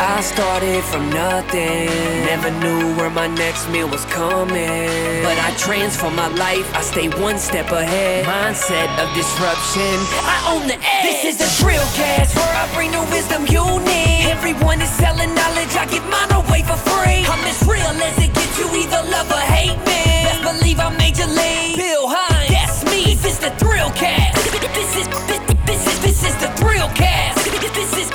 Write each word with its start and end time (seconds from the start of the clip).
I 0.00 0.20
started 0.20 0.84
from 0.84 1.10
nothing. 1.10 1.90
Never 2.22 2.50
knew 2.62 2.94
where 2.94 3.10
my 3.10 3.26
next 3.26 3.68
meal 3.68 3.88
was 3.88 4.04
coming. 4.06 5.22
But 5.26 5.38
I 5.42 5.52
transform 5.58 6.14
my 6.14 6.28
life, 6.28 6.70
I 6.72 6.82
stay 6.82 7.08
one 7.08 7.36
step 7.38 7.72
ahead. 7.72 8.24
Mindset 8.24 8.86
of 9.02 9.12
disruption, 9.14 9.98
I 10.22 10.38
own 10.54 10.68
the 10.68 10.78
edge. 10.78 11.02
This 11.02 11.34
is 11.34 11.40
a 11.42 11.50
thrill 11.58 11.82
cast 11.98 12.36
where 12.36 12.54
I 12.54 12.72
bring 12.74 12.92
the 12.92 13.02
wisdom 13.10 13.42
you 13.50 13.66
need. 13.82 14.30
Everyone 14.30 14.80
is 14.80 14.90
selling 14.90 15.34
knowledge, 15.34 15.74
I 15.74 15.86
give 15.90 16.06
mine 16.06 16.30
away 16.30 16.62
for 16.62 16.78
free. 16.78 17.26
I'm 17.26 17.42
as 17.42 17.58
real 17.66 17.90
as 17.90 18.16
it 18.22 18.32
gets, 18.32 18.54
you 18.54 18.70
either 18.70 19.02
love 19.10 19.26
or 19.30 19.42
hate 19.50 19.78
me. 19.82 20.02
Best 20.30 20.42
believe 20.46 20.78
I'm 20.78 20.96
major 20.96 21.26
league. 21.26 21.74
Bill 21.74 22.06
Hynes, 22.06 22.54
that's 22.54 22.84
me. 22.86 23.14
This 23.18 23.34
is 23.34 23.38
the 23.40 23.50
thrill 23.58 23.90
cast. 23.98 24.46
This 24.78 24.94
is 24.96 25.08
this, 25.26 25.40
this 25.66 25.86
is 25.86 25.98
this 26.00 26.24
is 26.24 26.34
the 26.38 26.48
thrill 26.54 26.88
cast. 26.94 27.50
This 27.78 27.96
is 27.96 28.07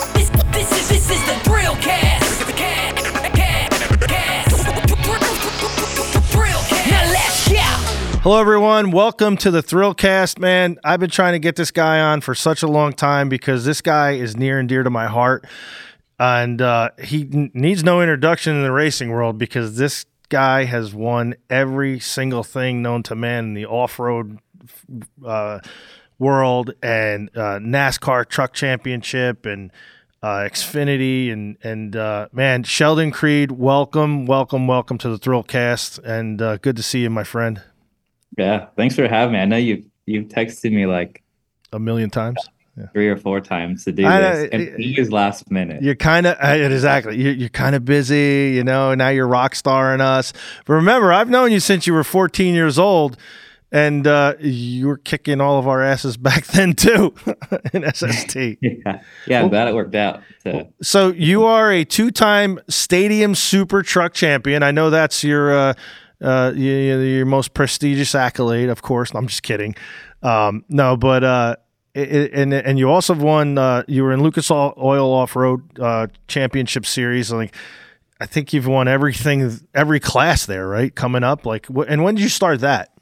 Hello, 8.24 8.40
everyone. 8.40 8.92
Welcome 8.92 9.36
to 9.38 9.52
the 9.52 9.62
Thrillcast, 9.62 10.40
man. 10.40 10.80
I've 10.82 11.02
been 11.02 11.10
trying 11.10 11.34
to 11.34 11.40
get 11.40 11.58
this 11.58 11.72
guy 11.72 12.00
on 12.00 12.22
for 12.22 12.34
such 12.34 12.64
a 12.64 12.68
long 12.68 12.94
time 12.94 13.28
because 13.28 13.66
this 13.66 13.82
guy 13.82 14.12
is 14.12 14.38
near 14.38 14.60
and 14.60 14.70
dear 14.70 14.82
to 14.84 14.90
my 14.90 15.08
heart. 15.08 15.46
And 16.18 16.62
uh, 16.62 16.92
he 17.04 17.24
n- 17.24 17.52
needs 17.54 17.84
no 17.84 18.00
introduction 18.00 18.56
in 18.56 18.64
the 18.64 18.72
racing 18.72 19.10
world 19.10 19.38
because 19.38 19.76
this 19.76 20.06
guy 20.30 20.64
has 20.64 20.94
won 20.94 21.36
every 21.50 22.00
single 22.00 22.46
thing 22.46 22.82
known 22.82 23.04
to 23.04 23.16
man 23.16 23.44
in 23.44 23.54
the 23.56 23.66
off 23.66 24.00
road 24.00 24.40
uh, 25.26 25.60
world 26.18 26.74
and 26.82 27.30
uh, 27.36 27.60
NASCAR 27.60 28.26
Truck 28.26 28.54
Championship 28.54 29.46
and 29.46 29.70
uh, 30.24 30.48
Xfinity 30.50 31.32
and 31.32 31.58
and 31.64 31.96
uh, 31.96 32.28
man, 32.32 32.64
Sheldon 32.64 33.12
Creed, 33.12 33.52
welcome, 33.52 34.26
welcome, 34.26 34.68
welcome 34.68 34.98
to 35.00 35.10
the 35.10 35.20
Thrillcast, 35.20 36.00
and 36.04 36.42
uh, 36.42 36.58
good 36.58 36.78
to 36.78 36.84
see 36.84 37.02
you, 37.02 37.10
my 37.10 37.24
friend. 37.26 37.62
Yeah, 38.38 38.68
thanks 38.78 38.96
for 38.96 39.08
having 39.08 39.34
me. 39.34 39.40
I 39.40 39.46
know 39.46 39.58
you 39.58 39.84
you've 40.06 40.30
texted 40.30 40.72
me 40.72 40.86
like 40.86 41.22
A 41.74 41.80
million 41.80 42.10
times. 42.10 42.38
three 42.94 43.08
or 43.10 43.18
four 43.18 43.40
times 43.42 43.84
to 43.84 43.92
do 43.92 44.06
I 44.06 44.20
this, 44.22 44.50
and 44.54 44.62
it- 44.62 44.80
it 44.80 44.98
is 44.98 45.12
last 45.12 45.52
minute. 45.52 45.84
You're 45.84 45.94
kind 45.96 46.26
of 46.26 46.38
exactly. 46.42 47.22
You're, 47.22 47.34
you're 47.34 47.50
kind 47.50 47.76
of 47.76 47.84
busy, 47.86 48.54
you 48.56 48.64
know. 48.64 48.96
Now 48.96 49.10
you're 49.10 49.28
rock 49.28 49.56
starring 49.56 50.02
us. 50.02 50.32
But 50.66 50.74
remember, 50.76 51.12
I've 51.14 51.30
known 51.30 51.52
you 51.52 51.60
since 51.60 51.86
you 51.86 51.94
were 51.94 52.04
14 52.06 52.56
years 52.56 52.80
old, 52.80 53.18
and 53.74 54.06
uh, 54.06 54.36
you 54.40 54.88
were 54.88 54.98
kicking 54.98 55.42
all 55.42 55.58
of 55.58 55.68
our 55.68 55.82
asses 55.82 56.16
back 56.16 56.46
then 56.54 56.74
too 56.74 57.14
in 57.74 57.84
SST. 57.92 58.38
Yeah, 58.62 59.02
yeah, 59.28 59.42
I'm 59.42 59.50
glad 59.50 59.68
it 59.68 59.74
worked 59.76 59.96
out. 59.96 60.22
To, 60.44 60.68
So 60.82 61.10
you 61.10 61.46
are 61.46 61.72
a 61.72 61.84
two-time 61.84 62.60
Stadium 62.70 63.34
Super 63.34 63.82
Truck 63.82 64.14
champion. 64.14 64.62
I 64.62 64.72
know 64.72 64.90
that's 64.90 65.24
your 65.24 65.54
uh, 65.54 65.74
uh, 66.22 66.54
your, 66.56 67.04
your 67.04 67.26
most 67.26 67.54
prestigious 67.54 68.16
accolade, 68.16 68.70
of 68.70 68.82
course. 68.82 69.12
I'm 69.14 69.28
just 69.28 69.44
kidding. 69.44 69.76
Um, 70.22 70.64
no, 70.70 70.96
but 70.96 71.24
uh, 71.24 71.56
it, 71.94 72.32
and 72.34 72.54
and 72.54 72.78
you 72.78 72.90
also 72.90 73.14
won. 73.14 73.58
Uh, 73.58 73.84
you 73.88 74.04
were 74.04 74.14
in 74.14 74.22
Lucas 74.22 74.50
Oil 74.52 75.14
Off 75.14 75.36
Road 75.36 75.80
uh, 75.80 76.08
Championship 76.28 76.86
Series. 76.86 77.32
Like, 77.32 77.56
I 78.20 78.26
think 78.26 78.54
you've 78.54 78.68
won 78.68 78.88
everything, 78.88 79.60
every 79.74 80.00
class 80.00 80.46
there, 80.46 80.68
right? 80.68 80.94
Coming 80.94 81.24
up, 81.24 81.46
like, 81.46 81.68
and 81.88 82.04
when 82.04 82.16
did 82.16 82.24
you 82.24 82.30
start 82.30 82.62
that? 82.62 82.93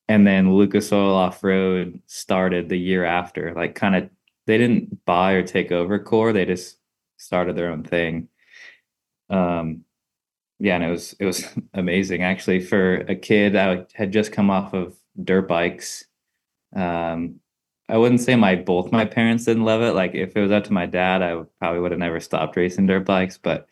and 0.08 0.26
then 0.26 0.54
Lucas 0.54 0.92
Oil 0.92 1.14
Off 1.14 1.42
Road 1.44 2.00
started 2.06 2.68
the 2.68 2.78
year 2.78 3.04
after. 3.04 3.52
Like, 3.54 3.74
kind 3.74 3.96
of, 3.96 4.10
they 4.46 4.58
didn't 4.58 5.04
buy 5.04 5.32
or 5.32 5.42
take 5.42 5.70
over 5.70 5.98
CORR. 5.98 6.32
They 6.32 6.44
just 6.44 6.78
started 7.16 7.56
their 7.56 7.70
own 7.70 7.84
thing. 7.84 8.28
Um, 9.30 9.84
yeah, 10.58 10.76
and 10.76 10.84
it 10.84 10.90
was 10.90 11.14
it 11.20 11.24
was 11.26 11.44
amazing 11.74 12.22
actually 12.22 12.60
for 12.60 12.96
a 12.96 13.14
kid. 13.14 13.56
I 13.56 13.86
had 13.94 14.12
just 14.12 14.32
come 14.32 14.50
off 14.50 14.74
of 14.74 14.96
dirt 15.22 15.48
bikes. 15.48 16.04
Um, 16.74 17.40
I 17.88 17.96
wouldn't 17.96 18.20
say 18.20 18.34
my 18.34 18.56
both 18.56 18.90
my 18.90 19.04
parents 19.04 19.44
didn't 19.44 19.64
love 19.64 19.82
it. 19.82 19.92
Like 19.92 20.14
if 20.14 20.36
it 20.36 20.40
was 20.40 20.50
up 20.50 20.64
to 20.64 20.72
my 20.72 20.86
dad, 20.86 21.22
I 21.22 21.36
would, 21.36 21.58
probably 21.58 21.80
would 21.80 21.92
have 21.92 22.00
never 22.00 22.18
stopped 22.20 22.56
racing 22.56 22.86
dirt 22.86 23.04
bikes. 23.04 23.38
But 23.38 23.68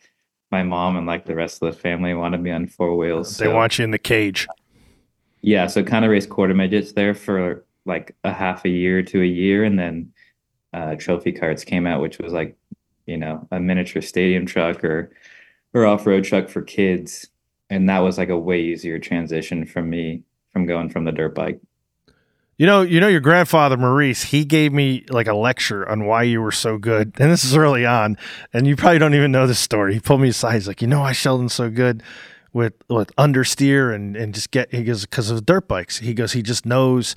my 0.51 0.63
mom 0.63 0.95
and 0.95 1.05
like 1.05 1.25
the 1.25 1.35
rest 1.35 1.61
of 1.61 1.73
the 1.73 1.79
family 1.79 2.13
wanted 2.13 2.41
me 2.41 2.51
on 2.51 2.67
four 2.67 2.95
wheels. 2.95 3.37
They 3.37 3.45
so- 3.45 3.55
want 3.55 3.77
you 3.77 3.83
in 3.83 3.91
the 3.91 3.99
cage. 3.99 4.47
yeah, 5.41 5.67
so 5.67 5.83
kind 5.83 6.05
of 6.05 6.11
raced 6.11 6.29
quarter 6.29 6.53
midgets 6.53 6.93
there 6.93 7.13
for 7.13 7.65
like 7.85 8.15
a 8.23 8.33
half 8.33 8.65
a 8.65 8.69
year 8.69 9.03
to 9.03 9.21
a 9.21 9.25
year, 9.25 9.63
and 9.63 9.77
then 9.77 10.11
uh, 10.73 10.95
trophy 10.95 11.31
carts 11.31 11.63
came 11.63 11.85
out, 11.85 12.01
which 12.01 12.17
was 12.19 12.33
like 12.33 12.55
you 13.05 13.17
know 13.17 13.47
a 13.51 13.59
miniature 13.59 14.01
stadium 14.01 14.45
truck 14.45 14.83
or 14.83 15.11
or 15.73 15.85
off 15.85 16.07
road 16.07 16.23
truck 16.23 16.47
for 16.47 16.61
kids, 16.61 17.27
and 17.69 17.89
that 17.89 17.99
was 17.99 18.17
like 18.17 18.29
a 18.29 18.39
way 18.39 18.61
easier 18.61 18.97
transition 18.97 19.65
from 19.65 19.89
me 19.89 20.23
from 20.53 20.65
going 20.65 20.89
from 20.89 21.03
the 21.03 21.11
dirt 21.11 21.35
bike. 21.35 21.59
You 22.57 22.65
know, 22.65 22.81
you 22.81 23.01
know 23.01 23.09
your 23.09 23.19
grandfather 23.19 23.75
Maurice, 23.75 24.23
he 24.23 24.45
gave 24.45 24.71
me 24.71 25.03
like 25.09 25.27
a 25.27 25.33
lecture 25.33 25.87
on 25.89 26.05
why 26.05 26.23
you 26.23 26.41
were 26.41 26.53
so 26.53 26.77
good. 26.77 27.13
And 27.19 27.29
this 27.29 27.43
is 27.43 27.55
early 27.55 27.85
on, 27.85 28.17
and 28.53 28.65
you 28.65 28.77
probably 28.77 28.99
don't 28.99 29.13
even 29.13 29.31
know 29.31 29.45
this 29.45 29.59
story. 29.59 29.93
He 29.93 29.99
pulled 29.99 30.21
me 30.21 30.29
aside. 30.29 30.53
He's 30.53 30.67
like, 30.67 30.81
"You 30.81 30.87
know 30.87 31.01
why 31.01 31.11
Sheldon's 31.11 31.53
so 31.53 31.69
good 31.69 32.01
with 32.53 32.73
with 32.89 33.13
understeer 33.17 33.93
and 33.93 34.15
and 34.15 34.33
just 34.33 34.51
get 34.51 34.73
he 34.73 34.83
goes 34.83 35.01
because 35.01 35.29
of 35.29 35.45
dirt 35.45 35.67
bikes." 35.67 35.99
He 35.99 36.13
goes, 36.13 36.31
he 36.31 36.41
just 36.41 36.65
knows 36.65 37.13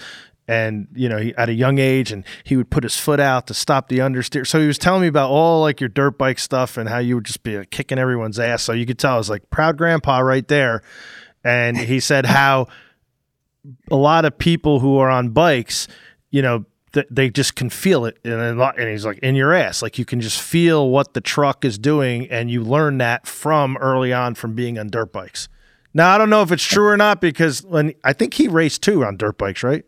and 0.48 0.88
you 0.94 1.08
know, 1.10 1.18
he, 1.18 1.34
at 1.36 1.50
a 1.50 1.52
young 1.52 1.78
age 1.78 2.10
and 2.10 2.24
he 2.42 2.56
would 2.56 2.70
put 2.70 2.82
his 2.82 2.96
foot 2.96 3.20
out 3.20 3.46
to 3.46 3.54
stop 3.54 3.88
the 3.88 3.98
understeer. 3.98 4.46
So 4.46 4.58
he 4.58 4.66
was 4.66 4.78
telling 4.78 5.02
me 5.02 5.08
about 5.08 5.30
all 5.30 5.60
like 5.60 5.80
your 5.80 5.90
dirt 5.90 6.16
bike 6.18 6.38
stuff 6.38 6.78
and 6.78 6.88
how 6.88 6.98
you 6.98 7.16
would 7.16 7.26
just 7.26 7.42
be 7.42 7.58
like, 7.58 7.70
kicking 7.70 7.98
everyone's 7.98 8.40
ass. 8.40 8.62
So 8.62 8.72
you 8.72 8.86
could 8.86 8.98
tell 8.98 9.14
I 9.14 9.18
was 9.18 9.30
like 9.30 9.50
proud 9.50 9.76
grandpa 9.76 10.20
right 10.20 10.48
there. 10.48 10.82
And 11.44 11.76
he 11.76 12.00
said 12.00 12.26
how 12.26 12.66
a 13.90 13.96
lot 13.96 14.24
of 14.24 14.38
people 14.38 14.80
who 14.80 14.98
are 14.98 15.10
on 15.10 15.30
bikes, 15.30 15.88
you 16.30 16.42
know, 16.42 16.64
th- 16.92 17.06
they 17.10 17.30
just 17.30 17.56
can 17.56 17.70
feel 17.70 18.04
it, 18.04 18.18
and 18.24 18.34
a 18.34 18.54
lot, 18.54 18.78
and 18.78 18.88
he's 18.88 19.04
like 19.04 19.18
in 19.18 19.34
your 19.34 19.52
ass, 19.52 19.82
like 19.82 19.98
you 19.98 20.04
can 20.04 20.20
just 20.20 20.40
feel 20.40 20.90
what 20.90 21.14
the 21.14 21.20
truck 21.20 21.64
is 21.64 21.78
doing, 21.78 22.28
and 22.30 22.50
you 22.50 22.62
learn 22.62 22.98
that 22.98 23.26
from 23.26 23.76
early 23.78 24.12
on 24.12 24.34
from 24.34 24.54
being 24.54 24.78
on 24.78 24.88
dirt 24.88 25.12
bikes. 25.12 25.48
Now 25.94 26.14
I 26.14 26.18
don't 26.18 26.30
know 26.30 26.42
if 26.42 26.52
it's 26.52 26.64
true 26.64 26.86
or 26.86 26.96
not 26.96 27.20
because 27.20 27.62
when 27.62 27.94
I 28.04 28.12
think 28.12 28.34
he 28.34 28.48
raced 28.48 28.82
too 28.82 29.04
on 29.04 29.16
dirt 29.16 29.38
bikes, 29.38 29.62
right? 29.62 29.84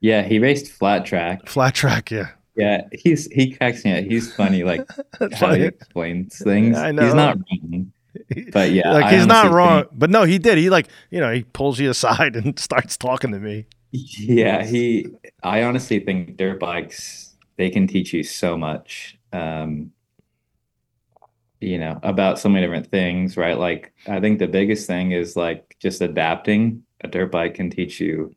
Yeah, 0.00 0.22
he 0.22 0.38
raced 0.38 0.70
flat 0.70 1.04
track. 1.04 1.48
Flat 1.48 1.74
track, 1.74 2.10
yeah. 2.10 2.28
Yeah, 2.54 2.82
he's 2.92 3.26
he 3.26 3.52
cracks 3.52 3.84
me 3.84 3.96
up. 3.96 4.04
He's 4.04 4.34
funny, 4.34 4.64
like 4.64 4.84
how 5.34 5.54
he 5.54 5.62
explains 5.62 6.38
things. 6.38 6.76
I 6.76 6.90
know. 6.90 7.04
He's 7.04 7.14
not 7.14 7.36
wrong. 7.36 7.92
But 8.52 8.72
yeah, 8.72 8.92
like 8.92 9.04
I 9.06 9.16
he's 9.16 9.26
not 9.26 9.50
wrong, 9.50 9.84
think- 9.84 9.98
but 9.98 10.10
no, 10.10 10.24
he 10.24 10.38
did. 10.38 10.58
He 10.58 10.70
like 10.70 10.88
you 11.10 11.20
know 11.20 11.32
he 11.32 11.44
pulls 11.44 11.78
you 11.78 11.90
aside 11.90 12.36
and 12.40 12.58
starts 12.58 12.96
talking 12.96 13.32
to 13.32 13.38
me. 13.38 13.66
Yeah, 13.90 14.64
he. 14.64 15.06
I 15.42 15.62
honestly 15.62 16.00
think 16.00 16.36
dirt 16.36 16.60
bikes 16.60 17.34
they 17.56 17.70
can 17.70 17.86
teach 17.86 18.12
you 18.12 18.22
so 18.22 18.56
much. 18.56 19.18
Um, 19.32 19.92
you 21.60 21.78
know 21.78 21.98
about 22.02 22.38
so 22.38 22.48
many 22.48 22.64
different 22.64 22.90
things, 22.90 23.36
right? 23.36 23.58
Like 23.58 23.92
I 24.06 24.20
think 24.20 24.38
the 24.38 24.46
biggest 24.46 24.86
thing 24.86 25.12
is 25.12 25.36
like 25.36 25.76
just 25.80 26.00
adapting. 26.00 26.84
A 27.00 27.08
dirt 27.08 27.30
bike 27.32 27.54
can 27.54 27.70
teach 27.70 28.00
you 28.00 28.34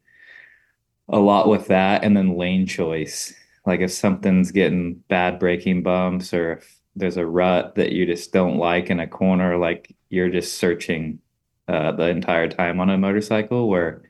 a 1.09 1.19
lot 1.19 1.47
with 1.47 1.67
that, 1.67 2.03
and 2.03 2.15
then 2.15 2.37
lane 2.37 2.65
choice. 2.65 3.33
Like 3.65 3.81
if 3.81 3.91
something's 3.91 4.51
getting 4.51 4.95
bad 5.07 5.37
braking 5.39 5.83
bumps, 5.83 6.33
or 6.33 6.53
if 6.53 6.80
there's 6.95 7.17
a 7.17 7.25
rut 7.25 7.75
that 7.75 7.91
you 7.91 8.05
just 8.05 8.33
don't 8.33 8.57
like 8.57 8.89
in 8.89 8.99
a 8.99 9.07
corner, 9.07 9.57
like 9.57 9.95
you're 10.09 10.29
just 10.29 10.57
searching 10.57 11.19
uh, 11.67 11.91
the 11.93 12.07
entire 12.07 12.47
time 12.47 12.79
on 12.79 12.89
a 12.89 12.97
motorcycle. 12.97 13.69
Where 13.69 14.03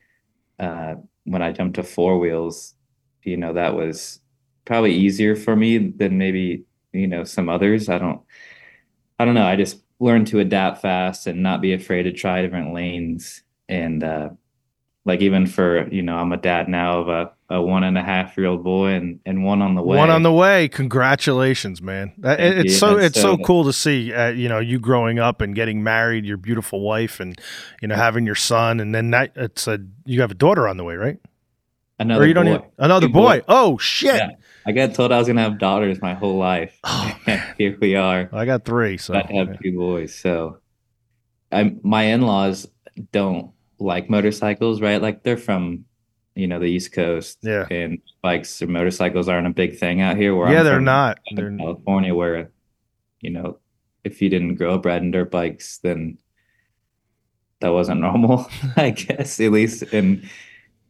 uh, 0.60 0.96
when 1.26 1.42
I 1.42 1.52
jumped 1.52 1.76
to 1.76 1.84
four 1.84 2.20
wheels, 2.20 2.74
you 3.24 3.38
know, 3.38 3.54
that 3.54 3.76
was 3.76 4.20
probably 4.66 4.94
easier 4.94 5.36
for 5.36 5.56
me 5.56 5.78
than 5.78 6.18
maybe, 6.18 6.64
you 6.92 7.08
know, 7.08 7.24
some 7.24 7.50
others. 7.50 7.90
I 7.90 7.98
don't, 7.98 8.22
I 9.20 9.26
don't 9.26 9.36
know. 9.36 9.46
I 9.46 9.56
just 9.56 9.82
learned 10.00 10.28
to 10.28 10.40
adapt 10.40 10.82
fast 10.82 11.28
and 11.28 11.44
not 11.44 11.62
be 11.62 11.74
afraid 11.74 12.04
to 12.04 12.12
try 12.12 12.42
different 12.42 12.74
lanes. 12.74 13.44
And 13.70 14.04
uh, 14.04 14.30
like 15.06 15.22
even 15.22 15.48
for 15.48 15.88
you 15.90 16.02
know, 16.02 16.16
I'm 16.16 16.32
a 16.32 16.38
dad 16.38 16.70
now 16.70 17.00
of 17.02 17.08
a, 17.10 17.32
a 17.56 17.62
one 17.62 17.84
and 17.84 17.98
a 17.98 18.04
half 18.04 18.38
year 18.38 18.48
old 18.48 18.64
boy 18.64 18.90
and 18.94 19.20
and 19.26 19.44
one 19.44 19.62
on 19.62 19.76
the 19.76 19.82
way. 19.82 19.98
One 19.98 20.10
on 20.10 20.24
the 20.24 20.32
way. 20.32 20.68
Congratulations, 20.68 21.82
man. 21.82 22.14
That, 22.20 22.40
it's 22.40 22.66
you. 22.66 22.70
so 22.72 22.96
That's 22.96 23.08
it's 23.08 23.22
so 23.22 23.36
so- 23.38 23.44
cool 23.44 23.64
to 23.66 23.74
see. 23.74 24.14
Uh, 24.14 24.30
you 24.30 24.48
know, 24.48 24.60
you 24.60 24.80
growing 24.80 25.18
up 25.20 25.42
and 25.42 25.56
getting 25.56 25.82
married, 25.84 26.26
your 26.26 26.38
beautiful 26.38 26.82
wife, 26.82 27.20
and 27.20 27.40
you 27.82 27.88
know 27.88 27.96
having 27.96 28.26
your 28.26 28.36
son, 28.36 28.80
and 28.80 28.94
then 28.94 29.12
that 29.12 29.32
it's 29.36 29.68
a 29.68 29.80
you 30.06 30.22
have 30.22 30.32
a 30.32 30.36
daughter 30.36 30.68
on 30.68 30.78
the 30.78 30.84
way, 30.84 30.96
right? 30.96 31.18
another 32.00 32.24
or 32.24 32.28
you 32.28 32.34
don't 32.34 32.46
boy. 32.46 32.52
even 32.56 32.66
another 32.80 33.08
Two 33.08 33.14
boy. 33.14 33.42
Oh 33.48 33.78
shit! 33.78 34.16
Yeah. 34.16 34.30
I 34.66 34.72
got 34.72 34.94
told 34.94 35.12
I 35.12 35.18
was 35.18 35.28
gonna 35.28 35.42
have 35.42 35.58
daughters 35.60 36.02
my 36.02 36.14
whole 36.14 36.38
life. 36.38 36.78
Oh, 36.84 37.16
Here 37.58 37.78
we 37.80 37.96
are. 37.96 38.30
I 38.34 38.46
got 38.46 38.66
three. 38.66 38.98
So 38.98 39.14
to 39.14 39.20
have 39.20 39.60
two 39.62 39.78
boys. 39.78 40.16
So, 40.16 40.58
I 41.52 41.76
my 41.84 42.04
in 42.04 42.22
laws 42.22 42.68
don't 43.12 43.52
like 43.82 44.10
motorcycles, 44.10 44.82
right? 44.82 45.02
Like 45.02 45.24
they're 45.24 45.38
from, 45.38 45.86
you 46.36 46.48
know, 46.48 46.60
the 46.60 46.66
East 46.66 46.94
Coast. 46.94 47.40
Yeah. 47.42 47.66
And 47.70 48.00
bikes 48.22 48.62
or 48.62 48.68
motorcycles 48.68 49.28
aren't 49.28 49.48
a 49.48 49.52
big 49.52 49.78
thing 49.78 50.02
out 50.02 50.18
here. 50.18 50.36
Where 50.36 50.52
yeah, 50.52 50.60
I'm 50.60 50.66
they're 50.66 50.76
from, 50.76 50.86
not. 50.86 51.20
in 51.28 51.36
They're, 51.36 51.58
California, 51.58 52.16
where, 52.16 52.52
you 53.22 53.32
know, 53.32 53.58
if 54.04 54.22
you 54.22 54.30
didn't 54.30 54.56
grow 54.56 54.76
up 54.76 54.86
riding 54.86 55.12
dirt 55.12 55.32
bikes, 55.32 55.80
then 55.80 56.18
that 57.60 57.70
wasn't 57.70 58.02
normal. 58.02 58.48
I 58.78 58.92
guess 58.92 59.40
at 59.40 59.52
least 59.52 59.84
in 59.84 60.30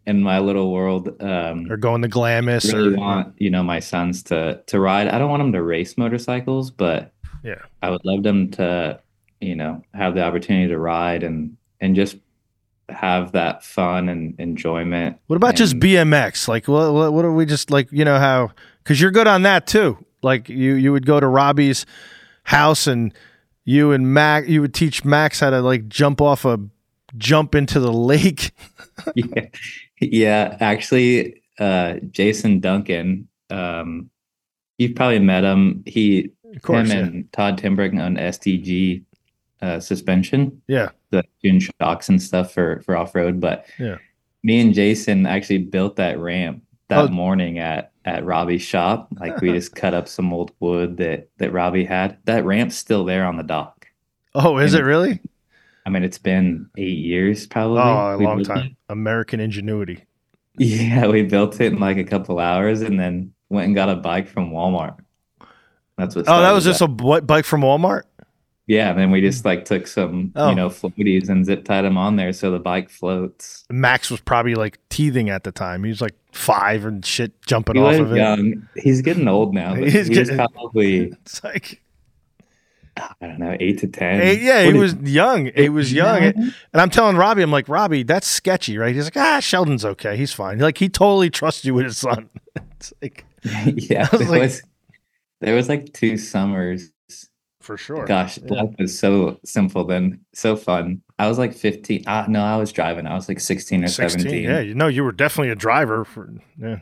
in 0.06 0.22
my 0.24 0.40
little 0.40 0.72
world. 0.72 1.22
Um, 1.22 1.72
or 1.72 1.78
going 1.78 2.02
to 2.02 2.08
Glamis 2.08 2.72
really 2.74 2.94
or 2.94 2.98
want 2.98 3.34
you 3.38 3.50
know 3.50 3.64
my 3.64 3.80
sons 3.80 4.24
to 4.24 4.62
to 4.68 4.80
ride. 4.80 5.08
I 5.08 5.18
don't 5.18 5.30
want 5.30 5.42
them 5.42 5.54
to 5.54 5.64
race 5.64 5.98
motorcycles, 5.98 6.72
but 6.72 7.14
yeah. 7.44 7.62
I 7.82 7.90
would 7.90 8.04
love 8.04 8.24
them 8.24 8.52
to 8.52 9.00
you 9.40 9.56
know 9.56 9.84
have 9.94 10.16
the 10.16 10.24
opportunity 10.24 10.68
to 10.70 10.78
ride 10.78 11.24
and 11.24 11.58
and 11.80 11.96
just 11.96 12.18
have 12.94 13.32
that 13.34 13.64
fun 13.64 14.10
and 14.10 14.40
enjoyment. 14.40 15.18
What 15.28 15.36
about 15.36 15.56
just 15.56 15.80
BMX? 15.80 16.48
Like, 16.48 16.68
what, 16.68 16.94
what, 16.94 17.14
what 17.14 17.26
are 17.26 17.32
we 17.32 17.46
just 17.46 17.72
like? 17.72 17.92
You 17.92 18.06
know 18.06 18.20
how? 18.20 18.52
Because 18.84 19.00
you're 19.00 19.12
good 19.12 19.28
on 19.28 19.44
that 19.44 19.68
too. 19.68 19.98
Like 20.22 20.50
you, 20.50 20.74
you 20.74 20.92
would 20.92 21.06
go 21.06 21.20
to 21.20 21.28
Robbie's 21.28 21.86
house 22.44 22.88
and 22.88 23.14
you 23.64 23.92
and 23.92 24.14
Mac, 24.14 24.48
you 24.48 24.62
would 24.62 24.74
teach 24.74 25.06
Max 25.06 25.40
how 25.40 25.50
to 25.50 25.62
like 25.62 25.88
jump 25.88 26.22
off 26.22 26.46
a 26.46 26.60
jump 27.18 27.56
into 27.56 27.80
the 27.80 27.92
lake. 27.92 28.52
yeah, 29.16 29.48
yeah. 30.00 30.58
Actually, 30.60 31.42
uh, 31.60 31.96
Jason 32.10 32.60
Duncan, 32.60 33.28
um, 33.50 34.10
you've 34.78 34.96
probably 34.96 35.20
met 35.20 35.44
him. 35.44 35.84
He 35.86 36.32
Of 36.56 36.62
course, 36.62 36.90
him 36.90 36.98
yeah. 36.98 37.06
and 37.06 37.32
Todd 37.32 37.58
Timberg 37.58 38.00
on 38.00 38.16
SDG 38.16 39.04
uh, 39.62 39.80
suspension. 39.80 40.62
yeah. 40.68 40.90
the 41.12 41.24
doing 41.44 41.60
shocks 41.60 42.08
and 42.10 42.22
stuff 42.22 42.54
for 42.54 42.82
for 42.86 42.96
off 42.96 43.14
road. 43.16 43.40
But 43.42 43.66
Yeah. 43.78 43.98
me 44.44 44.62
and 44.62 44.74
Jason 44.74 45.26
actually 45.26 45.58
built 45.60 45.98
that 45.98 46.18
ramp 46.20 46.64
that 46.88 46.98
Oh. 47.00 47.08
morning 47.10 47.60
at 47.60 47.92
at 48.06 48.24
Robbie's 48.26 48.62
shop. 48.62 49.10
Like 49.20 49.40
we 49.42 49.52
just 49.52 49.76
cut 49.76 49.94
up 49.94 50.08
some 50.08 50.32
old 50.34 50.52
wood 50.60 50.98
that 50.98 51.30
that 51.38 51.52
Robbie 51.54 51.84
had. 51.86 52.18
That 52.26 52.46
ramp's 52.46 52.76
still 52.78 53.04
there 53.06 53.26
on 53.26 53.38
the 53.38 53.44
dock. 53.44 53.88
Oh, 54.34 54.58
is 54.58 54.74
it 54.74 54.84
really? 54.84 55.20
I 55.86 55.90
mean, 55.90 56.04
it's 56.04 56.18
been 56.20 56.70
eight 56.78 56.98
years 57.00 57.46
probably. 57.48 57.80
Oh, 57.82 58.14
a 58.14 58.18
We 58.18 58.26
long 58.26 58.44
time. 58.44 58.78
American 58.88 59.40
ingenuity. 59.40 60.06
Yeah, 60.58 61.08
we 61.08 61.24
built 61.24 61.60
it 61.60 61.74
in 61.74 61.80
like 61.80 61.98
a 61.98 62.04
couple 62.04 62.40
hours, 62.40 62.82
and 62.82 63.00
then 63.00 63.34
went 63.50 63.66
and 63.68 63.76
got 63.76 63.90
a 63.90 63.96
bike 63.96 64.28
from 64.28 64.52
Walmart. 64.52 64.98
That's 65.98 66.16
what. 66.16 66.26
Oh, 66.28 66.42
that 66.42 66.52
was 66.52 66.64
just 66.64 66.82
a 66.82 66.88
bike 66.88 67.46
from 67.46 67.62
Walmart. 67.62 68.04
Yeah. 68.72 68.90
And 68.92 69.00
then 69.00 69.12
we 69.12 69.20
just 69.22 69.44
like 69.46 69.66
took 69.66 69.86
some 69.88 70.32
Oh. 70.36 70.50
you 70.50 70.56
know 70.56 70.70
floaties 70.70 71.30
and 71.30 71.46
zip 71.46 71.66
tied 71.66 71.82
them 71.84 71.98
on 71.98 72.16
there 72.16 72.32
so 72.34 72.52
the 72.52 72.60
bike 72.60 72.90
floats. 72.90 73.66
Max 73.70 74.10
was 74.10 74.22
probably 74.22 74.56
like 74.56 74.80
teething 74.90 75.30
at 75.30 75.44
the 75.44 75.52
time. 75.52 75.84
He 75.84 75.90
was 75.90 76.02
like 76.02 76.16
five 76.32 76.86
and 76.86 77.06
shit 77.06 77.32
jumping 77.46 77.76
He 77.76 77.82
off 77.82 78.00
of 78.00 78.14
it. 78.14 78.58
He's 78.76 79.02
getting 79.02 79.28
old 79.28 79.54
now. 79.54 79.76
But 79.80 79.90
He's 79.90 80.08
he 80.08 80.14
getting- 80.14 80.38
probably 80.38 80.98
It's 81.26 81.44
like, 81.44 81.82
I 82.98 83.14
don't 83.28 83.40
know, 83.40 83.56
eight 83.60 83.80
to 83.80 83.88
ten. 83.88 84.40
yeah, 84.42 84.64
he 84.64 84.74
was 84.74 84.94
young. 84.96 85.50
He 85.56 85.70
was 85.70 85.92
young. 85.94 86.24
And 86.24 86.54
I'm 86.74 86.90
telling 86.90 87.16
Robbie, 87.16 87.42
I'm 87.42 87.52
like, 87.52 87.70
Robbie, 87.70 88.04
that's 88.04 88.28
sketchy, 88.28 88.78
right? 88.78 88.94
He's 88.94 89.06
like, 89.06 89.18
ah, 89.18 89.40
Sheldon's 89.40 89.86
okay. 89.86 90.18
He's 90.18 90.34
fine. 90.34 90.60
Like, 90.60 90.78
he 90.78 90.90
totally 90.90 91.30
trusts 91.30 91.64
you 91.66 91.74
with 91.74 91.86
his 91.86 91.98
son. 91.98 92.30
it's 92.78 92.94
like, 93.02 93.26
yeah, 93.66 94.08
was 94.12 94.20
there 94.22 94.30
like- 94.30 94.42
was 94.42 94.62
there 95.40 95.56
was 95.56 95.70
like 95.70 95.94
two 95.94 96.18
summers. 96.18 96.92
For 97.72 97.78
sure. 97.78 98.06
Gosh, 98.06 98.38
Yeah. 98.38 98.64
life 98.64 98.76
was 98.80 98.98
so 98.98 99.40
simple 99.46 99.84
then, 99.86 100.20
so 100.34 100.56
fun. 100.56 101.02
I 101.20 101.28
was 101.28 101.38
like 101.38 101.54
fifteen. 101.54 102.04
Ah, 102.08 102.26
no, 102.28 102.44
I 102.44 102.58
was 102.58 102.72
driving. 102.72 103.08
I 103.08 103.14
was 103.16 103.28
like 103.30 103.40
sixteen 103.40 103.84
or 103.84 103.88
16. 103.88 104.20
seventeen. 104.20 104.44
Yeah, 104.44 104.60
you 104.60 104.74
know, 104.74 104.88
you 104.88 105.04
were 105.04 105.12
definitely 105.12 105.52
a 105.52 105.56
driver. 105.56 106.04
For, 106.04 106.34
yeah. 106.58 106.80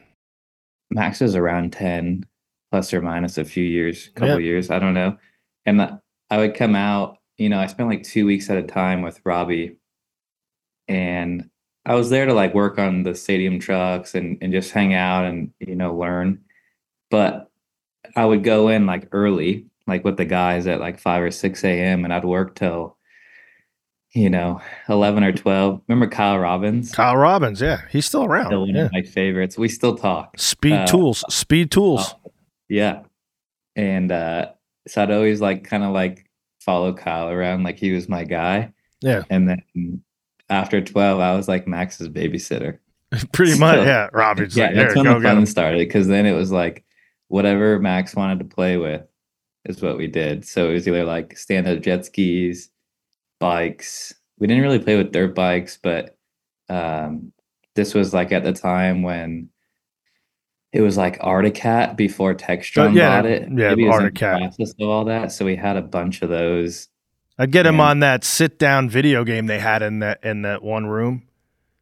Max 0.91 1.19
was 1.21 1.35
around 1.35 1.71
10, 1.73 2.25
plus 2.71 2.93
or 2.93 3.01
minus 3.01 3.37
a 3.37 3.45
few 3.45 3.63
years, 3.63 4.09
couple 4.15 4.39
Yeah. 4.39 4.47
years, 4.47 4.71
I 4.71 4.79
don't 4.79 4.93
know. 4.95 5.17
And 5.65 5.81
I- 5.81 5.97
I 6.31 6.37
would 6.37 6.55
come 6.55 6.75
out, 6.75 7.17
you 7.37 7.49
know, 7.49 7.59
I 7.59 7.67
spent 7.67 7.89
like 7.89 8.03
two 8.03 8.25
weeks 8.25 8.49
at 8.49 8.57
a 8.57 8.63
time 8.63 9.01
with 9.03 9.21
Robbie. 9.25 9.75
And 10.87 11.49
I 11.85 11.95
was 11.95 12.09
there 12.09 12.25
to 12.25 12.33
like 12.33 12.53
work 12.53 12.77
on 12.79 13.03
the 13.03 13.15
stadium 13.15 13.59
trucks 13.59 14.15
and, 14.15 14.37
and 14.41 14.51
just 14.51 14.71
hang 14.71 14.93
out 14.93 15.25
and, 15.25 15.51
you 15.59 15.75
know, 15.75 15.95
learn. 15.95 16.41
But 17.11 17.49
I 18.15 18.25
would 18.25 18.43
go 18.43 18.69
in 18.69 18.85
like 18.85 19.07
early, 19.11 19.65
like 19.89 20.05
with 20.05 20.17
the 20.17 20.25
guys 20.25 20.67
at 20.67 20.79
like 20.79 20.99
5 20.99 21.23
or 21.23 21.31
6 21.31 21.63
a.m. 21.65 22.05
and 22.05 22.13
I'd 22.13 22.23
work 22.25 22.55
till, 22.55 22.95
you 24.13 24.29
know, 24.29 24.61
11 24.87 25.23
or 25.23 25.31
12. 25.33 25.81
Remember 25.87 26.07
Kyle 26.07 26.39
Robbins? 26.39 26.91
Kyle 26.91 27.17
Robbins. 27.17 27.61
Yeah. 27.61 27.81
He's 27.89 28.05
still 28.05 28.23
around. 28.25 28.47
Still 28.47 28.61
one 28.61 28.75
Yeah. 28.75 28.85
of 28.85 28.91
my 28.93 29.01
favorites. 29.03 29.57
We 29.57 29.67
still 29.69 29.95
talk. 29.95 30.39
Speed 30.39 30.73
Uh, 30.73 30.87
tools. 30.87 31.23
Speed 31.29 31.71
tools. 31.71 32.15
Yeah. 32.69 33.01
And 33.75 34.11
uh 34.11 34.51
so 34.87 35.03
I'd 35.03 35.11
always 35.11 35.41
like 35.41 35.63
kind 35.65 35.83
of 35.83 35.91
like 35.91 36.25
follow 36.61 36.93
Kyle 36.93 37.29
around 37.29 37.63
like 37.63 37.77
he 37.77 37.91
was 37.91 38.09
my 38.09 38.23
guy. 38.23 38.73
Yeah. 39.01 39.23
And 39.29 39.47
then 39.49 40.01
after 40.49 40.81
12, 40.81 41.19
I 41.19 41.35
was 41.35 41.47
like 41.47 41.67
Max's 41.67 42.09
babysitter. 42.09 42.79
Pretty 43.31 43.57
much. 43.59 43.85
Yeah. 43.85 44.09
Robbins. 44.11 44.55
yeah, 44.57 44.67
like, 44.67 44.75
that's 44.75 44.95
when 44.95 45.05
go 45.05 45.19
the 45.19 45.21
fun 45.27 45.45
started 45.45 45.79
because 45.79 46.07
then 46.07 46.25
it 46.25 46.33
was 46.33 46.51
like 46.51 46.83
whatever 47.27 47.77
Max 47.79 48.15
wanted 48.15 48.39
to 48.39 48.45
play 48.45 48.77
with 48.77 49.03
is 49.65 49.81
what 49.81 49.97
we 49.97 50.07
did. 50.07 50.45
So 50.45 50.69
it 50.69 50.73
was 50.73 50.87
either 50.87 51.03
like 51.05 51.37
stand 51.37 51.67
up 51.67 51.81
jet 51.81 52.05
skis, 52.05 52.69
bikes. 53.39 54.13
We 54.39 54.47
didn't 54.47 54.63
really 54.63 54.79
play 54.79 54.95
with 54.97 55.11
dirt 55.11 55.35
bikes, 55.35 55.77
but 55.81 56.17
um, 56.69 57.31
this 57.75 57.93
was 57.93 58.13
like 58.13 58.31
at 58.31 58.43
the 58.43 58.53
time 58.53 59.01
when 59.03 59.49
it 60.71 60.81
was 60.81 60.97
like 60.97 61.17
Arctic 61.21 61.55
Cat 61.55 61.97
before 61.97 62.35
Textron 62.35 62.89
Oh, 62.91 62.93
yeah, 62.93 63.21
bought 63.21 63.25
it. 63.25 63.41
yeah, 63.43 63.47
Maybe 63.49 63.83
it 63.85 63.87
was 63.87 63.97
in 63.97 64.01
the 64.01 64.03
Arctic 64.05 64.15
Cat. 64.15 64.39
process 64.39 64.73
of 64.79 64.87
all 64.89 65.05
that. 65.05 65.31
So 65.31 65.45
we 65.45 65.55
had 65.55 65.77
a 65.77 65.81
bunch 65.81 66.21
of 66.21 66.29
those. 66.29 66.87
I'd 67.37 67.51
get 67.51 67.65
him 67.65 67.77
Yeah. 67.77 67.89
on 67.89 67.99
that 68.01 68.23
sit 68.23 68.59
down 68.59 68.89
video 68.89 69.23
game 69.23 69.47
they 69.47 69.59
had 69.59 69.81
in 69.81 69.99
that 69.99 70.23
in 70.23 70.41
that 70.43 70.61
one 70.61 70.85
room. 70.85 71.23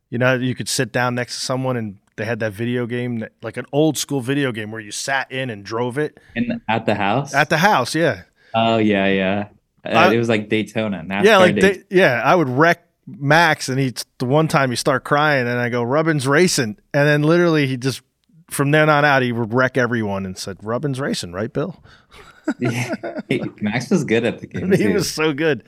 You 0.10 0.18
know, 0.20 0.36
you 0.36 0.56
could 0.56 0.70
sit 0.70 0.92
down 0.94 1.16
next 1.16 1.36
to 1.40 1.42
someone 1.46 1.76
and 1.76 1.98
they 2.18 2.26
had 2.26 2.40
that 2.40 2.52
video 2.54 2.86
game, 2.86 3.20
that, 3.20 3.32
like 3.42 3.56
an 3.58 3.66
old 3.72 3.98
school 3.98 4.20
video 4.22 4.52
game 4.52 4.72
where 4.72 4.82
you 4.82 4.92
sat 4.92 5.32
in 5.32 5.50
and 5.50 5.64
drove 5.64 5.98
it 5.98 6.20
In, 6.36 6.62
at 6.68 6.86
the 6.86 6.96
house? 6.96 7.34
at 7.34 7.50
the 7.50 7.58
house. 7.58 7.96
Yeah, 7.96 8.24
oh, 8.54 8.78
yeah, 8.78 9.08
yeah. 9.08 9.48
Uh, 9.86 9.90
I- 9.90 10.14
it 10.14 10.18
was 10.18 10.28
like 10.30 10.50
Daytona. 10.50 11.04
NASCAR 11.08 11.24
yeah, 11.24 11.38
like 11.38 11.56
Daytona. 11.56 11.84
they, 11.90 11.96
yeah. 11.96 12.22
I 12.26 12.36
would 12.36 12.50
wreck 12.50 12.86
Max, 13.08 13.70
and 13.70 13.80
he 13.80 13.94
the 14.18 14.26
one 14.26 14.48
time 14.50 14.70
he 14.70 14.76
start 14.76 15.04
crying, 15.06 15.48
and 15.48 15.58
I 15.60 15.70
go 15.70 15.82
Rubbin's 15.84 16.28
racing, 16.28 16.78
and 16.94 17.08
then 17.08 17.24
literally 17.24 17.66
he 17.68 17.78
just 17.78 18.02
from 18.50 18.72
then 18.72 18.90
on 18.90 19.06
out 19.06 19.22
he 19.22 19.32
would 19.32 19.54
wreck 19.54 19.78
everyone 19.78 20.26
and 20.26 20.38
said 20.38 20.58
Rubbin's 20.62 21.00
racing, 21.00 21.32
right, 21.34 21.52
Bill? 21.54 21.82
yeah. 22.60 22.94
He- 23.30 23.42
Max 23.62 23.90
was 23.92 24.04
good 24.04 24.24
at 24.26 24.40
the 24.40 24.48
game. 24.48 24.72
he 24.72 24.78
too. 24.84 24.94
was 24.94 25.10
so 25.12 25.34
good. 25.34 25.64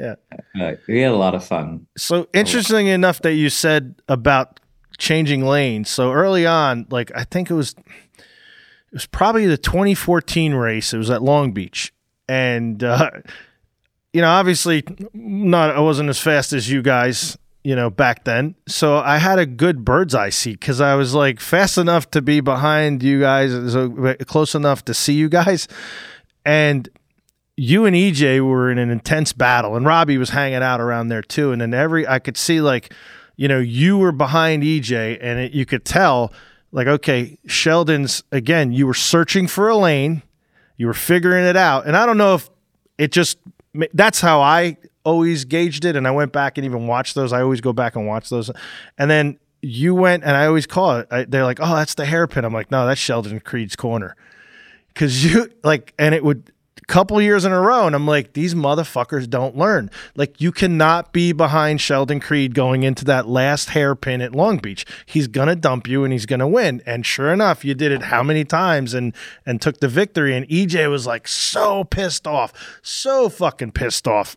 Uh, 0.00 0.14
we 0.88 1.00
had 1.00 1.12
a 1.12 1.16
lot 1.16 1.34
of 1.34 1.44
fun. 1.44 1.86
So 1.98 2.28
interesting 2.32 2.86
enough 2.86 3.20
that 3.22 3.34
you 3.34 3.50
said 3.50 3.96
about 4.08 4.60
changing 5.00 5.44
lanes. 5.44 5.90
So 5.90 6.12
early 6.12 6.46
on, 6.46 6.86
like 6.90 7.10
I 7.14 7.24
think 7.24 7.50
it 7.50 7.54
was 7.54 7.74
it 8.12 8.92
was 8.92 9.06
probably 9.06 9.46
the 9.46 9.58
2014 9.58 10.54
race. 10.54 10.94
It 10.94 10.98
was 10.98 11.10
at 11.10 11.22
Long 11.22 11.50
Beach. 11.50 11.92
And 12.28 12.84
uh 12.84 13.10
you 14.12 14.20
know, 14.20 14.30
obviously 14.30 14.84
not 15.12 15.74
I 15.74 15.80
wasn't 15.80 16.08
as 16.08 16.20
fast 16.20 16.52
as 16.52 16.70
you 16.70 16.82
guys, 16.82 17.36
you 17.64 17.74
know, 17.74 17.90
back 17.90 18.24
then. 18.24 18.54
So 18.68 18.98
I 18.98 19.18
had 19.18 19.38
a 19.38 19.46
good 19.46 19.84
bird's 19.84 20.14
eye 20.14 20.30
seat 20.30 20.60
cuz 20.60 20.80
I 20.80 20.94
was 20.94 21.14
like 21.14 21.40
fast 21.40 21.78
enough 21.78 22.10
to 22.12 22.22
be 22.22 22.40
behind 22.40 23.02
you 23.02 23.20
guys, 23.20 23.50
so 23.72 24.14
close 24.26 24.54
enough 24.54 24.84
to 24.84 24.94
see 24.94 25.14
you 25.14 25.28
guys. 25.28 25.66
And 26.44 26.88
you 27.56 27.84
and 27.84 27.94
EJ 27.94 28.40
were 28.40 28.70
in 28.70 28.78
an 28.78 28.90
intense 28.90 29.34
battle, 29.34 29.76
and 29.76 29.84
Robbie 29.84 30.16
was 30.16 30.30
hanging 30.30 30.62
out 30.62 30.80
around 30.80 31.08
there 31.08 31.20
too. 31.20 31.52
And 31.52 31.60
then 31.60 31.74
every 31.74 32.08
I 32.08 32.18
could 32.18 32.38
see 32.38 32.62
like, 32.62 32.94
you 33.40 33.48
know, 33.48 33.58
you 33.58 33.96
were 33.96 34.12
behind 34.12 34.62
EJ, 34.62 35.16
and 35.18 35.40
it, 35.40 35.52
you 35.52 35.64
could 35.64 35.82
tell 35.82 36.30
like, 36.72 36.86
okay, 36.86 37.38
Sheldon's 37.46 38.22
again. 38.30 38.70
You 38.70 38.86
were 38.86 38.92
searching 38.92 39.46
for 39.46 39.70
a 39.70 39.76
lane, 39.76 40.22
you 40.76 40.86
were 40.86 40.92
figuring 40.92 41.46
it 41.46 41.56
out, 41.56 41.86
and 41.86 41.96
I 41.96 42.04
don't 42.04 42.18
know 42.18 42.34
if 42.34 42.50
it 42.98 43.12
just, 43.12 43.38
that's 43.94 44.20
how 44.20 44.42
I 44.42 44.76
always 45.04 45.46
gauged 45.46 45.86
it. 45.86 45.96
And 45.96 46.06
I 46.06 46.10
went 46.10 46.32
back 46.32 46.58
and 46.58 46.66
even 46.66 46.86
watched 46.86 47.14
those. 47.14 47.32
I 47.32 47.40
always 47.40 47.62
go 47.62 47.72
back 47.72 47.96
and 47.96 48.06
watch 48.06 48.28
those. 48.28 48.50
And 48.98 49.10
then 49.10 49.38
you 49.62 49.94
went 49.94 50.22
and 50.22 50.36
I 50.36 50.44
always 50.44 50.66
call 50.66 50.98
it. 50.98 51.08
I, 51.10 51.24
they're 51.24 51.44
like, 51.44 51.60
oh, 51.62 51.76
that's 51.76 51.94
the 51.94 52.04
hairpin. 52.04 52.44
I'm 52.44 52.52
like, 52.52 52.70
no, 52.70 52.86
that's 52.86 53.00
Sheldon 53.00 53.40
Creed's 53.40 53.74
corner. 53.74 54.16
Cause 54.94 55.24
you 55.24 55.50
like, 55.64 55.94
and 55.98 56.14
it 56.14 56.22
would 56.22 56.52
couple 56.86 57.20
years 57.20 57.44
in 57.44 57.52
a 57.52 57.60
row, 57.60 57.86
and 57.86 57.94
I'm 57.94 58.06
like, 58.06 58.32
these 58.32 58.54
motherfuckers 58.54 59.28
don't 59.28 59.56
learn. 59.56 59.90
Like, 60.16 60.40
you 60.40 60.52
cannot 60.52 61.12
be 61.12 61.32
behind 61.32 61.80
Sheldon 61.80 62.20
Creed 62.20 62.54
going 62.54 62.82
into 62.82 63.04
that 63.06 63.28
last 63.28 63.70
hairpin 63.70 64.20
at 64.20 64.34
Long 64.34 64.58
Beach. 64.58 64.84
He's 65.06 65.26
gonna 65.28 65.56
dump 65.56 65.86
you, 65.88 66.04
and 66.04 66.12
he's 66.12 66.26
gonna 66.26 66.48
win. 66.48 66.82
And 66.86 67.04
sure 67.06 67.32
enough, 67.32 67.64
you 67.64 67.74
did 67.74 67.92
it 67.92 68.02
how 68.04 68.22
many 68.22 68.44
times, 68.44 68.94
and 68.94 69.14
and 69.46 69.60
took 69.62 69.80
the 69.80 69.88
victory. 69.88 70.36
And 70.36 70.46
EJ 70.48 70.88
was 70.90 71.06
like 71.06 71.28
so 71.28 71.84
pissed 71.84 72.26
off, 72.26 72.52
so 72.82 73.28
fucking 73.28 73.72
pissed 73.72 74.06
off. 74.08 74.36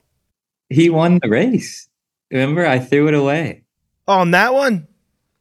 He 0.69 0.89
won 0.89 1.19
the 1.21 1.29
race. 1.29 1.87
Remember, 2.31 2.65
I 2.65 2.79
threw 2.79 3.07
it 3.07 3.13
away. 3.13 3.63
On 4.07 4.31
that 4.31 4.53
one, 4.53 4.87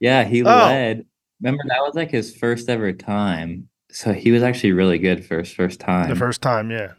Yeah, 0.00 0.24
he 0.24 0.42
Oh. 0.42 0.46
led. 0.46 1.06
Remember, 1.40 1.62
that 1.68 1.80
was 1.80 1.94
like 1.94 2.10
his 2.10 2.34
first 2.36 2.68
ever 2.68 2.92
time. 2.92 3.68
So 3.92 4.12
he 4.14 4.30
was 4.30 4.42
actually 4.42 4.72
really 4.72 4.98
good 4.98 5.24
for 5.24 5.38
his 5.38 5.52
first 5.52 5.78
time. 5.78 6.08
the 6.08 6.16
first 6.16 6.40
time, 6.40 6.70
yeah. 6.70 6.92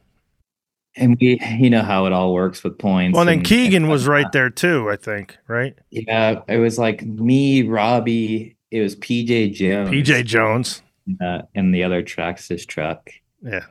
and 0.95 1.17
we, 1.19 1.39
you 1.57 1.69
know 1.69 1.81
how 1.81 2.05
it 2.05 2.13
all 2.13 2.33
works 2.33 2.63
with 2.63 2.77
points. 2.77 3.17
Well, 3.17 3.27
and 3.27 3.43
Keegan 3.43 3.83
and 3.83 3.91
was 3.91 4.07
right 4.07 4.31
there 4.31 4.51
too. 4.51 4.89
I 4.91 4.95
think, 4.95 5.35
right? 5.47 5.75
Yeah, 5.89 6.41
it 6.47 6.57
was 6.57 6.77
like 6.77 7.03
me, 7.03 7.63
Robbie. 7.63 8.55
It 8.69 8.81
was 8.81 8.95
PJ 8.95 9.53
Jones. 9.53 9.89
PJ 9.89 10.25
Jones, 10.25 10.83
uh, 11.19 11.41
and 11.55 11.73
the 11.73 11.83
other 11.83 12.03
Traxxas 12.03 12.67
truck. 12.67 13.09
yeah, 13.41 13.65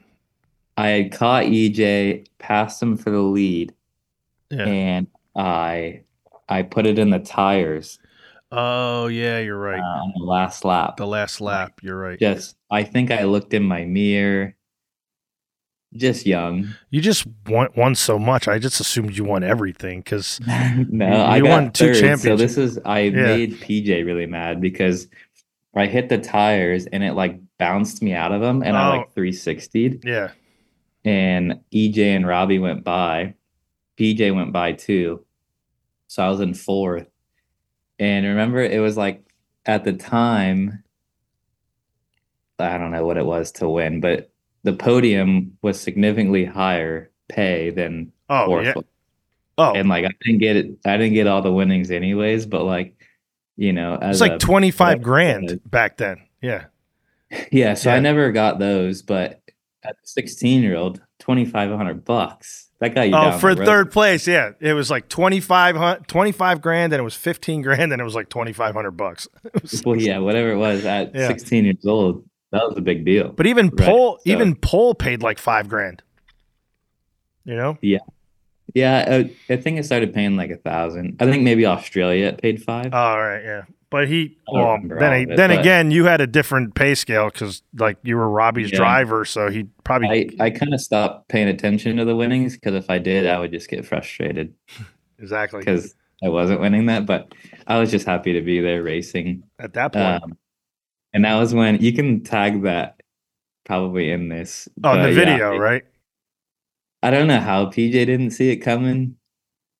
I 0.76 0.88
had 0.88 1.12
caught 1.12 1.44
EJ, 1.44 2.26
passed 2.40 2.82
him 2.82 2.96
for 2.96 3.10
the 3.10 3.22
lead, 3.22 3.72
yeah. 4.50 4.64
and 4.64 5.06
I 5.36 6.02
I 6.48 6.62
put 6.62 6.86
it 6.86 6.98
in 6.98 7.10
the 7.10 7.20
tires 7.20 8.00
Oh 8.54 9.06
yeah, 9.06 9.38
you're 9.38 9.66
uh, 9.68 9.72
right. 9.72 9.80
on 9.80 10.12
the 10.16 10.22
last 10.24 10.64
lap. 10.64 10.96
the 10.98 11.06
last 11.06 11.40
lap, 11.40 11.80
you're 11.82 11.96
right. 11.98 12.18
Just 12.18 12.56
I 12.70 12.84
think 12.84 13.10
I 13.10 13.24
looked 13.24 13.54
in 13.54 13.62
my 13.62 13.84
mirror. 13.84 14.54
Just 15.94 16.24
young. 16.26 16.68
You 16.90 17.02
just 17.02 17.26
won, 17.46 17.68
won 17.76 17.94
so 17.94 18.18
much. 18.18 18.48
I 18.48 18.58
just 18.58 18.80
assumed 18.80 19.14
you 19.16 19.24
won 19.24 19.42
everything 19.44 20.00
because 20.00 20.40
no, 20.46 21.06
You- 21.06 21.12
I 21.12 21.36
you 21.36 21.42
got 21.44 21.50
won 21.50 21.72
two 21.72 21.94
third, 21.94 22.18
So 22.20 22.36
this 22.36 22.56
is 22.56 22.78
I 22.84 23.00
Yeah. 23.00 23.10
made 23.26 23.54
PJ 23.60 24.04
really 24.06 24.26
mad 24.26 24.60
because 24.60 25.08
I 25.76 25.86
hit 25.86 26.08
the 26.08 26.18
tires 26.18 26.86
and 26.86 27.02
it 27.02 27.12
like 27.12 27.38
bounced 27.58 28.02
me 28.02 28.14
out 28.14 28.32
of 28.32 28.40
them 28.40 28.62
and 28.62 28.76
I 28.76 28.88
Oh. 28.94 28.98
like 28.98 29.14
360'd 29.14 30.04
yeah, 30.04 30.30
and 31.04 31.60
EJ 31.74 31.98
and 32.16 32.26
Robbie 32.26 32.58
went 32.58 32.84
by. 32.84 33.34
PJ 33.98 34.34
went 34.34 34.52
by 34.52 34.72
too. 34.72 35.24
So 36.08 36.22
I 36.24 36.28
was 36.30 36.40
in 36.40 36.54
fourth. 36.54 37.06
And 38.02 38.26
remember 38.26 38.58
it 38.58 38.80
was 38.80 38.96
like 38.96 39.24
at 39.64 39.84
the 39.84 39.92
time 39.92 40.82
I 42.58 42.76
don't 42.76 42.90
know 42.90 43.06
what 43.06 43.16
it 43.16 43.24
was 43.24 43.52
to 43.52 43.68
win, 43.68 44.00
but 44.00 44.32
the 44.64 44.72
podium 44.72 45.56
was 45.62 45.80
significantly 45.80 46.44
higher 46.44 47.12
pay 47.28 47.70
than 47.70 48.10
oh 48.28 48.46
fourth. 48.46 48.66
yeah, 48.66 48.74
oh, 49.56 49.72
And 49.74 49.88
like 49.88 50.04
I 50.04 50.10
didn't 50.24 50.40
get 50.40 50.56
it 50.56 50.78
I 50.84 50.96
didn't 50.96 51.14
get 51.14 51.28
all 51.28 51.42
the 51.42 51.52
winnings 51.52 51.92
anyways, 51.92 52.46
but 52.46 52.64
like 52.64 52.96
you 53.56 53.72
know, 53.72 53.96
as 54.02 54.20
it's 54.20 54.28
like 54.28 54.40
twenty 54.40 54.72
five 54.72 55.00
grand 55.00 55.60
back 55.70 55.98
then. 55.98 56.26
Yeah, 56.40 56.64
yeah, 57.52 57.74
so 57.74 57.90
Yeah. 57.90 57.96
I 57.96 58.00
never 58.00 58.32
got 58.32 58.58
those, 58.58 59.02
but 59.02 59.40
at 59.84 59.96
16 60.02 60.64
year 60.64 60.74
old, 60.76 61.00
2500 61.20 62.04
bucks. 62.04 62.68
That 62.82 62.94
got 62.96 63.08
you 63.08 63.14
oh 63.14 63.38
for 63.38 63.50
road. 63.54 63.64
third 63.64 63.92
place, 63.92 64.26
yeah, 64.26 64.50
it 64.60 64.72
was 64.72 64.90
like 64.90 65.08
25, 65.08 66.04
25 66.08 66.60
grand, 66.60 66.92
and 66.92 66.98
it 67.00 67.04
was 67.04 67.14
fifteen 67.14 67.62
grand, 67.62 67.92
and 67.92 68.00
it 68.00 68.04
was 68.04 68.16
like 68.16 68.28
twenty 68.28 68.52
five 68.52 68.74
hundred 68.74 68.92
bucks. 68.96 69.28
Well, 69.86 69.96
yeah, 69.96 70.18
whatever 70.18 70.50
it 70.50 70.56
was 70.56 70.84
at 70.84 71.14
Yeah. 71.14 71.28
16 71.28 71.64
years 71.64 71.86
old, 71.86 72.24
that 72.50 72.66
was 72.68 72.76
a 72.76 72.80
big 72.80 73.04
deal. 73.04 73.28
but 73.28 73.46
even 73.46 73.68
Right, 73.68 73.86
Pole, 73.88 74.16
so- 74.18 74.22
even 74.32 74.56
Pole 74.56 74.94
paid 74.96 75.22
like 75.22 75.38
five 75.38 75.68
grand. 75.68 76.02
You 77.44 77.54
know, 77.56 77.78
yeah, 77.80 79.04
I, 79.08 79.30
I 79.52 79.56
think 79.58 79.78
it 79.78 79.84
started 79.84 80.12
paying 80.12 80.36
like 80.36 80.50
a 80.50 80.56
thousand. 80.56 81.18
I 81.20 81.26
think 81.30 81.44
maybe 81.44 81.66
Australia 81.66 82.32
paid 82.32 82.62
five. 82.64 82.90
Oh, 82.92 82.96
all 82.96 83.22
right, 83.22 83.44
yeah. 83.44 83.62
But 83.92 84.08
he, 84.08 84.38
well, 84.50 84.78
then, 84.82 85.26
he- 85.26 85.32
it, 85.32 85.36
then 85.36 85.50
again, 85.52 85.90
you 85.92 86.04
had 86.06 86.20
a 86.20 86.26
different 86.26 86.74
pay 86.74 86.94
scale 86.96 87.26
because 87.30 87.62
like 87.78 87.98
you 88.02 88.16
were 88.16 88.28
Robbie's 88.28 88.70
Yeah. 88.72 88.78
driver, 88.78 89.24
so 89.24 89.50
he 89.50 89.64
probably 89.84 90.34
I, 90.40 90.46
I 90.46 90.50
kind 90.50 90.74
of 90.74 90.80
stopped 90.80 91.28
paying 91.28 91.46
attention 91.48 91.98
to 91.98 92.04
the 92.04 92.16
winnings 92.16 92.54
because 92.54 92.74
if 92.74 92.88
I 92.90 92.98
did, 92.98 93.26
I 93.28 93.38
would 93.38 93.52
just 93.52 93.68
get 93.68 93.84
frustrated 93.86 94.54
exactly 95.18 95.60
because 95.60 95.94
I 96.24 96.28
wasn't 96.30 96.60
winning 96.60 96.86
that. 96.86 97.06
But 97.06 97.32
I 97.66 97.78
was 97.78 97.90
just 97.90 98.06
happy 98.06 98.32
to 98.32 98.40
be 98.40 98.60
there 98.60 98.82
racing. 98.82 99.44
at 99.60 99.74
that 99.74 99.92
point. 99.92 100.22
Um, 100.24 100.38
and 101.12 101.24
that 101.26 101.38
was 101.38 101.52
when 101.54 101.80
you 101.82 101.92
can 101.92 102.24
tag 102.24 102.62
that 102.62 103.00
probably 103.66 104.10
in 104.10 104.28
this. 104.30 104.68
oh, 104.82 105.00
the 105.02 105.12
video, 105.12 105.54
it- 105.54 105.58
right? 105.58 105.82
I 107.02 107.10
don't 107.10 107.26
know 107.26 107.40
how 107.40 107.66
PJ 107.66 107.92
didn't 107.92 108.30
see 108.30 108.50
it 108.50 108.56
coming, 108.58 109.16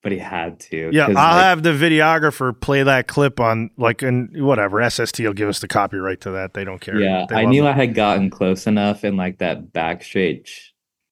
but 0.02 0.12
he 0.12 0.18
had 0.18 0.60
to. 0.60 0.90
Yeah, 0.92 1.06
I'll 1.06 1.12
like, 1.12 1.44
have 1.44 1.62
the 1.62 1.70
videographer 1.70 2.58
play 2.58 2.82
that 2.82 3.06
clip 3.06 3.40
on 3.40 3.70
like 3.76 4.02
and 4.02 4.44
whatever 4.44 4.88
SST 4.88 5.20
will 5.20 5.32
give 5.32 5.48
us 5.48 5.60
the 5.60 5.68
copyright 5.68 6.20
to 6.22 6.32
that. 6.32 6.54
They 6.54 6.64
don't 6.64 6.80
care. 6.80 7.00
Yeah, 7.00 7.26
I 7.30 7.44
knew 7.44 7.66
it. 7.66 7.70
I 7.70 7.72
had 7.72 7.94
gotten 7.94 8.30
close 8.30 8.66
enough 8.66 9.04
in 9.04 9.16
like 9.16 9.38
that 9.38 9.72
back 9.72 10.02
straight 10.02 10.50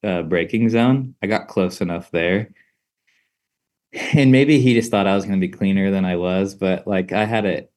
uh, 0.02 0.22
braking 0.22 0.68
zone. 0.68 1.14
I 1.22 1.26
got 1.26 1.48
close 1.48 1.80
enough 1.80 2.10
there. 2.10 2.52
And 4.12 4.30
maybe 4.30 4.60
he 4.60 4.74
just 4.74 4.90
thought 4.90 5.08
I 5.08 5.16
was 5.16 5.24
going 5.24 5.40
to 5.40 5.46
be 5.46 5.52
cleaner 5.52 5.90
than 5.90 6.04
I 6.04 6.14
was, 6.14 6.54
but 6.54 6.86
like 6.86 7.12
I 7.12 7.24
had 7.24 7.44
it, 7.44 7.72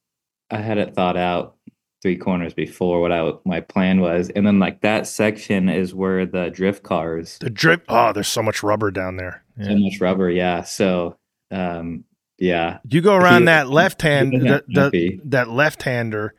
I 0.51 0.57
had 0.57 0.77
it 0.77 0.93
thought 0.93 1.17
out 1.17 1.55
three 2.03 2.17
corners 2.17 2.53
before 2.53 3.01
what 3.01 3.11
I 3.11 3.31
my 3.45 3.61
plan 3.61 3.99
was, 3.99 4.29
and 4.29 4.45
then 4.45 4.59
like 4.59 4.81
that 4.81 5.07
section 5.07 5.69
is 5.69 5.95
where 5.95 6.27
the 6.27 6.49
drift 6.49 6.83
cars 6.83 7.39
the 7.39 7.49
drip. 7.49 7.83
Oh, 7.89 8.13
there's 8.13 8.27
so 8.27 8.43
much 8.43 8.61
rubber 8.61 8.91
down 8.91 9.15
there. 9.17 9.42
So 9.61 9.75
much 9.77 9.99
rubber, 10.01 10.29
yeah. 10.29 10.63
So, 10.63 11.17
um, 11.51 12.03
yeah, 12.37 12.79
You 12.89 13.01
go 13.01 13.15
around 13.15 13.43
He- 13.43 13.45
that 13.45 13.69
left 13.69 14.01
hand, 14.01 14.33
the, 14.33 14.63
the, 14.67 15.19
that 15.25 15.49
left 15.49 15.83
hander, 15.83 16.33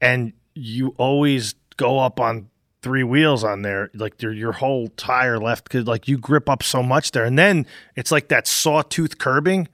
and 0.00 0.32
you 0.54 0.94
always 0.98 1.54
go 1.76 1.98
up 1.98 2.18
on 2.20 2.48
three 2.82 3.02
wheels 3.04 3.42
on 3.42 3.62
there, 3.62 3.90
like 3.94 4.20
your 4.20 4.32
your 4.32 4.52
whole 4.52 4.88
tire 4.96 5.38
left, 5.38 5.64
because 5.64 5.86
like 5.86 6.06
you 6.08 6.18
grip 6.18 6.48
up 6.48 6.62
so 6.62 6.82
much 6.82 7.12
there, 7.12 7.24
and 7.24 7.38
then 7.38 7.66
it's 7.94 8.10
like 8.12 8.28
that 8.28 8.46
sawtooth 8.46 9.18
curbing, 9.18 9.68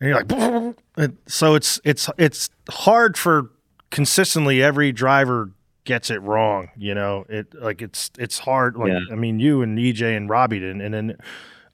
and 0.00 0.08
you're 0.08 0.22
like, 0.22 0.74
and 0.96 1.18
so 1.26 1.54
it's 1.54 1.80
it's 1.84 2.08
it's 2.18 2.50
hard 2.70 3.16
for 3.16 3.50
consistently 3.90 4.62
every 4.62 4.92
driver 4.92 5.50
gets 5.84 6.10
it 6.10 6.20
wrong, 6.22 6.68
you 6.76 6.94
know. 6.94 7.24
It 7.28 7.54
like 7.54 7.82
it's 7.82 8.10
it's 8.18 8.38
hard. 8.40 8.76
Like 8.76 8.88
Yeah. 8.92 9.00
I 9.10 9.14
mean, 9.16 9.38
you 9.40 9.62
and 9.62 9.78
EJ 9.78 10.16
and 10.16 10.28
Robbie 10.28 10.60
did, 10.60 10.80
and 10.80 10.94
then 10.94 11.16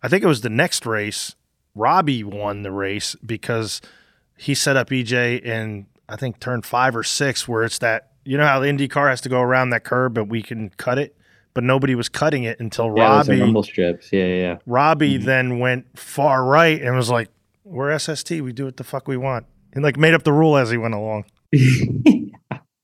I 0.03 0.09
think 0.09 0.23
it 0.23 0.29
was 0.29 0.41
the 0.43 0.50
next 0.50 0.87
race. 0.87 1.35
Robbie 1.75 2.25
won 2.25 2.62
the 2.62 2.73
race 2.73 3.15
because 3.25 3.81
he 4.37 4.55
set 4.55 4.77
up 4.77 4.88
EJ 4.91 5.43
in 5.43 5.87
I 6.09 6.17
think 6.17 6.41
turn 6.41 6.62
five 6.62 6.97
or 6.97 7.03
six, 7.05 7.47
where 7.47 7.65
it's 7.65 7.79
that 7.79 8.12
you 8.25 8.37
know 8.38 8.47
how 8.47 8.61
the 8.61 8.69
Indy 8.69 8.88
car 8.88 9.09
has 9.09 9.21
to 9.23 9.29
go 9.29 9.41
around 9.41 9.71
that 9.71 9.85
curb, 9.85 10.15
but 10.15 10.25
we 10.25 10.43
can 10.43 10.71
cut 10.71 10.99
it, 10.99 11.17
but 11.55 11.65
nobody 11.65 11.95
was 11.95 12.09
cutting 12.09 12.45
it 12.45 12.59
until 12.61 12.93
yeah, 12.97 13.05
Robbie. 13.17 13.41
rumble 13.41 13.62
strips, 13.62 14.11
yeah, 14.12 14.25
yeah. 14.27 14.59
Robbie 14.67 15.19
Mhm. 15.19 15.25
then 15.25 15.59
went 15.59 15.99
far 15.99 16.45
right 16.45 16.81
and 16.81 16.95
was 16.97 17.11
like, 17.11 17.29
"We're 17.65 17.91
SST, 17.91 18.41
we 18.41 18.53
do 18.53 18.65
what 18.65 18.77
the 18.79 18.85
fuck 18.85 19.07
we 19.09 19.17
want," 19.17 19.47
and 19.73 19.83
like 19.85 19.97
made 19.99 20.15
up 20.15 20.23
the 20.25 20.33
rule 20.33 20.57
as 20.57 20.71
he 20.71 20.77
went 20.77 20.95
along. 20.95 21.25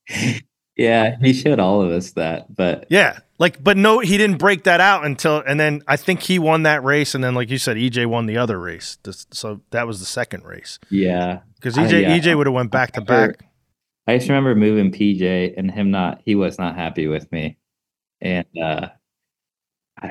yeah, 0.76 1.16
he 1.20 1.32
showed 1.32 1.60
all 1.60 1.82
of 1.82 1.90
us 1.90 2.12
that, 2.12 2.54
but 2.54 2.86
Yeah, 2.90 3.18
like, 3.38 3.62
but 3.62 3.76
no, 3.76 4.00
he 4.00 4.16
didn't 4.16 4.38
break 4.38 4.64
that 4.64 4.80
out 4.80 5.04
until, 5.04 5.42
and 5.46 5.58
then 5.58 5.82
I 5.86 5.96
think 5.96 6.22
he 6.22 6.38
won 6.38 6.64
that 6.64 6.82
race, 6.82 7.14
and 7.14 7.22
then 7.22 7.34
like 7.34 7.50
you 7.50 7.58
said, 7.58 7.76
EJ 7.76 8.06
won 8.06 8.26
the 8.26 8.36
other 8.36 8.58
race. 8.58 8.98
So 9.30 9.60
that 9.70 9.86
was 9.86 10.00
the 10.00 10.06
second 10.06 10.44
race 10.44 10.78
yeah, 10.90 11.40
because 11.56 11.76
EJ 11.76 12.02
yeah. 12.02 12.18
EJ 12.18 12.36
would 12.36 12.46
have 12.46 12.54
went 12.54 12.70
back 12.70 12.92
to 12.92 13.00
back. 13.00 13.44
I 14.06 14.18
just 14.18 14.28
remember 14.28 14.54
moving 14.54 14.92
PJ 14.92 15.54
and 15.56 15.70
him 15.70 15.90
not 15.90 16.20
he 16.24 16.34
was 16.34 16.58
not 16.58 16.76
happy 16.76 17.06
with 17.06 17.30
me. 17.32 17.56
And 18.20 18.46
uh 18.62 18.88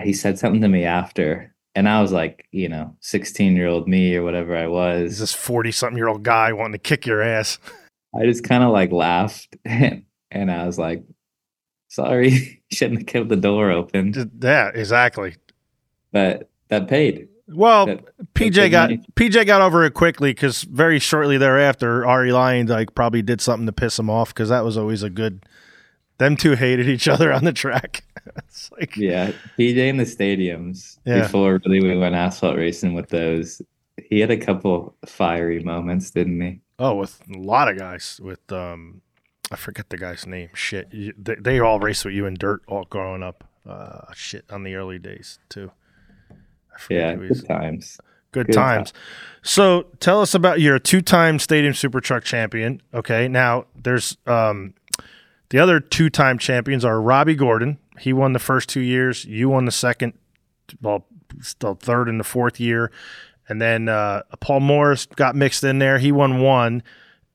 he 0.02 0.14
said 0.14 0.40
something 0.40 0.62
to 0.62 0.68
me 0.68 0.86
after 0.86 1.54
and 1.76 1.90
I 1.90 2.02
was 2.02 2.12
like, 2.12 2.48
you 2.52 2.70
know, 2.70 2.96
16 3.02 3.56
year 3.56 3.68
old 3.68 3.88
me 3.88 4.16
or 4.16 4.24
whatever 4.24 4.56
I 4.56 4.68
was. 4.68 5.20
this 5.20 5.34
forty 5.34 5.72
something 5.72 5.98
year 5.98 6.08
old 6.08 6.24
guy 6.24 6.54
wanting 6.54 6.74
to 6.74 6.78
kick 6.80 7.06
your 7.06 7.22
ass. 7.22 7.60
I 8.16 8.26
just 8.26 8.44
kind 8.44 8.64
of 8.64 8.72
like 8.72 8.92
laughed 8.92 9.56
and, 10.34 10.52
I 10.52 10.66
was 10.66 10.78
like, 10.78 11.04
sorry, 11.88 12.64
shouldn't 12.72 13.00
have 13.02 13.08
kept 13.08 13.30
the 13.30 13.36
door 13.36 13.72
open. 13.72 14.32
Yeah, 14.42 14.72
exactly. 14.74 15.36
But 16.12 16.50
that 16.70 16.88
paid. 16.88 17.28
Well, 17.48 17.86
That- 17.88 18.06
PJ 18.36 18.56
big 18.56 18.72
got 18.72 18.90
money. 18.90 19.04
PJ 19.16 19.46
got 19.46 19.62
over 19.62 19.84
it 19.84 19.94
quickly 19.94 20.32
because 20.32 20.64
very 20.64 21.00
shortly 21.00 21.38
thereafter, 21.38 22.06
Ari 22.06 22.32
Lyons 22.32 22.70
like 22.70 22.96
probably 22.96 23.22
did 23.22 23.42
something 23.42 23.66
to 23.66 23.74
piss 23.74 24.00
him 24.00 24.10
off 24.10 24.30
because 24.34 24.50
that 24.50 24.64
was 24.64 24.78
always 24.78 25.04
a 25.04 25.10
good 25.10 25.46
Them 26.20 26.36
two 26.38 26.54
hated 26.56 26.88
each 26.88 27.08
other 27.08 27.34
on 27.34 27.44
the 27.44 27.52
track. 27.54 28.04
it's 28.38 28.72
like 28.72 28.96
Yeah, 28.96 29.34
PJ 29.60 29.76
in 29.78 29.98
the 29.98 30.04
stadiums 30.06 30.98
Yeah. 31.06 31.24
before 31.24 31.60
really 31.66 31.82
we 31.82 31.98
went 31.98 32.16
asphalt 32.16 32.56
racing 32.56 32.94
with 32.94 33.10
those. 33.10 33.62
He 34.10 34.20
had 34.20 34.32
a 34.32 34.38
couple 34.38 34.96
fiery 35.06 35.62
moments, 35.62 36.12
didn't 36.12 36.40
he? 36.42 36.60
oh, 36.80 36.96
with 36.96 37.22
a 37.34 37.38
lot 37.38 37.68
of 37.70 37.78
guys. 37.78 38.20
With 38.24 38.52
um, 38.52 39.02
I 39.52 39.56
forget 39.56 39.90
the 39.90 39.98
guy's 39.98 40.26
name. 40.26 40.50
Shit, 40.54 40.88
you, 40.92 41.14
they, 41.18 41.36
they 41.36 41.60
all 41.60 41.80
raced 41.80 42.06
with 42.06 42.14
you 42.14 42.26
in 42.26 42.36
dirt 42.36 42.62
all 42.68 42.86
growing 42.86 43.24
up. 43.24 43.44
Uh, 43.68 44.12
shit, 44.14 44.46
on 44.50 44.64
the 44.64 44.76
early 44.76 45.00
days 45.00 45.40
too. 45.50 45.72
I 46.76 46.80
forget 46.80 47.20
Yeah, 47.20 47.28
good 47.28 47.48
times. 47.48 47.98
Good, 48.32 48.48
Good 48.48 48.54
times. 48.54 48.94
So 49.44 49.84
tell 50.00 50.22
us 50.22 50.34
about 50.34 50.60
you're 50.60 50.76
a 50.76 50.80
two-time 50.80 51.38
Stadium 51.38 51.76
Super 51.76 52.02
Truck 52.02 52.24
champion. 52.24 52.82
Okay, 52.94 53.28
now 53.28 53.66
there's 53.76 54.18
um, 54.26 54.74
the 55.50 55.60
other 55.60 55.80
two-time 55.80 56.40
champions 56.40 56.84
are 56.84 57.00
Robby 57.00 57.36
Gordon. 57.36 57.78
He 58.00 58.12
won 58.12 58.34
the 58.34 58.40
first 58.40 58.70
two 58.70 58.80
years. 58.82 59.24
You 59.24 59.50
won 59.50 59.66
the 59.66 59.72
second, 59.72 60.14
well, 60.82 61.06
the 61.60 61.76
third 61.76 62.10
and 62.10 62.20
the 62.20 62.24
fourth 62.24 62.60
year, 62.60 62.92
and 63.48 63.62
then 63.62 63.88
uh, 63.88 64.24
Paul 64.40 64.62
Morris 64.62 65.06
got 65.06 65.36
mixed 65.36 65.64
in 65.64 65.78
there. 65.78 66.00
He 66.00 66.12
won 66.12 66.42
one, 66.42 66.82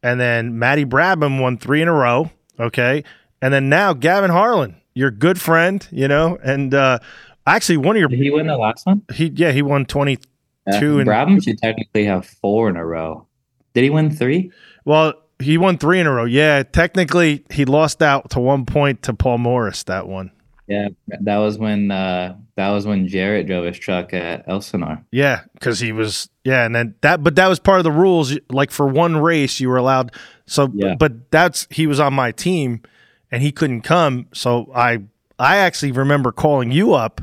and 0.02 0.18
then 0.20 0.58
Matty 0.58 0.84
Brabham 0.84 1.40
won 1.40 1.58
three 1.58 1.82
in 1.82 1.88
a 1.88 1.92
row. 1.92 2.30
Okay, 2.60 3.04
and 3.40 3.52
then 3.54 3.68
now 3.68 3.92
Gavin 3.92 4.30
Harlien, 4.30 4.74
your 4.94 5.10
good 5.10 5.40
friend, 5.40 5.86
you 5.90 6.08
know, 6.08 6.38
and 6.42 6.74
uh, 6.74 6.98
actually 7.46 7.76
one 7.78 7.96
of 7.96 8.00
your 8.00 8.08
Did 8.08 8.18
he 8.20 8.30
win 8.30 8.46
the 8.46 8.56
last 8.56 8.84
one? 8.86 9.02
he 9.14 9.26
yeah 9.34 9.52
he 9.52 9.62
won 9.62 9.84
twenty 9.86 10.16
two. 10.16 10.22
Yeah. 10.66 11.00
And- 11.00 11.08
Brabham 11.08 11.42
should 11.42 11.58
technically 11.58 12.04
have 12.04 12.26
four 12.26 12.68
in 12.68 12.76
a 12.76 12.84
row. 12.84 13.26
Did 13.74 13.84
he 13.84 13.90
win 13.90 14.10
three? 14.10 14.50
Well, 14.84 15.14
he 15.38 15.56
won 15.56 15.78
three 15.78 16.00
in 16.00 16.06
a 16.06 16.12
row. 16.12 16.24
Yeah, 16.24 16.62
technically 16.64 17.44
he 17.50 17.64
lost 17.64 18.02
out 18.02 18.30
to 18.30 18.40
one 18.40 18.66
point 18.66 19.02
to 19.04 19.14
Paul 19.14 19.38
Morris 19.38 19.84
that 19.84 20.08
one. 20.08 20.32
Yeah, 20.68 20.88
that 21.06 21.36
was 21.38 21.56
when 21.58 21.90
uh 21.90 22.36
that 22.56 22.68
was 22.70 22.86
when 22.86 23.08
Jerett 23.08 23.46
drove 23.46 23.64
his 23.64 23.78
truck 23.78 24.12
at 24.12 24.46
Elsinore. 24.46 25.02
Yeah, 25.10 25.42
because 25.54 25.80
he 25.80 25.92
was 25.92 26.28
yeah, 26.44 26.64
and 26.66 26.74
then 26.74 26.94
that 27.00 27.22
but 27.22 27.36
that 27.36 27.48
was 27.48 27.58
part 27.58 27.78
of 27.78 27.84
the 27.84 27.92
rules. 27.92 28.36
Like 28.50 28.70
for 28.70 28.86
one 28.86 29.16
race, 29.16 29.60
you 29.60 29.68
were 29.70 29.76
allowed. 29.78 30.12
So, 30.46 30.70
Yeah. 30.74 30.94
but 30.98 31.30
that's 31.30 31.66
he 31.70 31.86
was 31.86 32.00
on 32.00 32.12
my 32.14 32.32
team, 32.32 32.82
and 33.30 33.42
he 33.42 33.50
couldn't 33.52 33.82
come. 33.82 34.26
So 34.34 34.70
I 34.74 35.00
I 35.38 35.56
actually 35.56 35.92
remember 35.92 36.32
calling 36.32 36.70
you 36.70 36.92
up 36.94 37.20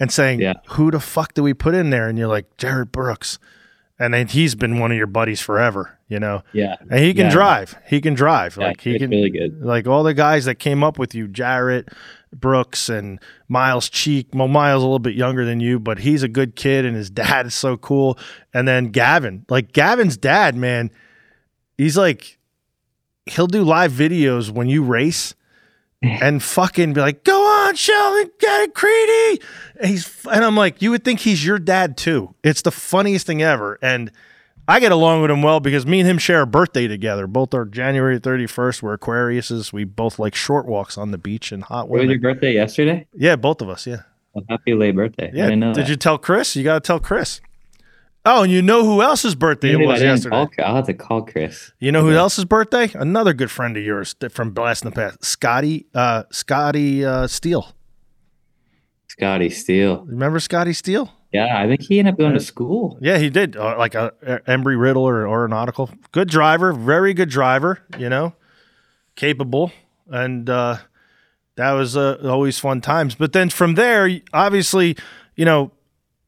and 0.00 0.10
saying, 0.10 0.40
Yeah. 0.40 0.54
"Who 0.70 0.90
the 0.90 1.00
fuck 1.00 1.34
do 1.34 1.42
we 1.42 1.54
put 1.54 1.74
in 1.74 1.90
there?" 1.90 2.08
And 2.08 2.18
you're 2.18 2.28
like, 2.28 2.56
"Jerett 2.56 2.90
Brooks," 2.90 3.38
and 3.98 4.14
then 4.14 4.26
he's 4.28 4.54
been 4.56 4.78
one 4.78 4.90
of 4.90 4.96
your 4.96 5.06
buddies 5.06 5.40
forever, 5.40 5.97
you 6.08 6.18
know. 6.18 6.42
Yeah, 6.52 6.76
And 6.90 7.00
he 7.00 7.12
can 7.14 7.26
Yeah. 7.26 7.30
drive. 7.32 7.76
He 7.86 8.00
can 8.00 8.14
drive. 8.14 8.56
yeah 8.58 8.68
like 8.68 8.80
he 8.80 8.98
can 8.98 9.10
really 9.10 9.30
good. 9.30 9.60
like 9.62 9.86
all 9.86 10.02
the 10.02 10.14
guys 10.14 10.44
that 10.46 10.56
came 10.56 10.82
up 10.82 10.98
with 10.98 11.14
you, 11.14 11.28
Jerett, 11.28 11.88
Brooks, 12.34 12.88
and 12.88 13.20
Myles 13.48 13.88
Cheek. 13.88 14.28
Well, 14.34 14.48
Myles 14.48 14.82
a 14.82 14.86
little 14.86 14.98
bit 14.98 15.14
younger 15.14 15.44
than 15.44 15.60
you, 15.60 15.78
but 15.80 15.98
he's 16.00 16.22
a 16.22 16.28
good 16.28 16.56
kid, 16.56 16.84
and 16.84 16.94
his 16.96 17.10
dad 17.24 17.46
is 17.46 17.54
so 17.54 17.76
cool. 17.76 18.18
And 18.52 18.66
then 18.68 18.86
Gavin, 18.88 19.44
like 19.48 19.72
Gavin's 19.72 20.16
dad, 20.16 20.56
man, 20.56 20.90
he's 21.76 21.96
like, 21.96 22.38
he'll 23.26 23.46
do 23.46 23.62
live 23.62 23.92
videos 23.92 24.50
when 24.50 24.68
you 24.68 24.82
race. 24.82 25.34
And 26.00 26.40
fucking 26.40 26.92
be 26.92 27.00
like, 27.00 27.24
go 27.24 27.34
on, 27.66 27.74
Sheldon, 27.74 28.30
get 28.38 28.60
it, 28.68 28.72
Creedy. 28.74 29.42
And 29.80 29.90
he's 29.90 30.24
and 30.30 30.44
I'm 30.44 30.56
like, 30.56 30.80
you 30.80 30.92
would 30.92 31.02
think 31.02 31.18
he's 31.18 31.44
your 31.44 31.58
dad 31.58 31.96
too. 31.96 32.36
It's 32.44 32.62
the 32.62 32.70
funniest 32.70 33.26
thing 33.26 33.42
ever. 33.42 33.80
And 33.82 34.12
I 34.70 34.80
get 34.80 34.92
along 34.92 35.22
with 35.22 35.30
him 35.30 35.40
well 35.40 35.60
because 35.60 35.86
me 35.86 36.00
and 36.00 36.08
him 36.08 36.18
share 36.18 36.42
a 36.42 36.46
birthday 36.46 36.86
together. 36.86 37.26
Both 37.26 37.54
are 37.54 37.64
January 37.64 38.20
31st. 38.20 38.82
We're 38.82 38.98
Aquariuses. 38.98 39.72
We 39.72 39.84
both 39.84 40.18
like 40.18 40.34
short 40.34 40.66
walks 40.66 40.98
on 40.98 41.10
the 41.10 41.16
beach 41.16 41.50
and 41.52 41.64
hot 41.64 41.88
What 41.88 42.00
was 42.00 42.10
your 42.10 42.20
birthday 42.20 42.52
yesterday? 42.52 43.06
Yeah, 43.14 43.36
both 43.36 43.62
of 43.62 43.70
us. 43.70 43.86
Yeah. 43.86 44.02
Well, 44.34 44.44
happy 44.50 44.74
late 44.74 44.94
birthday. 44.94 45.28
I 45.32 45.36
Yeah. 45.36 45.48
Did 45.48 45.74
that. 45.74 45.88
you 45.88 45.96
tell 45.96 46.18
Chris? 46.18 46.54
You 46.54 46.64
got 46.64 46.74
to 46.74 46.86
tell 46.86 47.00
Chris. 47.00 47.40
Oh, 48.26 48.42
and 48.42 48.52
you 48.52 48.60
know 48.60 48.84
who 48.84 49.00
else's 49.00 49.34
birthday 49.34 49.70
it 49.70 49.78
Maybe 49.78 49.86
was 49.86 50.02
yesterday? 50.02 50.36
call- 50.36 50.50
I'll 50.62 50.76
have 50.76 50.86
to 50.86 50.92
call 50.92 51.22
Chris. 51.22 51.72
You 51.78 51.90
know 51.90 52.02
who 52.02 52.10
Yeah. 52.12 52.18
else's 52.18 52.44
birthday? 52.44 52.90
Another 52.94 53.32
good 53.32 53.50
friend 53.50 53.74
of 53.74 53.82
yours 53.82 54.14
from 54.28 54.50
Blast 54.50 54.84
in 54.84 54.90
the 54.90 54.94
Past. 54.94 55.24
Scotty, 55.24 55.86
uh, 55.94 56.24
Scotty 56.30 57.06
uh, 57.06 57.26
Steele. 57.26 57.72
Scotty 59.08 59.48
Steele. 59.48 60.04
Remember 60.04 60.40
Scotty 60.40 60.74
Steele? 60.74 61.10
Yeah, 61.32 61.60
I 61.60 61.66
think 61.66 61.82
he 61.82 61.98
ended 61.98 62.14
up 62.14 62.18
going 62.18 62.34
to 62.34 62.40
school. 62.40 62.98
Yeah, 63.00 63.18
he 63.18 63.28
did. 63.28 63.56
Uh, 63.56 63.76
like 63.76 63.94
a, 63.94 64.12
a 64.22 64.38
Embry 64.40 64.80
Riddle 64.80 65.02
or 65.02 65.28
aeronautical. 65.28 65.90
Good 66.10 66.28
driver, 66.28 66.72
very 66.72 67.12
good 67.12 67.28
driver. 67.28 67.80
You 67.98 68.08
know, 68.08 68.34
capable, 69.14 69.70
and 70.08 70.48
uh, 70.48 70.78
that 71.56 71.72
was 71.72 71.96
uh, 71.96 72.18
always 72.24 72.58
fun 72.58 72.80
times. 72.80 73.14
But 73.14 73.32
then 73.34 73.50
from 73.50 73.74
there, 73.74 74.08
obviously, 74.32 74.96
you 75.36 75.44
know, 75.44 75.70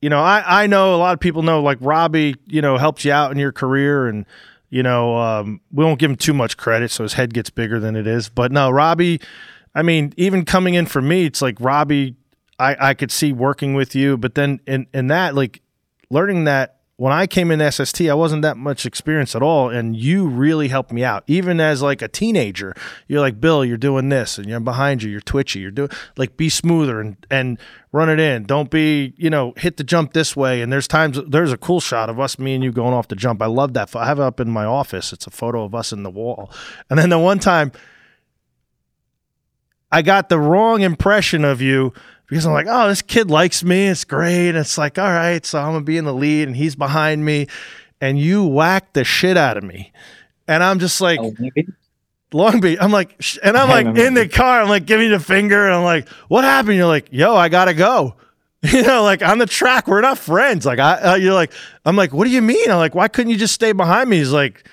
you 0.02 0.10
know, 0.10 0.20
I 0.20 0.64
I 0.64 0.66
know 0.66 0.94
a 0.94 0.98
lot 0.98 1.14
of 1.14 1.20
people 1.20 1.42
know 1.42 1.62
like 1.62 1.78
Robbie, 1.80 2.36
you 2.46 2.60
know, 2.60 2.76
helped 2.76 3.04
you 3.04 3.12
out 3.12 3.32
in 3.32 3.38
your 3.38 3.52
career, 3.52 4.06
and 4.06 4.26
you 4.68 4.82
know, 4.82 5.16
um, 5.16 5.60
we 5.72 5.84
won't 5.84 5.98
give 5.98 6.10
him 6.10 6.16
too 6.16 6.34
much 6.34 6.58
credit, 6.58 6.90
so 6.90 7.04
his 7.04 7.14
head 7.14 7.32
gets 7.32 7.48
bigger 7.48 7.80
than 7.80 7.96
it 7.96 8.06
is. 8.06 8.28
But 8.28 8.52
no, 8.52 8.70
Robbie, 8.70 9.20
I 9.74 9.82
mean, 9.82 10.12
even 10.18 10.44
coming 10.44 10.74
in 10.74 10.84
for 10.84 11.00
me, 11.00 11.24
it's 11.24 11.40
like 11.40 11.56
Robbie. 11.58 12.16
I, 12.60 12.90
I 12.90 12.94
could 12.94 13.10
see 13.10 13.32
working 13.32 13.74
with 13.74 13.94
you, 13.94 14.16
but 14.18 14.34
then 14.34 14.60
in, 14.66 14.86
in 14.92 15.06
that, 15.08 15.34
like 15.34 15.62
learning 16.10 16.44
that 16.44 16.80
when 17.00 17.14
I 17.14 17.26
came 17.26 17.50
in 17.50 17.72
SST, 17.72 18.02
I 18.02 18.12
wasn't 18.12 18.42
that 18.42 18.58
much 18.58 18.84
experience 18.84 19.34
at 19.34 19.40
all, 19.42 19.70
and 19.70 19.96
you 19.96 20.28
really 20.28 20.68
helped 20.68 20.92
me 20.92 21.02
out. 21.02 21.24
Even 21.26 21.58
as 21.58 21.80
like 21.80 22.02
a 22.02 22.08
teenager, 22.08 22.74
you're 23.08 23.22
like, 23.22 23.40
Bill, 23.40 23.64
you're 23.64 23.78
doing 23.78 24.10
this, 24.10 24.36
and 24.36 24.46
you're 24.46 24.60
behind 24.60 25.02
you, 25.02 25.10
you're 25.10 25.22
twitchy, 25.22 25.60
you're 25.60 25.70
doing 25.70 25.88
like 26.18 26.36
be 26.36 26.50
smoother 26.50 27.00
and 27.00 27.16
and 27.30 27.58
run 27.90 28.10
it 28.10 28.20
in. 28.20 28.44
Don't 28.44 28.70
be, 28.70 29.14
you 29.16 29.30
know, 29.30 29.54
hit 29.56 29.78
the 29.78 29.82
jump 29.82 30.12
this 30.12 30.36
way. 30.36 30.60
And 30.60 30.70
there's 30.70 30.86
times 30.86 31.18
there's 31.26 31.52
a 31.52 31.56
cool 31.56 31.80
shot 31.80 32.10
of 32.10 32.20
us, 32.20 32.38
me 32.38 32.54
and 32.54 32.62
you 32.62 32.70
going 32.70 32.92
off 32.92 33.08
the 33.08 33.16
jump. 33.16 33.40
I 33.40 33.46
love 33.46 33.72
that. 33.72 33.96
I 33.96 34.04
have 34.04 34.18
it 34.18 34.22
up 34.22 34.38
in 34.38 34.50
my 34.50 34.66
office. 34.66 35.10
It's 35.10 35.26
a 35.26 35.30
photo 35.30 35.64
of 35.64 35.74
us 35.74 35.94
in 35.94 36.02
the 36.02 36.10
wall. 36.10 36.52
And 36.90 36.98
then 36.98 37.08
the 37.08 37.18
one 37.18 37.38
time 37.38 37.72
I 39.90 40.02
got 40.02 40.28
the 40.28 40.38
wrong 40.38 40.82
impression 40.82 41.46
of 41.46 41.62
you 41.62 41.94
because 42.30 42.46
I'm 42.46 42.52
like, 42.52 42.66
oh, 42.68 42.88
this 42.88 43.02
kid 43.02 43.30
likes 43.30 43.62
me. 43.62 43.88
It's 43.88 44.04
great. 44.04 44.54
It's 44.54 44.78
like, 44.78 44.98
all 44.98 45.04
right, 45.04 45.44
so 45.44 45.58
I'm 45.60 45.72
gonna 45.72 45.84
be 45.84 45.98
in 45.98 46.06
the 46.06 46.14
lead 46.14 46.48
and 46.48 46.56
he's 46.56 46.74
behind 46.76 47.24
me, 47.24 47.46
and 48.00 48.18
you 48.18 48.46
whack 48.46 48.94
the 48.94 49.04
shit 49.04 49.36
out 49.36 49.58
of 49.58 49.64
me. 49.64 49.92
And 50.48 50.64
I'm 50.64 50.78
just 50.78 51.00
like, 51.00 51.20
Oh. 51.20 51.32
Long 52.32 52.60
Beach. 52.60 52.78
I'm 52.80 52.92
like, 52.92 53.16
sh- 53.20 53.38
and 53.42 53.56
I'm 53.56 53.68
like 53.68 53.86
in 53.98 54.14
the 54.14 54.28
car. 54.28 54.62
I'm 54.62 54.68
like, 54.68 54.86
give 54.86 55.00
me 55.00 55.08
the 55.08 55.18
finger. 55.18 55.66
And 55.66 55.74
I'm 55.74 55.82
like, 55.82 56.08
what 56.28 56.44
happened? 56.44 56.76
You're 56.76 56.86
like, 56.86 57.08
yo, 57.10 57.34
I 57.34 57.48
gotta 57.48 57.74
go. 57.74 58.14
You 58.62 58.82
know, 58.82 59.02
like 59.04 59.22
on 59.22 59.38
the 59.38 59.46
track, 59.46 59.88
we're 59.88 60.02
not 60.02 60.18
friends. 60.18 60.66
Like, 60.66 60.78
I, 60.78 60.92
uh, 60.96 61.14
you're 61.14 61.32
like, 61.32 61.50
I'm 61.86 61.96
like, 61.96 62.12
what 62.12 62.26
do 62.26 62.30
you 62.30 62.42
mean? 62.42 62.70
I'm 62.70 62.76
like, 62.76 62.94
why 62.94 63.08
couldn't 63.08 63.30
you 63.30 63.38
just 63.38 63.54
stay 63.54 63.72
behind 63.72 64.10
me? 64.10 64.18
He's 64.18 64.32
like, 64.32 64.68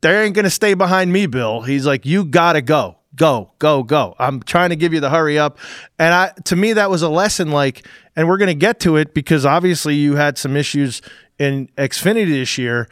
they 0.00 0.24
ain't 0.24 0.34
gonna 0.34 0.50
stay 0.50 0.74
behind 0.74 1.12
me, 1.12 1.26
Bill. 1.26 1.62
He's 1.62 1.86
like, 1.86 2.04
you 2.04 2.24
gotta 2.24 2.60
go, 2.60 2.96
go, 3.14 3.52
go, 3.58 3.82
go. 3.82 4.14
I'm 4.18 4.42
trying 4.42 4.70
to 4.70 4.76
give 4.76 4.92
you 4.92 5.00
the 5.00 5.10
hurry 5.10 5.38
up, 5.38 5.58
and 5.98 6.14
I, 6.14 6.32
to 6.44 6.56
me, 6.56 6.72
that 6.74 6.90
was 6.90 7.02
a 7.02 7.08
lesson. 7.08 7.50
Like, 7.50 7.86
and 8.16 8.28
we're 8.28 8.38
gonna 8.38 8.54
get 8.54 8.80
to 8.80 8.96
it 8.96 9.14
because 9.14 9.44
obviously 9.44 9.94
you 9.94 10.16
had 10.16 10.38
some 10.38 10.56
issues 10.56 11.02
in 11.38 11.68
Xfinity 11.76 12.28
this 12.28 12.58
year, 12.58 12.88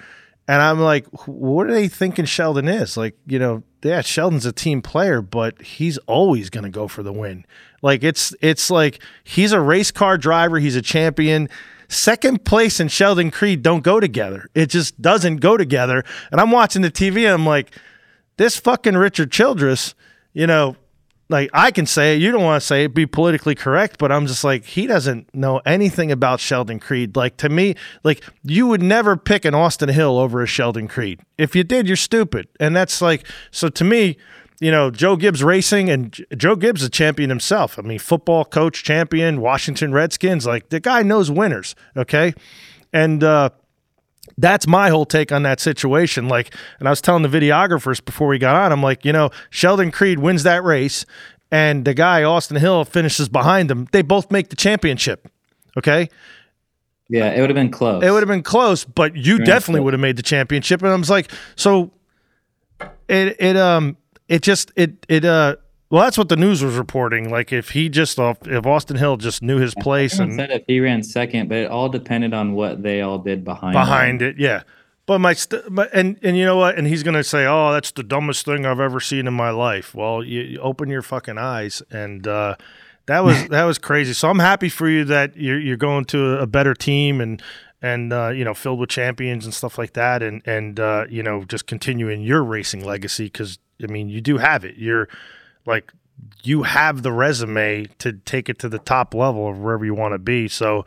and 0.48 0.60
I'm 0.60 0.80
like, 0.80 1.06
what 1.26 1.66
are 1.66 1.72
they 1.72 1.88
thinking 1.88 2.24
Sheldon 2.24 2.68
is? 2.68 2.96
Like, 2.96 3.16
you 3.26 3.38
know, 3.38 3.62
yeah, 3.82 4.00
Sheldon's 4.00 4.46
a 4.46 4.52
team 4.52 4.82
player, 4.82 5.22
but 5.22 5.60
he's 5.62 5.98
always 5.98 6.50
gonna 6.50 6.70
go 6.70 6.88
for 6.88 7.02
the 7.02 7.12
win. 7.12 7.44
Like, 7.82 8.02
it's 8.02 8.34
it's 8.40 8.70
like 8.70 9.02
he's 9.24 9.52
a 9.52 9.60
race 9.60 9.90
car 9.90 10.18
driver. 10.18 10.58
He's 10.58 10.76
a 10.76 10.82
champion. 10.82 11.48
Second 11.88 12.44
place 12.44 12.78
and 12.78 12.90
Sheldon 12.90 13.32
Creed 13.32 13.62
don't 13.62 13.82
go 13.82 13.98
together. 13.98 14.48
It 14.54 14.66
just 14.66 15.02
doesn't 15.02 15.38
go 15.38 15.56
together. 15.56 16.04
And 16.30 16.40
I'm 16.40 16.52
watching 16.52 16.82
the 16.82 16.90
TV 16.90 17.24
and 17.24 17.34
I'm 17.34 17.44
like, 17.44 17.74
this 18.36 18.56
fucking 18.56 18.96
Richard 18.96 19.32
Childress, 19.32 19.94
you 20.32 20.46
know, 20.46 20.76
like 21.30 21.48
I 21.54 21.70
can 21.70 21.86
say 21.86 22.16
it, 22.16 22.20
you 22.20 22.32
don't 22.32 22.42
want 22.42 22.60
to 22.60 22.66
say 22.66 22.84
it, 22.84 22.94
be 22.94 23.06
politically 23.06 23.54
correct, 23.54 23.98
but 23.98 24.10
I'm 24.10 24.26
just 24.26 24.42
like, 24.42 24.64
he 24.64 24.86
doesn't 24.86 25.32
know 25.32 25.60
anything 25.64 26.10
about 26.10 26.40
Sheldon 26.40 26.80
Creed. 26.80 27.14
Like 27.14 27.36
to 27.38 27.48
me, 27.48 27.76
like 28.02 28.24
you 28.42 28.66
would 28.66 28.82
never 28.82 29.16
pick 29.16 29.44
an 29.44 29.54
Austin 29.54 29.88
Hill 29.90 30.18
over 30.18 30.42
a 30.42 30.46
Sheldon 30.46 30.88
Creed. 30.88 31.20
If 31.38 31.54
you 31.54 31.62
did, 31.62 31.86
you're 31.86 31.96
stupid. 31.96 32.48
And 32.58 32.74
that's 32.74 33.00
like, 33.00 33.24
so 33.52 33.68
to 33.68 33.84
me, 33.84 34.16
you 34.60 34.72
know, 34.72 34.90
Joe 34.90 35.16
Gibbs 35.16 35.42
Racing 35.42 35.88
and 35.88 36.26
Joe 36.36 36.56
Gibbs 36.56 36.82
a 36.82 36.90
champion 36.90 37.30
himself. 37.30 37.78
I 37.78 37.82
mean, 37.82 38.00
football 38.00 38.44
coach, 38.44 38.82
champion, 38.82 39.40
Washington 39.40 39.92
Redskins. 39.92 40.46
Like 40.46 40.70
the 40.70 40.80
guy 40.80 41.02
knows 41.04 41.30
winners. 41.30 41.76
Okay. 41.96 42.34
And, 42.92 43.22
uh, 43.22 43.50
that's 44.40 44.66
my 44.66 44.88
whole 44.90 45.04
take 45.04 45.30
on 45.32 45.42
that 45.44 45.60
situation. 45.60 46.28
Like, 46.28 46.54
and 46.78 46.88
I 46.88 46.90
was 46.90 47.00
telling 47.00 47.22
the 47.22 47.28
videographers 47.28 48.04
before 48.04 48.28
we 48.28 48.38
got 48.38 48.56
on, 48.56 48.72
I'm 48.72 48.82
like, 48.82 49.04
you 49.04 49.12
know, 49.12 49.30
Sheldon 49.50 49.90
Creed 49.90 50.18
wins 50.18 50.42
that 50.44 50.64
race, 50.64 51.04
and 51.50 51.84
the 51.84 51.94
guy 51.94 52.22
Austin 52.22 52.56
Hill 52.56 52.84
finishes 52.84 53.28
behind 53.28 53.70
him. 53.70 53.86
They 53.92 54.02
both 54.02 54.30
make 54.30 54.48
the 54.50 54.56
championship. 54.56 55.28
Okay, 55.78 56.08
Yeah, 57.08 57.30
it 57.32 57.40
would 57.40 57.50
have 57.50 57.54
been 57.54 57.70
close. 57.70 58.02
it 58.02 58.10
would 58.10 58.22
have 58.22 58.28
been 58.28 58.42
close, 58.42 58.84
but 58.84 59.14
you 59.16 59.36
Right. 59.36 59.46
definitely 59.46 59.80
would 59.82 59.94
have 59.94 60.00
made 60.00 60.16
the 60.16 60.22
championship. 60.22 60.82
And 60.82 60.90
I 60.90 60.96
was 60.96 61.10
like, 61.10 61.30
so 61.56 61.92
it 63.08 63.36
it 63.38 63.56
um 63.56 63.96
it 64.28 64.42
just 64.42 64.72
it 64.76 65.04
it 65.08 65.24
uh 65.24 65.56
Well, 65.90 66.04
that's 66.04 66.16
what 66.16 66.28
the 66.28 66.36
news 66.36 66.62
was 66.62 66.76
reporting. 66.76 67.30
Like 67.30 67.52
if 67.52 67.70
he 67.70 67.88
just 67.88 68.18
if 68.18 68.66
Austin 68.66 68.96
Hill 68.96 69.16
just 69.16 69.42
knew 69.42 69.58
his 69.58 69.74
place 69.74 70.20
and 70.20 70.34
said 70.34 70.50
if 70.50 70.62
he 70.68 70.78
ran 70.78 71.02
second, 71.02 71.48
but 71.48 71.58
it 71.58 71.70
all 71.70 71.88
depended 71.88 72.32
on 72.32 72.54
what 72.54 72.82
they 72.82 73.00
all 73.00 73.18
did 73.18 73.44
behind 73.44 73.72
behind 73.72 74.22
him. 74.22 74.30
it, 74.30 74.38
yeah. 74.38 74.62
But 75.06 75.18
my 75.18 75.32
st- 75.32 75.64
but 75.68 75.90
and 75.92 76.16
and 76.22 76.36
you 76.36 76.44
know 76.44 76.56
what? 76.56 76.78
And 76.78 76.86
he's 76.86 77.02
gonna 77.02 77.24
say, 77.24 77.44
"Oh, 77.44 77.72
that's 77.72 77.90
the 77.90 78.04
dumbest 78.04 78.44
thing 78.44 78.64
I've 78.64 78.78
ever 78.78 79.00
seen 79.00 79.26
in 79.26 79.34
my 79.34 79.50
life." 79.50 79.92
Well, 79.92 80.22
you, 80.22 80.42
you 80.42 80.60
open 80.60 80.88
your 80.88 81.02
fucking 81.02 81.38
eyes, 81.38 81.82
and 81.90 82.24
uh, 82.28 82.54
that 83.06 83.24
was 83.24 83.48
that 83.48 83.64
was 83.64 83.78
crazy. 83.78 84.12
So 84.12 84.30
I'm 84.30 84.38
happy 84.38 84.68
for 84.68 84.88
you 84.88 85.04
that 85.06 85.36
you're 85.36 85.58
you're 85.58 85.76
going 85.76 86.04
to 86.06 86.38
a 86.38 86.46
better 86.46 86.74
team 86.74 87.20
and 87.20 87.42
and 87.82 88.12
uh, 88.12 88.28
you 88.28 88.44
know 88.44 88.54
filled 88.54 88.78
with 88.78 88.90
champions 88.90 89.44
and 89.44 89.52
stuff 89.52 89.76
like 89.76 89.94
that, 89.94 90.22
and 90.22 90.40
and 90.46 90.78
uh, 90.78 91.06
you 91.08 91.24
know 91.24 91.42
just 91.42 91.66
continuing 91.66 92.22
your 92.22 92.44
racing 92.44 92.84
legacy 92.84 93.24
because 93.24 93.58
I 93.82 93.88
mean 93.88 94.08
you 94.08 94.20
do 94.20 94.38
have 94.38 94.64
it. 94.64 94.76
You're 94.76 95.08
like 95.66 95.92
you 96.42 96.62
have 96.64 97.02
the 97.02 97.12
resume 97.12 97.86
to 97.98 98.12
take 98.12 98.48
it 98.48 98.58
to 98.60 98.68
the 98.68 98.78
top 98.78 99.14
level 99.14 99.48
of 99.48 99.58
wherever 99.58 99.84
you 99.84 99.94
want 99.94 100.14
to 100.14 100.18
be. 100.18 100.48
So 100.48 100.84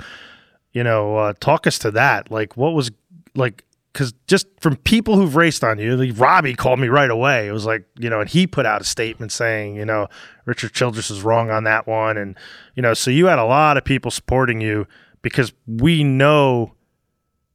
you 0.73 0.83
know, 0.83 1.17
uh, 1.17 1.33
talk 1.39 1.65
us 1.65 1.79
to 1.79 1.91
that. 1.91 2.31
Like, 2.31 2.57
what 2.57 2.73
was 2.73 2.91
like 3.35 3.63
because 3.93 4.13
just 4.27 4.47
from 4.59 4.75
people 4.77 5.15
who've 5.15 5.35
raced 5.35 5.63
on 5.63 5.77
you, 5.77 5.95
like 5.95 6.19
Robbie 6.19 6.55
called 6.55 6.79
me 6.79 6.87
right 6.87 7.11
away. 7.11 7.47
It 7.47 7.51
was 7.51 7.65
like, 7.65 7.85
you 7.99 8.09
know, 8.09 8.21
and 8.21 8.29
he 8.29 8.47
put 8.47 8.65
out 8.65 8.81
a 8.81 8.83
statement 8.83 9.31
saying, 9.31 9.75
you 9.75 9.85
know, 9.85 10.07
Richard 10.45 10.73
Childress 10.73 11.11
is 11.11 11.21
wrong 11.21 11.51
on 11.51 11.63
that 11.65 11.85
one. 11.85 12.17
And, 12.17 12.35
you 12.73 12.81
know, 12.81 12.95
so 12.95 13.11
you 13.11 13.27
had 13.27 13.37
a 13.37 13.45
lot 13.45 13.77
of 13.77 13.85
people 13.85 14.09
supporting 14.09 14.61
you 14.61 14.87
because 15.21 15.53
we 15.67 16.03
know, 16.03 16.73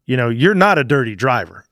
you 0.06 0.16
know, 0.16 0.28
you're 0.28 0.54
not 0.54 0.78
a 0.78 0.84
dirty 0.84 1.16
driver. 1.16 1.64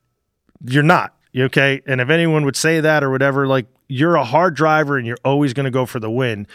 You're 0.65 0.83
not. 0.83 1.15
Okay. 1.37 1.81
And 1.87 2.01
if 2.01 2.11
anyone 2.11 2.45
would 2.45 2.57
say 2.57 2.81
that 2.81 3.05
or 3.05 3.11
whatever, 3.11 3.47
like 3.47 3.67
you're 3.89 4.17
a 4.17 4.25
hard 4.25 4.55
driver 4.55 4.97
and 4.97 5.07
you're 5.07 5.19
always 5.25 5.53
going 5.53 5.65
to 5.65 5.71
go 5.71 5.87
for 5.87 6.01
the 6.01 6.11
win. 6.11 6.47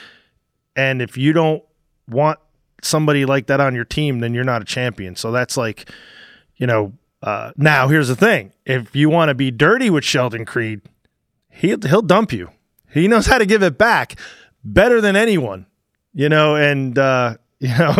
And 0.75 1.01
if 1.01 1.17
you 1.17 1.33
don't 1.33 1.63
want 2.07 2.39
somebody 2.81 3.25
like 3.25 3.47
that 3.47 3.59
on 3.59 3.75
your 3.75 3.85
team, 3.85 4.19
then 4.19 4.33
you're 4.33 4.43
not 4.43 4.61
a 4.61 4.65
champion. 4.65 5.15
So 5.15 5.31
that's 5.31 5.57
like, 5.57 5.89
you 6.57 6.67
know, 6.67 6.93
uh, 7.23 7.51
now, 7.55 7.87
here's 7.87 8.07
the 8.07 8.15
thing: 8.15 8.51
if 8.65 8.95
you 8.95 9.09
want 9.09 9.29
to 9.29 9.35
be 9.35 9.51
dirty 9.51 9.89
with 9.89 10.03
Sheldon 10.03 10.45
Creed, 10.45 10.81
he'll 11.49 11.79
he'll 11.81 12.01
dump 12.01 12.33
you. 12.33 12.49
He 12.91 13.07
knows 13.07 13.27
how 13.27 13.37
to 13.37 13.45
give 13.45 13.61
it 13.61 13.77
back 13.77 14.19
better 14.63 14.99
than 15.01 15.15
anyone, 15.15 15.67
you 16.13 16.29
know. 16.29 16.55
And 16.55 16.97
uh, 16.97 17.37
you 17.59 17.77
know 17.77 17.93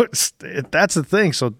that's 0.70 0.94
the 0.94 1.04
thing. 1.04 1.32
So, 1.32 1.54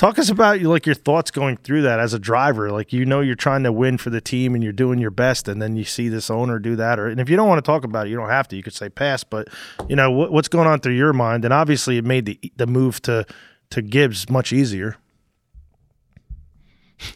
talk 0.00 0.18
us 0.18 0.30
about 0.30 0.62
like 0.62 0.86
your 0.86 0.94
thoughts 0.94 1.30
going 1.30 1.58
through 1.58 1.82
that 1.82 2.00
as 2.00 2.14
a 2.14 2.18
driver. 2.18 2.70
Like 2.70 2.90
you 2.90 3.04
know 3.04 3.20
you're 3.20 3.34
trying 3.34 3.64
to 3.64 3.72
win 3.72 3.98
for 3.98 4.08
the 4.08 4.20
team 4.20 4.54
and 4.54 4.64
you're 4.64 4.72
doing 4.72 4.98
your 4.98 5.10
best, 5.10 5.46
and 5.46 5.60
then 5.60 5.76
you 5.76 5.84
see 5.84 6.08
this 6.08 6.30
owner 6.30 6.58
do 6.58 6.74
that. 6.76 6.98
Or 6.98 7.06
and 7.06 7.20
if 7.20 7.28
you 7.28 7.36
don't 7.36 7.48
want 7.48 7.62
to 7.62 7.68
talk 7.68 7.84
about 7.84 8.06
it, 8.06 8.10
you 8.10 8.16
don't 8.16 8.30
have 8.30 8.48
to. 8.48 8.56
You 8.56 8.62
could 8.62 8.72
say 8.72 8.88
pass. 8.88 9.22
But 9.22 9.48
you 9.88 9.96
know 9.96 10.10
what, 10.10 10.32
what's 10.32 10.48
going 10.48 10.66
on 10.66 10.80
through 10.80 10.94
your 10.94 11.12
mind, 11.12 11.44
and 11.44 11.52
obviously 11.52 11.98
it 11.98 12.04
made 12.04 12.24
the 12.24 12.40
the 12.56 12.66
move 12.66 13.02
to 13.02 13.26
to 13.70 13.82
Gibbs 13.82 14.30
much 14.30 14.52
easier. 14.54 14.96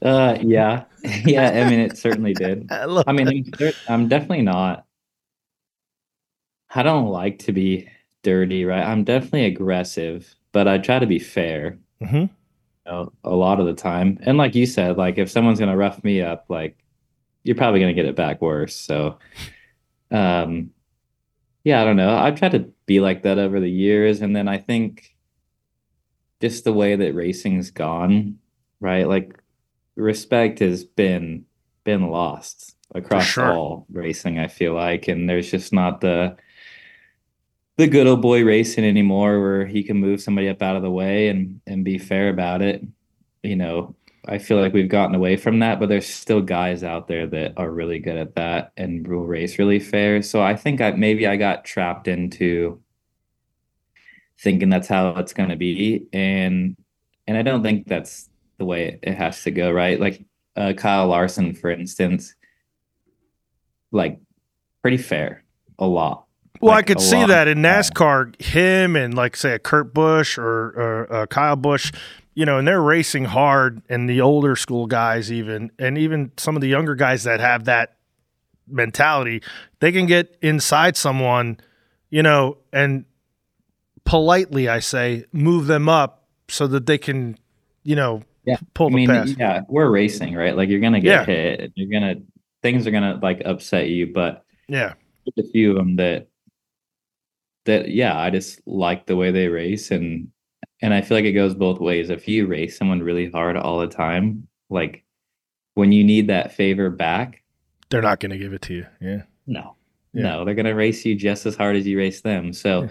Uh, 0.03 0.37
yeah, 0.43 0.85
yeah. 1.25 1.65
I 1.65 1.71
mean, 1.71 1.81
it 1.81 1.97
certainly 1.97 2.35
did. 2.35 2.67
I, 2.71 3.03
I 3.07 3.13
mean, 3.13 3.29
I'm, 3.29 3.73
I'm, 3.89 4.09
definitely 4.09 4.43
not. 4.43 4.85
I 6.75 6.83
don't 6.83 7.09
like 7.09 7.39
to 7.41 7.53
be 7.53 7.89
dirty, 8.23 8.67
right? 8.67 8.85
I'm 8.85 9.05
definitely 9.05 9.47
aggressive, 9.47 10.35
but 10.53 10.69
I 10.69 10.79
try 10.79 10.99
to 10.99 11.07
be 11.07 11.19
fair. 11.19 11.79
Mm-hmm. 12.03 12.27
Know, 12.87 13.13
a 13.25 13.31
lot 13.31 13.61
of 13.61 13.67
the 13.67 13.75
time, 13.75 14.19
and 14.23 14.37
like 14.37 14.55
you 14.55 14.67
said, 14.67 14.99
like 14.99 15.17
if 15.17 15.31
someone's 15.31 15.59
gonna 15.59 15.77
rough 15.77 16.05
me 16.05 16.21
up, 16.21 16.45
like 16.49 16.77
you're 17.43 17.57
probably 17.57 17.81
gonna 17.81 17.95
get 17.95 18.05
it 18.05 18.17
back 18.17 18.43
worse. 18.43 18.77
So, 18.77 19.19
um, 20.11 20.71
yeah, 21.63 21.81
I 21.81 21.85
don't 21.85 21.97
know. 21.97 22.15
I've 22.15 22.39
tried 22.39 22.53
to 22.53 22.71
be 22.85 23.01
like 23.01 23.23
that 23.23 23.39
over 23.39 23.59
the 23.59 23.71
years, 23.71 24.21
and 24.21 24.37
then 24.37 24.49
I 24.49 24.59
think 24.59 25.17
just 26.43 26.65
the 26.65 26.75
way 26.75 26.95
that 26.95 27.15
racing's 27.15 27.71
gone, 27.71 28.39
right? 28.81 29.09
Like 29.09 29.33
respect 29.97 30.59
has 30.59 30.85
been 30.85 31.45
been 31.85 32.11
lost 32.11 32.77
across 32.95 33.25
sure. 33.25 33.53
all 33.53 33.87
racing 33.93 34.39
i 34.39 34.49
feel 34.49 34.75
like 34.75 35.09
and 35.09 35.29
there's 35.29 35.51
just 35.51 35.73
not 35.73 36.01
the 36.01 36.37
the 37.77 37.87
good 37.87 38.07
old 38.07 38.23
boy 38.23 38.45
racing 38.45 38.85
anymore 38.85 39.41
where 39.41 39.67
he 39.67 39.83
can 39.83 39.97
move 39.97 40.21
somebody 40.21 40.49
up 40.49 40.63
out 40.63 40.77
of 40.77 40.83
the 40.83 40.91
way 40.91 41.29
and 41.29 41.61
and 41.67 41.85
be 41.85 41.99
fair 41.99 42.29
about 42.29 42.63
it 42.63 42.83
you 43.43 43.57
know 43.57 43.95
i 44.27 44.39
feel 44.39 44.61
like 44.61 44.73
we've 44.73 44.89
gotten 44.89 45.15
away 45.15 45.37
from 45.37 45.59
that 45.59 45.81
but 45.81 45.89
there's 45.89 46.07
still 46.07 46.41
guys 46.41 46.85
out 46.85 47.09
there 47.09 47.27
that 47.27 47.53
are 47.57 47.71
really 47.71 47.99
good 47.99 48.17
at 48.17 48.35
that 48.35 48.73
and 48.77 49.07
will 49.07 49.27
race 49.27 49.59
really 49.59 49.81
fair 49.81 50.23
so 50.23 50.43
i 50.43 50.55
think 50.55 50.81
i 50.81 50.91
maybe 50.93 51.27
i 51.27 51.37
got 51.37 51.65
trapped 51.65 52.09
into 52.09 52.81
thinking 54.39 54.69
that's 54.69 54.89
how 54.89 55.11
it's 55.17 55.33
going 55.33 55.49
to 55.49 55.57
be 55.57 56.07
and 56.13 56.77
and 57.27 57.37
i 57.37 57.43
don't 57.43 57.63
think 57.63 57.87
that's 57.87 58.29
the 58.59 58.65
way 58.65 58.99
it 59.03 59.15
has 59.15 59.43
to 59.43 59.51
go, 59.51 59.71
right? 59.71 60.01
Like 60.01 60.25
uh, 60.57 60.73
Kyle 60.75 61.09
Larson, 61.09 61.55
for 61.55 61.71
instance, 61.71 62.35
like 63.91 64.21
pretty 64.83 64.99
fair, 64.99 65.45
a 65.79 65.87
lot. 65.87 66.24
Well, 66.65 66.75
like, 66.75 66.85
I 66.85 66.95
could 66.95 67.01
see 67.03 67.27
that 67.27 67.47
in 67.47 67.59
NASCAR, 67.59 68.41
him 68.41 68.97
and 68.97 69.13
like 69.13 69.37
say 69.37 69.53
a 69.53 69.59
Kurt 69.59 69.93
Busch 69.93 70.39
or, 70.39 70.47
or 70.47 71.13
uh, 71.13 71.27
Kyle 71.27 71.57
Busch, 71.57 71.93
you 72.35 72.47
know, 72.47 72.59
and 72.59 72.67
they're 72.67 72.81
racing 72.81 73.27
hard, 73.27 73.83
and 73.91 74.09
the 74.09 74.23
older 74.23 74.57
school 74.57 74.87
guys 74.87 75.31
even, 75.31 75.71
and 75.79 75.99
even 75.99 76.33
some 76.39 76.57
of 76.57 76.63
the 76.63 76.69
younger 76.69 76.95
guys 76.95 77.25
that 77.25 77.41
have 77.41 77.65
that 77.67 77.97
mentality, 78.67 79.43
they 79.81 79.93
can 79.93 80.07
get 80.07 80.39
inside 80.41 80.97
someone, 80.97 81.59
you 82.09 82.23
know, 82.23 82.57
and 82.73 83.05
politely, 84.05 84.67
I 84.67 84.79
say, 84.79 85.27
move 85.33 85.67
them 85.67 85.89
up 85.89 86.27
so 86.49 86.67
that 86.69 86.87
they 86.87 86.97
can, 86.97 87.37
you 87.83 87.95
know, 87.95 88.23
yeah 88.47 88.57
pull 88.73 88.89
the 88.89 88.95
I 88.95 88.97
mean, 88.97 89.09
pass. 89.09 89.35
Yeah, 89.39 89.61
we're 89.69 89.91
racing, 89.91 90.35
right? 90.35 90.57
Like 90.57 90.71
you're 90.71 90.81
gonna 90.81 91.01
get 91.01 91.11
yeah. 91.11 91.25
hit. 91.27 91.73
You're 91.75 91.91
gonna 91.91 92.23
things 92.63 92.87
are 92.87 92.91
gonna 92.91 93.19
like 93.23 93.43
upset 93.45 93.89
you, 93.89 94.13
but 94.15 94.45
yeah, 94.67 94.95
a 95.39 95.43
few 95.43 95.71
of 95.71 95.77
them 95.77 95.97
that 95.97 96.29
that 97.65 97.91
yeah, 97.91 98.19
I 98.19 98.31
just 98.31 98.61
like 98.67 99.07
the 99.07 99.17
way 99.17 99.31
they 99.31 99.49
race 99.49 99.91
and 99.91 100.29
and 100.83 100.93
I 100.93 101.01
feel 101.01 101.17
like 101.17 101.25
it 101.25 101.33
goes 101.33 101.55
both 101.55 101.81
ways. 101.81 102.11
If 102.11 102.29
you 102.29 102.47
race 102.47 102.77
someone 102.77 103.03
really 103.03 103.31
hard 103.31 103.57
all 103.57 103.79
the 103.81 103.87
time, 103.87 104.47
like 104.71 105.05
when 105.75 105.93
you 105.93 106.05
need 106.05 106.29
that 106.29 106.53
favor 106.55 106.91
back, 106.91 107.43
they're 107.91 108.03
not 108.03 108.21
gonna 108.21 108.39
give 108.39 108.53
it 108.53 108.63
to 108.63 108.75
you. 108.75 108.87
Yeah. 109.01 109.23
No. 109.47 109.77
Yeah. 110.13 110.23
No, 110.23 110.45
they're 110.45 110.55
gonna 110.55 110.75
race 110.75 111.05
you 111.05 111.15
just 111.15 111.47
as 111.47 111.57
hard 111.57 111.77
as 111.77 111.87
you 111.87 111.99
race 111.99 112.21
them. 112.21 112.53
So 112.53 112.83
yeah. 112.83 112.89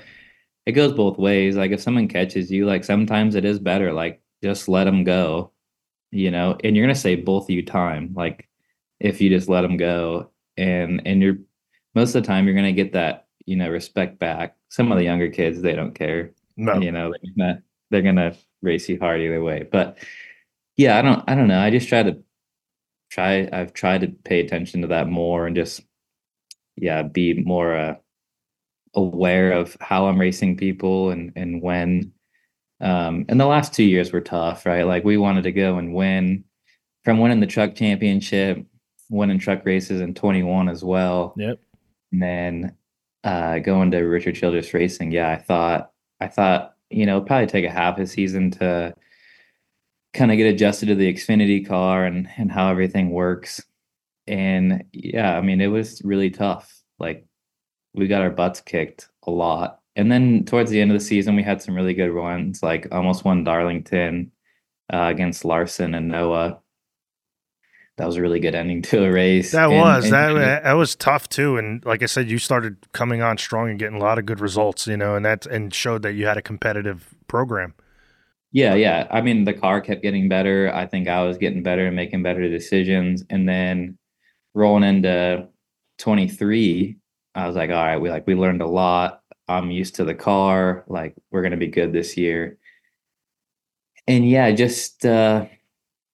it 0.66 0.72
goes 0.74 0.94
both 0.94 1.18
ways. 1.18 1.56
Like 1.56 1.72
if 1.72 1.82
someone 1.82 2.08
catches 2.08 2.52
you, 2.52 2.66
like 2.66 2.84
sometimes 2.84 3.36
it 3.36 3.46
is 3.46 3.60
better. 3.60 3.94
Like 3.94 4.24
just 4.44 4.68
let 4.68 4.84
them 4.84 5.04
go, 5.04 5.52
you 6.12 6.30
know, 6.30 6.58
and 6.64 6.76
you're 6.76 6.86
going 6.86 6.94
to 6.94 7.00
save 7.00 7.26
both 7.26 7.46
of 7.46 7.50
you 7.50 7.64
time. 7.66 8.14
Like 8.14 8.48
if 9.00 9.22
you 9.22 9.30
just 9.30 9.50
let 9.50 9.62
them 9.62 9.78
go 9.78 10.30
and, 10.58 11.02
and 11.06 11.22
you're 11.22 11.38
most 11.96 12.14
of 12.14 12.22
the 12.22 12.28
time 12.28 12.46
you're 12.46 12.56
going 12.56 12.66
to 12.66 12.84
get 12.84 12.94
that, 12.94 13.28
you 13.46 13.56
know, 13.56 13.70
respect 13.70 14.20
back. 14.20 14.56
Some 14.74 14.92
of 14.92 14.98
the 14.98 15.04
younger 15.04 15.30
kids, 15.30 15.62
they 15.62 15.76
don't 15.76 15.94
care. 15.94 16.32
No. 16.58 16.80
You 16.82 16.92
know, 16.92 17.12
they're 17.12 17.34
gonna, 17.38 17.64
they're 17.92 18.02
gonna 18.02 18.36
race 18.64 18.90
you 18.90 18.98
hard 19.00 19.22
either 19.22 19.44
way. 19.44 19.68
But 19.72 20.00
yeah, 20.78 20.98
I 20.98 21.04
don't, 21.04 21.24
I 21.28 21.36
don't 21.36 21.48
know. 21.48 21.60
I 21.60 21.70
just 21.70 21.88
try 21.88 22.02
to 22.02 22.18
try, 23.12 23.48
I've 23.54 23.74
tried 23.74 24.02
to 24.02 24.08
pay 24.08 24.40
attention 24.40 24.82
to 24.82 24.88
that 24.88 25.08
more 25.08 25.46
and 25.46 25.56
just, 25.56 25.82
yeah, 26.76 27.04
be 27.04 27.36
more, 27.36 27.76
uh, 27.76 27.96
aware 28.96 29.52
of 29.52 29.78
how 29.80 30.08
I'm 30.08 30.20
racing 30.20 30.58
people 30.58 31.12
and, 31.12 31.32
and 31.36 31.62
when, 31.62 32.12
um, 32.82 33.26
and 33.30 33.40
the 33.40 33.46
last 33.46 33.76
two 33.76 33.84
years 33.84 34.12
were 34.12 34.22
tough, 34.22 34.66
right? 34.66 34.88
Like 34.88 35.04
we 35.04 35.18
wanted 35.18 35.44
to 35.44 35.52
go 35.52 35.78
and 35.78 35.94
win 35.94 36.46
from 37.06 37.20
winning 37.20 37.42
the 37.42 37.46
truck 37.46 37.76
championship, 37.76 38.66
winning 39.12 39.38
truck 39.38 39.68
races 39.68 40.02
in 40.02 40.16
21 40.16 40.68
as 40.68 40.84
well. 40.84 41.36
Yep. 41.38 41.60
And 42.12 42.24
then 42.24 42.76
uh, 43.24 43.60
going 43.60 43.92
to 43.92 44.00
Richard 44.00 44.36
Childress 44.36 44.74
Racing. 44.74 45.12
Yeah, 45.12 45.30
I 45.32 45.38
thought, 45.38 45.92
I 46.20 46.28
thought, 46.28 46.76
you 46.90 47.06
know, 47.06 47.22
probably 47.22 47.48
take 47.48 47.66
a 47.66 47.70
half 47.72 47.98
a 48.00 48.08
season 48.08 48.52
to 48.52 48.94
kind 50.14 50.32
of 50.32 50.38
get 50.38 50.54
adjusted 50.54 50.88
to 50.88 50.96
the 50.96 51.12
Xfinity 51.12 51.66
car 51.68 52.06
and 52.06 52.30
and 52.38 52.52
how 52.52 52.70
everything 52.70 53.10
works. 53.10 53.62
And 54.28 54.84
yeah, 54.94 55.38
I 55.38 55.42
mean, 55.42 55.62
it 55.62 55.68
was 55.68 56.02
really 56.04 56.30
tough. 56.30 56.82
Like 57.00 57.26
we 57.94 58.08
got 58.08 58.22
our 58.22 58.30
butts 58.32 58.62
kicked 58.62 59.10
a 59.24 59.32
lot 59.32 59.80
and 59.96 60.12
then 60.12 60.46
towards 60.46 60.72
the 60.72 60.82
end 60.82 60.92
of 60.92 60.98
the 60.98 61.06
season, 61.06 61.36
we 61.36 61.44
had 61.44 61.62
some 61.62 61.76
really 61.76 61.94
good 61.94 62.10
runs, 62.12 62.64
like 62.64 62.88
almost 62.92 63.26
won 63.26 63.44
Darlington 63.44 64.32
uh, 64.92 65.10
against 65.12 65.46
Larson 65.46 65.94
and 65.94 66.08
Noah. 66.08 66.60
That 67.98 68.08
was 68.08 68.16
a 68.16 68.22
really 68.22 68.40
good 68.40 68.56
ending 68.56 68.82
to 68.84 69.06
a 69.06 69.12
race. 69.12 69.52
That 69.52 69.70
and, 69.70 69.80
was 69.80 70.06
and, 70.06 70.14
that. 70.14 70.64
that 70.64 70.74
was 70.74 70.96
tough 70.96 71.30
too. 71.30 71.58
And 71.58 71.86
like 71.86 72.02
I 72.02 72.08
said, 72.08 72.30
you 72.30 72.40
started 72.40 72.92
coming 72.92 73.22
on 73.22 73.38
strong 73.38 73.70
and 73.70 73.78
getting 73.78 73.98
a 73.98 74.00
lot 74.00 74.18
of 74.18 74.26
good 74.26 74.40
results. 74.40 74.88
You 74.88 74.98
know, 74.98 75.16
and 75.16 75.24
that 75.26 75.46
and 75.46 75.74
showed 75.74 76.02
that 76.02 76.14
you 76.14 76.26
had 76.26 76.38
a 76.38 76.42
competitive 76.42 77.14
program. 77.28 77.76
Yeah, 78.52 78.76
yeah. 78.76 79.08
I 79.10 79.22
mean, 79.22 79.46
the 79.46 79.54
car 79.54 79.82
kept 79.82 80.04
getting 80.04 80.30
better. 80.30 80.72
I 80.74 80.86
think 80.86 81.08
I 81.08 81.24
was 81.24 81.38
getting 81.40 81.64
better 81.64 81.88
and 81.88 81.96
making 81.96 82.22
better 82.22 82.48
decisions. 82.48 83.24
And 83.30 83.50
then 83.50 83.98
rolling 84.54 84.84
into 84.84 85.48
23, 85.98 86.98
I 87.34 87.48
was 87.48 87.56
like, 87.56 87.72
all 87.72 87.76
right, 87.76 87.98
we 87.98 88.10
like 88.10 88.28
we 88.28 88.36
learned 88.36 88.62
a 88.62 88.68
lot. 88.68 89.22
I'm 89.48 89.72
used 89.72 89.96
to 89.96 90.06
the 90.06 90.16
car. 90.16 90.84
Like 90.88 91.16
we're 91.32 91.42
gonna 91.42 91.58
be 91.58 91.68
good 91.68 91.94
this 91.94 92.16
year. 92.16 92.58
And 94.08 94.28
yeah, 94.28 94.52
just 94.52 95.06
uh 95.06 95.46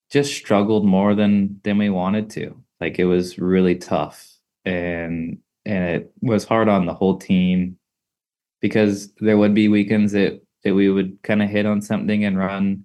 just 0.10 0.34
struggled 0.34 0.86
more 0.86 1.16
than 1.16 1.60
than 1.64 1.78
we 1.78 1.90
wanted 1.90 2.30
to. 2.32 2.56
Like 2.82 3.00
it 3.00 3.06
was 3.06 3.38
really 3.38 3.76
tough. 3.76 4.28
And 4.66 5.40
and 5.66 5.84
it 5.96 6.14
was 6.22 6.46
hard 6.46 6.70
on 6.70 6.86
the 6.86 6.94
whole 6.94 7.18
team 7.18 7.78
because 8.62 9.14
there 9.16 9.38
would 9.38 9.54
be 9.54 9.68
weekends 9.70 10.14
that 10.14 10.42
that 10.64 10.74
we 10.76 10.90
would 10.90 11.22
kind 11.24 11.42
of 11.42 11.50
hit 11.50 11.66
on 11.66 11.82
something 11.82 12.26
and 12.26 12.38
run, 12.38 12.84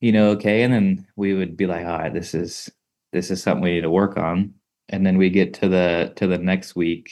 you 0.00 0.12
know, 0.12 0.30
okay. 0.30 0.62
And 0.62 0.72
then 0.72 1.06
we 1.16 1.34
would 1.34 1.56
be 1.56 1.66
like, 1.66 1.84
all 1.86 1.98
right, 1.98 2.14
this 2.14 2.34
is 2.34 2.70
this 3.12 3.30
is 3.30 3.42
something 3.42 3.62
we 3.62 3.74
need 3.74 3.82
to 3.82 3.90
work 3.90 4.16
on. 4.16 4.54
And 4.88 5.06
then 5.06 5.18
we 5.18 5.30
get 5.30 5.54
to 5.54 5.68
the 5.68 6.12
to 6.16 6.26
the 6.26 6.38
next 6.38 6.76
week 6.76 7.10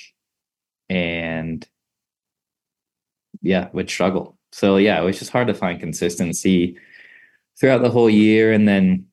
and 0.89 1.67
yeah, 3.43 3.69
would 3.73 3.91
struggle. 3.91 4.39
So 4.53 4.77
yeah, 4.77 5.01
it 5.01 5.05
was 5.05 5.19
just 5.19 5.33
hard 5.33 5.49
to 5.49 5.55
find 5.55 5.81
consistency 5.81 6.77
throughout 7.59 7.83
the 7.83 7.91
whole 7.91 8.11
year. 8.11 8.53
And 8.53 8.69
then 8.69 9.07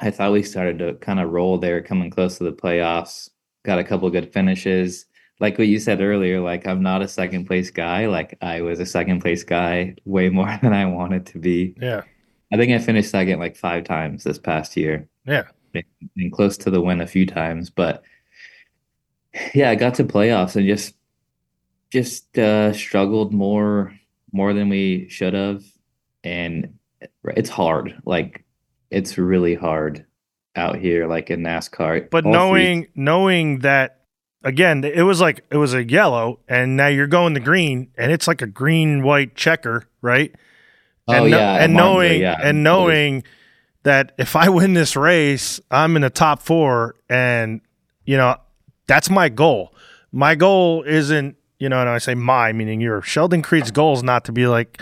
I 0.00 0.10
thought 0.10 0.32
we 0.32 0.42
started 0.42 0.78
to 0.78 0.94
kind 0.94 1.20
of 1.20 1.30
roll 1.30 1.58
there, 1.58 1.82
coming 1.82 2.10
close 2.10 2.38
to 2.38 2.44
the 2.44 2.52
playoffs. 2.52 3.30
Got 3.64 3.78
a 3.78 3.84
couple 3.84 4.08
good 4.10 4.32
finishes. 4.32 5.06
Like 5.40 5.58
what 5.58 5.68
you 5.68 5.78
said 5.78 6.00
earlier, 6.00 6.40
like 6.40 6.66
I'm 6.66 6.82
not 6.82 7.02
a 7.02 7.08
second 7.08 7.46
place 7.46 7.70
guy. 7.70 8.06
Like 8.06 8.36
I 8.40 8.60
was 8.60 8.80
a 8.80 8.86
second 8.86 9.20
place 9.20 9.44
guy 9.44 9.96
way 10.04 10.28
more 10.30 10.58
than 10.62 10.72
I 10.72 10.86
wanted 10.86 11.26
to 11.26 11.38
be. 11.38 11.74
Yeah. 11.80 12.02
I 12.52 12.56
think 12.56 12.72
I 12.72 12.78
finished 12.78 13.10
second 13.10 13.38
like 13.38 13.56
five 13.56 13.84
times 13.84 14.24
this 14.24 14.38
past 14.38 14.76
year. 14.76 15.08
Yeah. 15.26 15.44
And 16.16 16.32
close 16.32 16.56
to 16.58 16.70
the 16.70 16.80
win 16.80 17.00
a 17.00 17.06
few 17.06 17.26
times. 17.26 17.70
But 17.70 18.02
yeah, 19.54 19.70
I 19.70 19.74
got 19.74 19.94
to 19.94 20.04
playoffs 20.04 20.56
and 20.56 20.66
just 20.66 20.94
just 21.90 22.38
uh 22.38 22.72
struggled 22.72 23.32
more 23.32 23.94
more 24.32 24.52
than 24.54 24.68
we 24.68 25.08
should 25.08 25.34
have. 25.34 25.64
And 26.24 26.78
it's 27.24 27.50
hard. 27.50 28.00
Like 28.04 28.44
it's 28.90 29.18
really 29.18 29.54
hard 29.54 30.04
out 30.56 30.76
here, 30.76 31.06
like 31.06 31.30
in 31.30 31.40
NASCAR. 31.42 32.10
But 32.10 32.24
All 32.24 32.32
knowing 32.32 32.82
three- 32.84 32.90
knowing 32.94 33.58
that 33.60 34.00
again, 34.44 34.84
it 34.84 35.02
was 35.02 35.20
like 35.20 35.44
it 35.50 35.56
was 35.56 35.74
a 35.74 35.84
yellow, 35.84 36.40
and 36.48 36.76
now 36.76 36.86
you're 36.88 37.06
going 37.06 37.34
to 37.34 37.40
green, 37.40 37.88
and 37.96 38.10
it's 38.12 38.26
like 38.28 38.42
a 38.42 38.46
green 38.46 39.02
white 39.02 39.34
checker, 39.34 39.84
right? 40.02 40.34
oh 41.08 41.14
and 41.14 41.30
no- 41.30 41.38
yeah, 41.38 41.54
and 41.64 41.72
Monza, 41.74 41.84
knowing 41.84 42.20
yeah, 42.20 42.38
and 42.42 42.62
knowing 42.62 43.24
that 43.84 44.12
if 44.18 44.36
I 44.36 44.48
win 44.48 44.74
this 44.74 44.96
race, 44.96 45.60
I'm 45.70 45.96
in 45.96 46.02
the 46.02 46.10
top 46.10 46.42
four, 46.42 46.94
and 47.08 47.60
you 48.04 48.16
know 48.16 48.36
that's 48.86 49.10
my 49.10 49.28
goal. 49.28 49.74
My 50.12 50.34
goal 50.34 50.82
isn't, 50.84 51.36
you 51.58 51.68
know, 51.68 51.80
and 51.80 51.88
I 51.88 51.98
say 51.98 52.14
my, 52.14 52.52
meaning 52.52 52.80
your 52.80 53.02
Sheldon 53.02 53.42
Creed's 53.42 53.70
goal 53.70 53.92
is 53.94 54.02
not 54.02 54.24
to 54.24 54.32
be 54.32 54.46
like, 54.46 54.80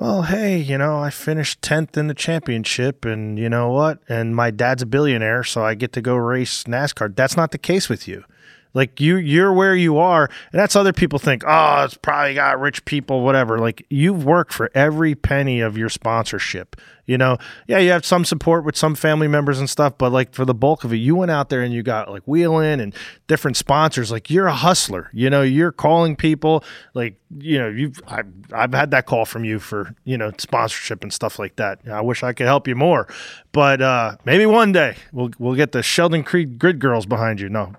well, 0.00 0.22
hey, 0.22 0.56
you 0.56 0.78
know, 0.78 0.98
I 0.98 1.10
finished 1.10 1.60
10th 1.60 1.94
in 1.94 2.06
the 2.06 2.14
championship 2.14 3.04
and 3.04 3.38
you 3.38 3.50
know 3.50 3.68
what? 3.68 3.98
And 4.08 4.34
my 4.34 4.50
dad's 4.50 4.80
a 4.80 4.86
billionaire, 4.86 5.44
so 5.44 5.62
I 5.62 5.74
get 5.74 5.92
to 5.92 6.00
go 6.00 6.16
race 6.16 6.64
NASCAR. 6.64 7.14
That's 7.14 7.36
not 7.36 7.50
the 7.50 7.58
case 7.58 7.90
with 7.90 8.08
you. 8.08 8.24
Like 8.72 9.00
you 9.00 9.16
you're 9.16 9.52
where 9.52 9.74
you 9.74 9.98
are, 9.98 10.30
and 10.52 10.60
that's 10.60 10.76
other 10.76 10.92
people 10.92 11.18
think, 11.18 11.42
"Oh, 11.46 11.84
it's 11.84 11.96
probably 11.96 12.34
got 12.34 12.60
rich 12.60 12.84
people 12.84 13.22
whatever." 13.22 13.58
Like 13.58 13.84
you've 13.90 14.24
worked 14.24 14.52
for 14.52 14.70
every 14.74 15.14
penny 15.14 15.60
of 15.60 15.76
your 15.76 15.88
sponsorship. 15.88 16.76
You 17.10 17.18
know, 17.18 17.38
yeah, 17.66 17.78
you 17.78 17.90
have 17.90 18.06
some 18.06 18.24
support 18.24 18.64
with 18.64 18.76
some 18.76 18.94
family 18.94 19.26
members 19.26 19.58
and 19.58 19.68
stuff, 19.68 19.98
but 19.98 20.12
like 20.12 20.32
for 20.32 20.44
the 20.44 20.54
bulk 20.54 20.84
of 20.84 20.92
it, 20.92 20.98
you 20.98 21.16
went 21.16 21.32
out 21.32 21.48
there 21.48 21.60
and 21.60 21.74
you 21.74 21.82
got 21.82 22.08
like 22.08 22.22
Whelen 22.22 22.78
and 22.78 22.94
different 23.26 23.56
sponsors. 23.56 24.12
Like 24.12 24.30
you're 24.30 24.46
a 24.46 24.54
hustler. 24.54 25.10
You 25.12 25.28
know, 25.28 25.42
you're 25.42 25.72
calling 25.72 26.14
people. 26.14 26.62
Like 26.94 27.16
you 27.36 27.58
know, 27.58 27.68
you've 27.68 28.00
I've, 28.06 28.32
I've 28.52 28.72
had 28.72 28.92
that 28.92 29.06
call 29.06 29.24
from 29.24 29.44
you 29.44 29.58
for 29.58 29.96
you 30.04 30.16
know 30.16 30.30
sponsorship 30.38 31.02
and 31.02 31.12
stuff 31.12 31.40
like 31.40 31.56
that. 31.56 31.80
I 31.90 32.00
wish 32.00 32.22
I 32.22 32.32
could 32.32 32.46
help 32.46 32.68
you 32.68 32.76
more, 32.76 33.08
but 33.50 33.82
uh, 33.82 34.14
maybe 34.24 34.46
one 34.46 34.70
day 34.70 34.94
we'll 35.12 35.30
we'll 35.40 35.56
get 35.56 35.72
the 35.72 35.82
Sheldon 35.82 36.22
Creed 36.22 36.60
Grid 36.60 36.78
Girls 36.78 37.06
behind 37.06 37.40
you. 37.40 37.48
No, 37.48 37.72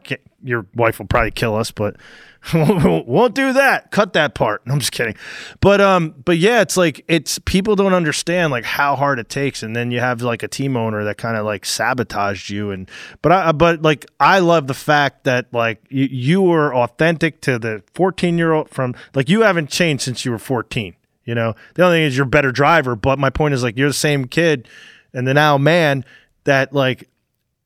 your 0.44 0.66
wife 0.76 1.00
will 1.00 1.08
probably 1.08 1.32
kill 1.32 1.56
us, 1.56 1.72
but 1.72 1.96
won't 2.54 3.36
do 3.36 3.54
that. 3.54 3.92
Cut 3.92 4.14
that 4.14 4.34
part. 4.34 4.64
I'm 4.66 4.80
just 4.80 4.92
kidding. 4.92 5.16
But 5.60 5.80
um, 5.80 6.16
but 6.26 6.38
yeah, 6.38 6.62
it's 6.62 6.76
like 6.76 7.06
it's 7.08 7.38
people 7.40 7.76
don't 7.76 7.94
understand 7.94 8.52
like 8.52 8.64
how 8.64 8.96
hard 8.96 9.20
it 9.20 9.30
takes, 9.30 9.62
and 9.62 9.76
then 9.76 9.92
you 9.92 10.00
have 10.00 10.22
like 10.22 10.42
a 10.42 10.48
team 10.48 10.76
owner 10.76 11.04
that 11.04 11.18
kind 11.18 11.38
of 11.38 11.46
like 11.46 11.66
sabotaged 11.66 12.50
you. 12.50 12.72
And 12.72 12.90
but 13.22 13.32
I 13.32 13.52
but 13.52 13.84
like 13.84 14.08
I 14.20 14.40
love 14.40 14.68
the 14.68 14.74
fact 14.74 15.26
that 15.26 15.54
like 15.54 15.84
you, 15.90 16.06
you 16.06 16.42
were 16.42 16.74
authentic 16.74 17.42
to 17.42 17.60
the 17.60 17.84
14 17.94 18.38
year 18.38 18.54
old 18.54 18.70
from 18.70 18.96
like 19.14 19.30
you 19.30 19.42
haven't 19.42 19.70
changed 19.70 20.04
since 20.04 20.26
you 20.26 20.32
were 20.32 20.40
14. 20.40 20.96
You 21.26 21.36
know, 21.36 21.54
the 21.76 21.84
only 21.84 21.98
thing 21.98 22.04
is 22.06 22.18
you're 22.18 22.26
a 22.26 22.30
better 22.30 22.52
driver. 22.52 22.96
But 22.96 23.20
my 23.20 23.30
point 23.30 23.54
is 23.54 23.62
like 23.62 23.78
you're 23.78 23.90
the 23.90 23.94
same 23.94 24.26
kid, 24.26 24.68
and 25.14 25.28
the 25.28 25.36
now 25.36 25.60
man 25.60 26.04
that 26.46 26.74
like 26.74 27.08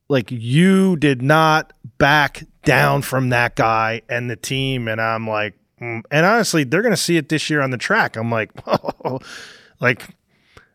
like 0.10 0.30
you 0.32 0.98
did 0.98 1.22
not 1.22 1.74
back 1.98 2.44
down 2.64 3.02
from 3.02 3.30
that 3.30 3.56
guy 3.56 4.02
and 4.10 4.30
the 4.30 4.36
team 4.36 4.88
and 4.88 5.00
i'm 5.00 5.28
like 5.28 5.54
mm. 5.80 6.02
and 6.12 6.26
honestly 6.26 6.64
they're 6.64 6.82
going 6.82 6.94
to 6.94 6.98
see 6.98 7.18
it 7.18 7.30
this 7.30 7.50
year 7.50 7.62
on 7.62 7.72
the 7.72 7.78
track 7.78 8.16
i'm 8.16 8.32
like 8.32 8.52
oh, 8.68 9.20
like 9.80 10.04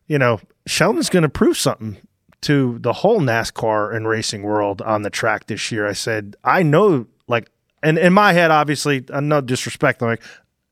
you 0.07 0.19
know 0.19 0.41
sheldon's 0.67 1.11
going 1.11 1.23
to 1.23 1.29
prove 1.29 1.57
something 1.57 1.97
to 2.41 2.79
the 2.81 2.93
whole 2.93 3.21
nascar 3.21 3.95
and 3.95 4.09
racing 4.09 4.43
world 4.43 4.81
on 4.83 5.03
the 5.03 5.11
track 5.11 5.47
this 5.47 5.71
year 5.71 5.87
i 5.87 5.93
said 5.93 6.37
i 6.45 6.63
know 6.63 7.07
like 7.27 7.51
and 7.83 7.99
in 7.99 8.13
my 8.13 8.33
head 8.33 8.51
obviously 8.51 9.05
uh, 9.11 9.21
no 9.21 9.41
disrespect 9.41 10.03
I'm 10.03 10.09
like 10.09 10.23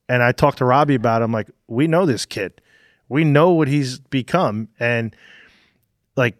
and 0.08 0.22
i 0.22 0.32
talked 0.32 0.58
to 0.58 0.64
robbie 0.64 0.94
about 0.94 1.20
it 1.20 1.24
i'm 1.24 1.32
like 1.32 1.50
we 1.66 1.86
know 1.86 2.06
this 2.06 2.24
kid 2.24 2.60
we 3.08 3.24
know 3.24 3.50
what 3.50 3.68
he's 3.68 3.98
become 3.98 4.68
and 4.78 5.14
like 6.16 6.36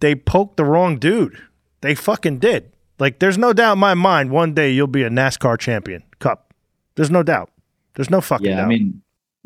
they 0.00 0.14
poked 0.14 0.56
the 0.56 0.64
wrong 0.64 0.98
dude. 0.98 1.42
They 1.80 1.94
fucking 1.94 2.38
did. 2.38 2.72
Like, 2.98 3.18
there's 3.20 3.38
no 3.38 3.52
doubt 3.52 3.74
in 3.74 3.78
my 3.78 3.94
mind 3.94 4.30
one 4.30 4.54
day 4.54 4.70
you'll 4.70 4.86
be 4.86 5.04
a 5.04 5.10
NASCAR 5.10 5.58
champion 5.58 6.02
cup. 6.18 6.52
There's 6.96 7.10
no 7.10 7.22
doubt. 7.22 7.50
There's 7.94 8.10
no 8.10 8.20
fucking 8.20 8.46
yeah, 8.46 8.56
doubt. 8.56 8.64
I 8.64 8.68
mean, 8.68 9.02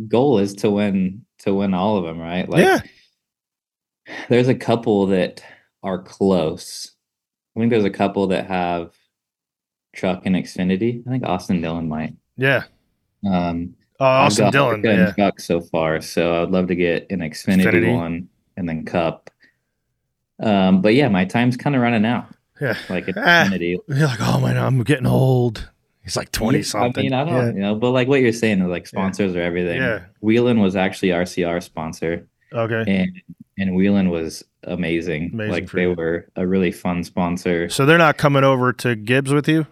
goal 0.09 0.39
is 0.39 0.55
to 0.57 0.71
win 0.71 1.25
to 1.41 1.55
win 1.55 1.75
all 1.75 1.97
of 1.97 2.05
them, 2.05 2.19
right? 2.19 2.49
Like, 2.49 2.65
yeah. 2.65 2.81
there's 4.29 4.49
a 4.49 4.55
couple 4.55 5.07
that 5.07 5.43
are 5.83 6.03
close. 6.03 6.93
I 7.57 7.61
think 7.61 7.71
there's 7.71 7.85
a 7.85 7.91
couple 7.91 8.27
that 8.29 8.47
have 8.47 8.93
truck 9.95 10.23
and 10.25 10.37
Xfinity. 10.37 11.07
I 11.07 11.11
think 11.11 11.25
Austin 11.25 11.61
Dillon 11.61 11.89
might. 11.89 12.15
Yeah. 12.37 12.65
Um, 13.29 13.75
I've 14.01 14.27
Austin 14.27 14.47
got 14.47 14.53
Dillon. 14.53 14.83
Yeah. 14.83 15.13
truck 15.13 15.41
so 15.41 15.61
far, 15.61 16.01
so 16.01 16.35
I 16.35 16.41
would 16.41 16.51
love 16.51 16.69
to 16.69 16.75
get 16.75 17.11
an 17.11 17.21
Xfinity, 17.21 17.65
Xfinity. 17.65 17.95
one 17.95 18.29
and 18.57 18.69
then 18.69 18.85
Cup. 18.85 19.31
Um, 20.41 20.81
but 20.83 20.95
yeah, 20.95 21.09
my 21.09 21.25
time's 21.25 21.57
kind 21.57 21.77
of 21.77 21.83
running 21.83 22.05
out. 22.05 22.27
Yeah. 22.63 22.77
Like 22.89 23.09
at 23.09 23.19
Ah. 23.19 23.53
You're 23.53 23.81
like, 23.89 24.21
oh 24.21 24.41
man, 24.41 24.57
I'm 24.57 24.83
getting 24.85 25.07
old. 25.07 25.69
He's 26.05 26.17
like 26.17 26.33
20 26.33 26.63
something. 26.63 27.01
I 27.01 27.03
mean, 27.03 27.13
I 27.13 27.25
don't, 27.25 27.35
yeah. 27.35 27.53
you 27.53 27.61
know, 27.61 27.75
but 27.75 27.91
like 27.91 28.09
what 28.09 28.21
you're 28.21 28.33
saying, 28.33 28.61
is 28.61 28.69
like 28.69 28.87
sponsors 28.87 29.35
or 29.37 29.43
everything. 29.43 29.81
Yeah. 29.81 30.05
Whelen 30.21 30.61
was 30.61 30.75
actually 30.77 31.11
RCR 31.11 31.63
sponsor, 31.63 32.27
Okay. 32.53 32.85
and 32.87 33.23
and 33.59 33.77
Whelen 33.77 34.11
was 34.11 34.45
amazing. 34.65 35.31
Amazing 35.33 35.53
like 35.53 35.71
they 35.71 35.83
you. 35.83 35.95
were 35.95 36.29
a 36.37 36.47
really 36.47 36.73
fun 36.73 37.05
sponsor. 37.05 37.69
So 37.69 37.85
they're 37.87 37.99
not 37.99 38.17
coming 38.17 38.45
over 38.45 38.73
to 38.75 38.97
Gibbs 38.97 39.33
with 39.33 39.49
you? 39.49 39.67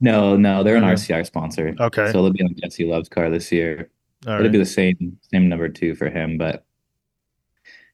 No, 0.00 0.36
no, 0.36 0.62
they're 0.62 0.76
an 0.76 0.84
Okay. 0.84 0.92
RCR 0.94 1.26
sponsor. 1.26 1.74
Okay. 1.80 2.12
So 2.12 2.22
they'll 2.22 2.32
be 2.32 2.42
on 2.42 2.54
Jesse 2.62 2.84
Love's 2.84 3.08
car 3.08 3.30
this 3.30 3.50
year. 3.50 3.88
All 4.26 4.34
It'll 4.34 4.44
right. 4.44 4.52
be 4.52 4.58
the 4.58 4.66
same 4.66 5.18
same 5.32 5.48
number 5.48 5.68
two 5.68 5.94
for 5.94 6.10
him, 6.10 6.38
but 6.38 6.64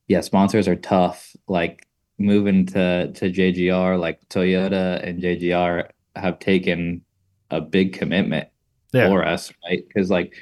yeah, 0.09 0.21
sponsors 0.21 0.68
are 0.68 0.77
tough. 0.77 1.35
Like 1.49 1.87
moving 2.18 2.66
to 2.66 3.12
to 3.12 3.31
JGR, 3.31 3.98
like 3.98 4.27
Toyota 4.29 5.03
and 5.07 5.20
JGR 5.22 5.88
have 6.16 6.38
taken 6.38 7.03
a 7.51 7.61
big 7.61 7.92
commitment 7.92 8.48
Yeah. 8.92 9.09
for 9.09 9.25
us, 9.27 9.53
right? 9.64 9.83
Because 9.87 10.11
like 10.11 10.35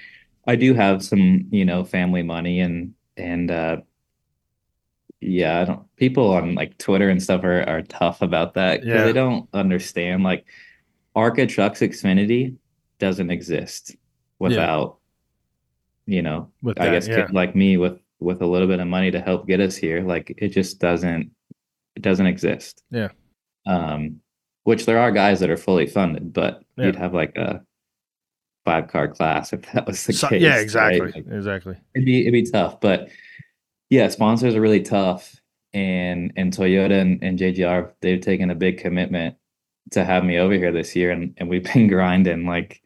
I 0.46 0.56
do 0.56 0.74
have 0.74 1.02
some, 1.04 1.46
you 1.50 1.64
know, 1.64 1.84
family 1.84 2.22
money 2.22 2.60
and 2.60 2.94
and 3.16 3.50
uh 3.50 3.76
yeah, 5.20 5.60
I 5.60 5.64
don't 5.64 5.96
people 5.96 6.32
on 6.32 6.54
like 6.54 6.78
Twitter 6.78 7.08
and 7.10 7.22
stuff 7.22 7.44
are 7.44 7.62
are 7.68 7.82
tough 7.82 8.22
about 8.22 8.54
that 8.54 8.80
because 8.80 9.00
Yeah. 9.00 9.04
they 9.04 9.12
don't 9.12 9.48
understand 9.52 10.22
like 10.22 10.46
ARCA 11.14 11.46
Trucks 11.46 11.80
Xfinity 11.80 12.56
doesn't 12.98 13.30
exist 13.30 13.96
without 14.38 14.98
you 16.06 16.22
know 16.22 16.50
I 16.78 16.90
guess 16.90 17.06
yeah. 17.08 17.26
like 17.32 17.54
me 17.54 17.76
with 17.76 18.00
with 18.18 18.42
a 18.42 18.46
little 18.46 18.68
bit 18.68 18.80
of 18.80 18.86
money 18.86 19.10
to 19.10 19.20
help 19.20 19.46
get 19.46 19.60
us 19.60 19.76
here 19.76 20.02
like 20.02 20.34
it 20.38 20.48
just 20.48 20.78
doesn't 20.78 21.30
it 21.96 22.02
doesn't 22.02 22.26
exist 22.26 22.82
Yeah. 22.90 23.08
um 23.66 24.20
which 24.64 24.86
there 24.86 24.98
are 24.98 25.10
guys 25.10 25.40
that 25.40 25.50
are 25.50 25.56
fully 25.56 25.86
funded 25.86 26.32
but 26.32 26.62
Yeah. 26.76 26.86
you'd 26.86 26.96
have 26.96 27.14
like 27.14 27.36
a 27.36 27.62
five 28.64 28.88
car 28.88 29.08
class 29.08 29.52
if 29.52 29.62
that 29.72 29.86
was 29.86 30.04
the 30.06 30.12
So- 30.12 30.28
case 30.28 30.42
yeah, 30.42 30.50
right? 30.56 30.62
exactly. 30.62 31.00
Like, 31.12 31.26
exactly. 31.30 31.76
it'd 31.94 32.04
be 32.06 32.20
it'd 32.22 32.32
be 32.32 32.42
tough 32.50 32.80
but 32.80 33.08
yeah 33.88 34.08
sponsors 34.08 34.54
are 34.54 34.60
really 34.60 34.82
tough 34.82 35.36
and 35.72 36.32
and 36.36 36.52
Toyota 36.52 37.00
and, 37.00 37.22
and 37.22 37.38
JGR 37.38 37.92
they've 38.00 38.20
taken 38.20 38.50
a 38.50 38.54
big 38.54 38.78
commitment 38.78 39.36
to 39.92 40.04
have 40.04 40.24
me 40.24 40.38
over 40.38 40.54
here 40.54 40.72
this 40.72 40.94
year 40.94 41.10
and, 41.10 41.34
and 41.38 41.48
we've 41.48 41.64
been 41.64 41.88
grinding 41.96 42.44
like 42.46 42.82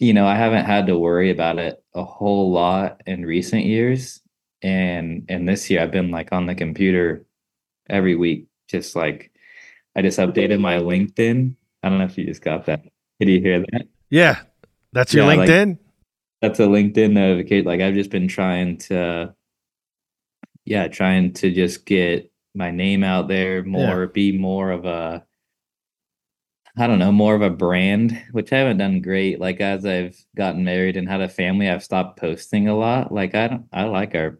you 0.00 0.12
know, 0.12 0.28
I 0.28 0.36
haven't 0.36 0.64
had 0.64 0.86
to 0.86 0.96
worry 0.96 1.28
about 1.32 1.58
it 1.58 1.82
a 1.92 2.04
whole 2.04 2.52
lot 2.52 3.00
in 3.04 3.26
recent 3.26 3.64
years. 3.64 4.20
And 4.62 5.24
and 5.28 5.48
this 5.48 5.68
year 5.68 5.82
I've 5.82 5.90
been 5.90 6.12
like 6.12 6.32
on 6.32 6.46
the 6.46 6.54
computer 6.54 7.26
every 7.88 8.16
week, 8.16 8.46
just 8.68 8.94
like 8.96 9.30
I 9.96 10.02
just 10.02 10.18
updated 10.18 10.60
my 10.60 10.76
LinkedIn. 10.78 11.54
I 11.82 11.88
don't 11.88 11.98
know 11.98 12.04
if 12.04 12.18
you 12.18 12.24
just 12.26 12.42
got 12.42 12.66
that. 12.66 12.82
Did 13.20 13.28
you 13.28 13.40
hear 13.40 13.60
that? 13.60 13.82
Yeah. 14.10 14.40
That's 14.92 15.12
your 15.14 15.24
Yeah, 15.30 15.36
like- 15.36 15.48
LinkedIn? 15.48 15.78
That's 16.40 16.60
a 16.60 16.66
LinkedIn 16.66 17.12
notification. 17.12 17.66
Like 17.66 17.80
I've 17.80 17.94
just 17.94 18.10
been 18.10 18.28
trying 18.28 18.78
to 18.78 19.34
yeah, 20.64 20.86
trying 20.88 21.32
to 21.34 21.50
just 21.50 21.84
get 21.86 22.30
my 22.54 22.70
name 22.70 23.02
out 23.02 23.26
there 23.28 23.64
more, 23.64 24.06
be 24.06 24.36
more 24.36 24.70
of 24.70 24.84
a 24.84 25.24
I 26.76 26.86
don't 26.86 27.00
know, 27.00 27.10
more 27.10 27.34
of 27.34 27.42
a 27.42 27.50
brand, 27.50 28.22
which 28.30 28.52
I 28.52 28.58
haven't 28.58 28.76
done 28.78 29.00
great. 29.02 29.40
Like 29.40 29.60
as 29.60 29.84
I've 29.84 30.16
gotten 30.36 30.62
married 30.64 30.96
and 30.96 31.08
had 31.08 31.20
a 31.20 31.28
family, 31.28 31.68
I've 31.68 31.82
stopped 31.82 32.20
posting 32.20 32.68
a 32.68 32.76
lot. 32.76 33.10
Like 33.12 33.34
I 33.34 33.48
don't 33.48 33.66
I 33.72 33.84
like 33.84 34.14
our 34.14 34.38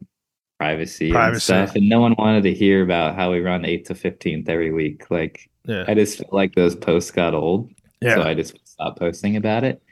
privacy, 0.59 1.11
Privacy. 1.11 1.53
and 1.53 1.69
stuff. 1.69 1.77
And 1.77 1.89
no 1.89 2.01
one 2.01 2.15
wanted 2.19 2.43
to 2.43 2.55
hear 2.55 2.83
about 2.83 3.15
how 3.15 3.31
we 3.33 3.41
run 3.41 3.65
eighth 3.65 3.89
to 3.89 3.95
fifteenth 3.95 4.49
every 4.49 4.73
week. 4.73 5.11
Like 5.11 5.49
yeah. 5.65 5.85
I 5.87 5.95
just 5.95 6.19
felt 6.19 6.33
like 6.33 6.55
those 6.55 6.75
posts 6.75 7.11
got 7.11 7.35
old. 7.35 7.71
Yeah. 8.01 8.17
So 8.17 8.23
I 8.23 8.35
just 8.35 8.57
stopped 8.67 8.99
posting 8.99 9.37
about 9.37 9.65
it. 9.65 9.83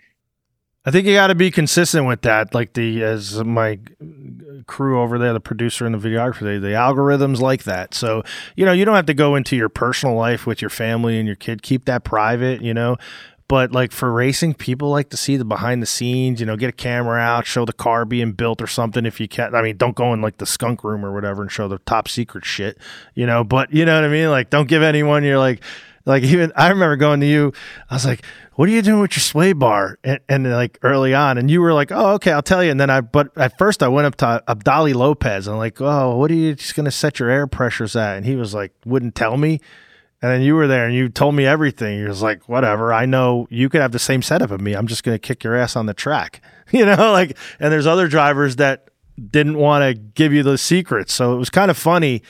I 0.84 0.92
think 0.92 1.06
you 1.08 1.14
got 1.14 1.28
to 1.28 1.34
be 1.34 1.50
consistent 1.50 2.06
with 2.06 2.22
that. 2.22 2.54
Like 2.54 2.74
the 2.74 3.02
as 3.02 3.42
my 3.42 3.80
crew 4.66 5.00
over 5.00 5.18
there, 5.18 5.32
the 5.32 5.40
producer 5.40 5.84
and 5.84 5.94
the 5.94 6.08
videographer, 6.08 6.40
they, 6.40 6.58
the 6.58 6.74
algorithms 6.74 7.40
like 7.40 7.64
that. 7.64 7.94
So 7.94 8.22
you 8.54 8.64
know, 8.64 8.72
you 8.72 8.84
don't 8.84 8.94
have 8.94 9.06
to 9.06 9.14
go 9.14 9.34
into 9.34 9.56
your 9.56 9.68
personal 9.68 10.14
life 10.14 10.46
with 10.46 10.60
your 10.60 10.70
family 10.70 11.18
and 11.18 11.26
your 11.26 11.36
kid. 11.36 11.62
Keep 11.62 11.86
that 11.86 12.04
private. 12.04 12.62
You 12.62 12.74
know. 12.74 12.96
But 13.48 13.70
like 13.72 13.92
for 13.92 14.12
racing, 14.12 14.54
people 14.54 14.90
like 14.90 15.10
to 15.10 15.16
see 15.16 15.36
the 15.36 15.44
behind 15.44 15.80
the 15.80 15.86
scenes. 15.86 16.40
You 16.40 16.46
know, 16.46 16.56
get 16.56 16.68
a 16.68 16.72
camera 16.72 17.18
out, 17.20 17.46
show 17.46 17.64
the 17.64 17.72
car 17.72 18.04
being 18.04 18.32
built 18.32 18.60
or 18.60 18.66
something. 18.66 19.06
If 19.06 19.20
you 19.20 19.28
can, 19.28 19.54
I 19.54 19.62
mean, 19.62 19.76
don't 19.76 19.94
go 19.94 20.12
in 20.12 20.20
like 20.20 20.38
the 20.38 20.46
skunk 20.46 20.82
room 20.82 21.04
or 21.04 21.14
whatever 21.14 21.42
and 21.42 21.50
show 21.50 21.68
the 21.68 21.78
top 21.80 22.08
secret 22.08 22.44
shit. 22.44 22.78
You 23.14 23.26
know, 23.26 23.44
but 23.44 23.72
you 23.72 23.84
know 23.84 23.94
what 23.94 24.04
I 24.04 24.08
mean. 24.08 24.30
Like, 24.30 24.50
don't 24.50 24.68
give 24.68 24.82
anyone. 24.82 25.22
You're 25.22 25.38
like, 25.38 25.62
like 26.06 26.22
even 26.22 26.52
I 26.56 26.68
remember 26.68 26.96
going 26.96 27.20
to 27.20 27.26
you. 27.26 27.52
I 27.90 27.94
was 27.94 28.06
like, 28.06 28.24
"What 28.54 28.68
are 28.68 28.72
you 28.72 28.80
doing 28.80 29.00
with 29.00 29.16
your 29.16 29.22
sway 29.22 29.52
bar?" 29.52 29.98
And, 30.04 30.20
and 30.28 30.50
like 30.50 30.78
early 30.82 31.14
on, 31.14 31.36
and 31.36 31.50
you 31.50 31.60
were 31.60 31.72
like, 31.72 31.90
"Oh, 31.90 32.14
okay, 32.14 32.32
I'll 32.32 32.42
tell 32.42 32.64
you." 32.64 32.70
And 32.70 32.80
then 32.80 32.90
I, 32.90 33.00
but 33.00 33.36
at 33.36 33.58
first 33.58 33.82
I 33.82 33.88
went 33.88 34.06
up 34.06 34.16
to 34.16 34.42
Apdaly 34.48 34.94
Lopez 34.94 35.46
and 35.46 35.54
I'm 35.54 35.58
like, 35.58 35.80
"Oh, 35.80 36.16
what 36.16 36.30
are 36.30 36.34
you 36.34 36.54
just 36.54 36.74
gonna 36.74 36.92
set 36.92 37.18
your 37.18 37.28
air 37.28 37.46
pressures 37.46 37.96
at?" 37.96 38.16
And 38.16 38.24
he 38.24 38.36
was 38.36 38.54
like, 38.54 38.72
wouldn't 38.84 39.14
tell 39.16 39.36
me. 39.36 39.60
And 40.26 40.34
then 40.34 40.42
you 40.42 40.56
were 40.56 40.66
there 40.66 40.86
and 40.86 40.92
you 40.92 41.08
told 41.08 41.36
me 41.36 41.46
everything. 41.46 42.00
You 42.00 42.08
was 42.08 42.20
like, 42.20 42.48
"Whatever, 42.48 42.92
I 42.92 43.06
know 43.06 43.46
you 43.48 43.68
could 43.68 43.80
have 43.80 43.92
the 43.92 44.00
same 44.00 44.22
setup 44.22 44.50
of 44.50 44.60
me. 44.60 44.72
I'm 44.72 44.88
just 44.88 45.04
gonna 45.04 45.20
kick 45.20 45.44
your 45.44 45.54
ass 45.54 45.76
on 45.76 45.86
the 45.86 45.94
track." 45.94 46.42
You 46.72 46.84
know, 46.84 47.12
like, 47.12 47.38
and 47.60 47.72
there's 47.72 47.86
other 47.86 48.08
drivers 48.08 48.56
that 48.56 48.90
didn't 49.30 49.56
want 49.56 49.84
to 49.84 49.94
give 49.94 50.32
you 50.32 50.42
the 50.42 50.58
secrets, 50.58 51.14
so 51.14 51.32
it 51.32 51.38
was 51.38 51.48
kind 51.48 51.70
of 51.70 51.76
funny 51.76 52.22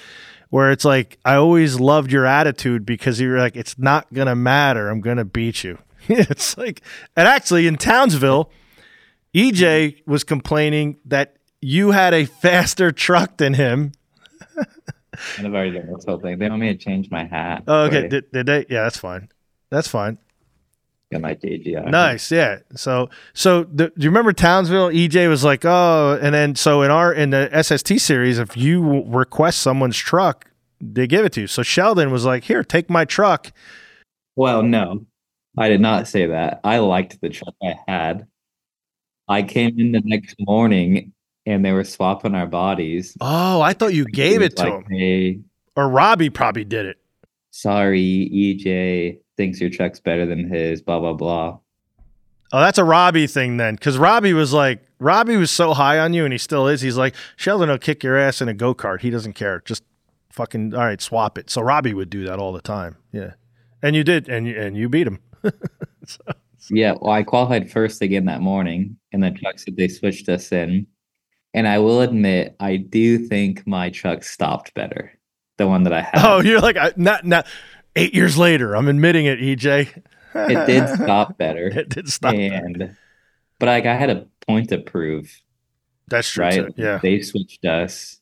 where 0.50 0.70
it's 0.70 0.84
like 0.84 1.18
I 1.24 1.36
always 1.36 1.80
loved 1.80 2.12
your 2.12 2.26
attitude 2.26 2.84
because 2.84 3.18
you 3.18 3.30
were 3.30 3.38
like, 3.38 3.56
it's 3.56 3.78
not 3.78 4.12
gonna 4.12 4.36
matter. 4.36 4.90
I'm 4.90 5.00
gonna 5.00 5.24
beat 5.24 5.64
you. 5.64 5.78
it's 6.08 6.58
like, 6.58 6.82
and 7.16 7.26
actually 7.26 7.66
in 7.66 7.76
Townsville, 7.76 8.50
EJ 9.34 10.06
was 10.06 10.22
complaining 10.22 10.98
that 11.06 11.36
you 11.62 11.92
had 11.92 12.12
a 12.12 12.26
faster 12.26 12.92
truck 12.92 13.38
than 13.38 13.54
him. 13.54 13.92
And 15.38 15.46
I've 15.46 15.54
already 15.54 15.72
done 15.72 15.92
this 15.92 16.04
whole 16.04 16.18
thing. 16.18 16.38
They 16.38 16.48
want 16.48 16.60
me 16.60 16.68
to 16.68 16.78
change 16.78 17.10
my 17.10 17.24
hat. 17.24 17.64
Oh, 17.66 17.84
okay. 17.84 18.08
Did, 18.08 18.30
did 18.32 18.46
they? 18.46 18.66
Yeah, 18.68 18.84
that's 18.84 18.98
fine. 18.98 19.28
That's 19.70 19.88
fine. 19.88 20.18
Got 21.12 21.20
my 21.20 21.34
JGR. 21.34 21.88
Nice, 21.88 22.32
yeah. 22.32 22.58
So, 22.74 23.08
so 23.32 23.62
the, 23.64 23.88
do 23.88 23.92
you 23.98 24.10
remember 24.10 24.32
Townsville? 24.32 24.90
EJ 24.90 25.28
was 25.28 25.44
like, 25.44 25.64
"Oh," 25.64 26.18
and 26.20 26.34
then 26.34 26.56
so 26.56 26.82
in 26.82 26.90
our 26.90 27.12
in 27.12 27.30
the 27.30 27.48
SST 27.62 28.00
series, 28.00 28.40
if 28.40 28.56
you 28.56 29.04
request 29.06 29.62
someone's 29.62 29.96
truck, 29.96 30.50
they 30.80 31.06
give 31.06 31.24
it 31.24 31.32
to 31.34 31.42
you. 31.42 31.46
So 31.46 31.62
Sheldon 31.62 32.10
was 32.10 32.24
like, 32.24 32.44
"Here, 32.44 32.64
take 32.64 32.90
my 32.90 33.04
truck." 33.04 33.52
Well, 34.34 34.64
no, 34.64 35.06
I 35.56 35.68
did 35.68 35.80
not 35.80 36.08
say 36.08 36.26
that. 36.26 36.60
I 36.64 36.78
liked 36.78 37.20
the 37.20 37.28
truck 37.30 37.54
I 37.62 37.76
had. 37.86 38.26
I 39.28 39.42
came 39.42 39.78
in 39.78 39.92
the 39.92 40.02
next 40.04 40.34
morning 40.40 41.12
and 41.46 41.64
they 41.64 41.72
were 41.72 41.84
swapping 41.84 42.34
our 42.34 42.46
bodies. 42.46 43.16
Oh, 43.20 43.60
I 43.60 43.72
thought 43.72 43.94
you 43.94 44.04
gave 44.04 44.40
He 44.40 44.46
it 44.46 44.56
to 44.56 44.62
like, 44.64 44.72
him, 44.72 44.84
Hey, 44.90 45.40
or 45.76 45.88
Robby 45.88 46.28
probably 46.30 46.64
did 46.64 46.86
it. 46.86 46.98
sorry, 47.50 48.30
EJ 48.32 49.18
thinks 49.36 49.60
your 49.60 49.70
truck's 49.70 50.00
better 50.00 50.26
than 50.26 50.48
his. 50.52 50.82
Blah 50.82 51.00
blah 51.00 51.12
blah. 51.14 51.58
Oh, 52.52 52.60
that's 52.60 52.78
a 52.78 52.84
Robby 52.84 53.26
thing 53.26 53.56
then, 53.56 53.74
because 53.74 53.98
Robby 53.98 54.32
was 54.32 54.52
like, 54.52 54.80
Robby 55.00 55.36
was 55.36 55.50
so 55.50 55.74
high 55.74 55.98
on 55.98 56.12
you, 56.14 56.24
and 56.24 56.32
he 56.32 56.38
still 56.38 56.68
is. 56.68 56.80
He's 56.80 56.96
like, 56.96 57.14
Sheldon 57.34 57.68
will 57.68 57.76
kick 57.78 58.04
your 58.04 58.16
ass 58.16 58.40
in 58.40 58.48
a 58.48 58.54
go 58.54 58.72
kart. 58.74 59.00
He 59.00 59.10
doesn't 59.10 59.32
care. 59.32 59.62
Just 59.64 59.82
fucking 60.30 60.72
all 60.74 60.80
right, 60.84 61.00
swap 61.00 61.38
it. 61.38 61.50
So 61.50 61.60
Robby 61.60 61.92
would 61.92 62.08
do 62.08 62.24
that 62.26 62.38
all 62.38 62.52
the 62.52 62.60
time. 62.60 62.96
Yeah, 63.12 63.32
and 63.82 63.96
you 63.96 64.04
did, 64.04 64.28
and 64.28 64.46
you 64.46 64.56
and 64.60 64.76
you 64.76 64.88
beat 64.88 65.06
him. 65.06 65.20
So- 66.06 66.22
Yeah, 66.70 66.94
well, 67.00 67.12
I 67.12 67.22
qualified 67.24 67.70
first 67.70 68.00
again 68.00 68.24
that 68.26 68.40
morning, 68.40 68.96
and 69.12 69.22
the 69.22 69.30
truck 69.32 69.58
said 69.58 69.76
they 69.76 69.88
switched 69.88 70.28
us 70.28 70.50
in. 70.52 70.86
And 71.56 71.66
I 71.66 71.78
will 71.78 72.02
admit, 72.02 72.54
I 72.60 72.76
do 72.76 73.18
think 73.18 73.66
my 73.66 73.88
truck 73.90 74.22
stopped 74.22 74.74
better, 74.74 75.18
the 75.56 75.66
one 75.66 75.82
that 75.84 75.92
I 75.92 76.02
had. 76.02 76.12
oh, 76.24 76.40
you're 76.40 76.60
like, 76.60 76.76
I, 76.76 76.92
not 76.96 77.24
not 77.26 77.46
eight 77.96 78.14
years 78.14 78.36
later. 78.36 78.76
I'm 78.76 78.86
admitting 78.88 79.24
it, 79.26 79.40
EJ. 79.40 80.02
it 80.34 80.66
did 80.66 80.88
stop 81.02 81.38
better, 81.38 81.66
it 81.68 81.88
did 81.88 82.08
stop. 82.10 82.34
and 82.34 82.94
but 83.58 83.66
like 83.66 83.86
I 83.86 83.94
had 83.96 84.10
a 84.10 84.26
point 84.46 84.68
to 84.68 84.76
prove, 84.78 85.34
That's 86.08 86.30
true. 86.30 86.44
right? 86.44 86.66
Too. 86.66 86.74
Yeah. 86.76 86.98
they 87.02 87.22
switched 87.22 87.64
us, 87.64 88.20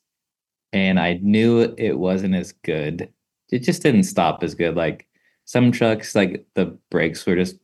and 0.71 0.97
I 0.97 1.19
knew 1.21 1.75
it 1.77 1.99
wasn't 1.99 2.35
as 2.35 2.53
good. 2.63 3.09
It 3.51 3.59
just 3.59 3.83
didn't 3.83 4.03
stop 4.03 4.43
as 4.43 4.55
good. 4.55 4.75
Like 4.77 5.07
some 5.43 5.71
trucks, 5.73 6.15
like 6.15 6.47
the 6.55 6.77
brakes 6.89 7.25
were 7.25 7.35
just 7.35 7.57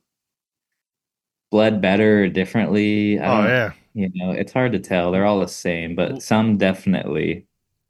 bled 1.50 1.80
better 1.80 2.28
differently. 2.28 3.18
I 3.18 3.26
Oh 3.26 3.46
yeah. 3.48 3.72
You 3.94 4.10
know 4.14 4.30
it's 4.32 4.52
hard 4.52 4.72
to 4.72 4.78
tell 4.78 5.12
they're 5.12 5.26
all 5.26 5.40
the 5.40 5.48
same 5.48 5.94
but 5.94 6.22
some 6.22 6.56
definitely 6.56 7.46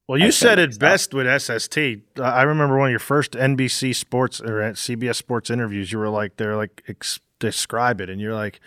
Well, 0.09 0.19
you 0.19 0.27
I 0.27 0.31
said 0.31 0.59
it 0.59 0.79
best 0.79 1.15
with 1.15 1.27
SST. 1.27 1.79
Uh, 2.19 2.23
I 2.23 2.43
remember 2.43 2.77
one 2.77 2.89
of 2.89 2.91
your 2.91 2.99
first 2.99 3.33
NBC 3.33 3.95
Sports 3.95 4.41
or 4.41 4.61
CBS 4.73 5.15
Sports 5.15 5.49
interviews. 5.49 5.93
You 5.93 5.99
were 5.99 6.11
like, 6.11 6.37
"They're 6.37 6.57
like 6.57 6.83
ex- 6.89 7.21
describe 7.39 8.01
it," 8.01 8.11
and 8.11 8.21
you're 8.21 8.35
like, 8.35 8.61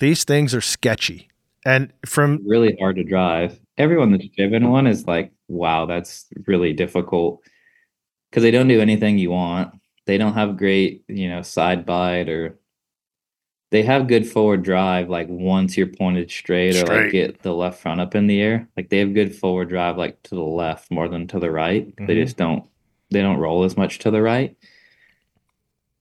"These 0.00 0.24
things 0.24 0.54
are 0.54 0.60
sketchy." 0.60 1.28
And 1.64 1.92
from 2.04 2.40
really 2.44 2.76
hard 2.80 2.96
to 2.96 3.04
drive 3.04 3.58
everyone 3.76 4.12
that's 4.12 4.28
driven 4.36 4.70
one 4.70 4.86
is 4.86 5.06
like 5.06 5.32
wow 5.48 5.86
that's 5.86 6.26
really 6.46 6.72
difficult 6.72 7.40
because 8.30 8.42
they 8.42 8.50
don't 8.50 8.68
do 8.68 8.80
anything 8.80 9.18
you 9.18 9.30
want 9.30 9.72
they 10.06 10.18
don't 10.18 10.34
have 10.34 10.56
great 10.56 11.04
you 11.08 11.28
know 11.28 11.42
side 11.42 11.84
bite 11.84 12.28
or 12.28 12.58
they 13.74 13.82
have 13.82 14.06
good 14.06 14.24
forward 14.24 14.62
drive 14.62 15.08
like 15.10 15.26
once 15.28 15.76
you're 15.76 15.88
pointed 15.88 16.30
straight, 16.30 16.76
or 16.76 16.86
like 16.86 17.10
get 17.10 17.42
the 17.42 17.52
left 17.52 17.80
front 17.82 18.00
up 18.00 18.14
in 18.14 18.28
the 18.28 18.40
air 18.40 18.68
like 18.76 18.88
they 18.88 18.98
have 19.00 19.12
good 19.14 19.34
forward 19.34 19.68
drive 19.68 19.96
like 19.98 20.22
to 20.22 20.36
the 20.36 20.40
left 20.62 20.90
more 20.92 21.08
than 21.08 21.26
to 21.26 21.40
the 21.40 21.50
right 21.50 21.92
they 21.96 22.14
Mhm. 22.14 22.22
just 22.24 22.36
don't 22.36 22.64
they 23.10 23.20
don't 23.20 23.38
roll 23.38 23.64
as 23.64 23.76
much 23.76 23.98
to 23.98 24.10
the 24.12 24.22
right 24.22 24.56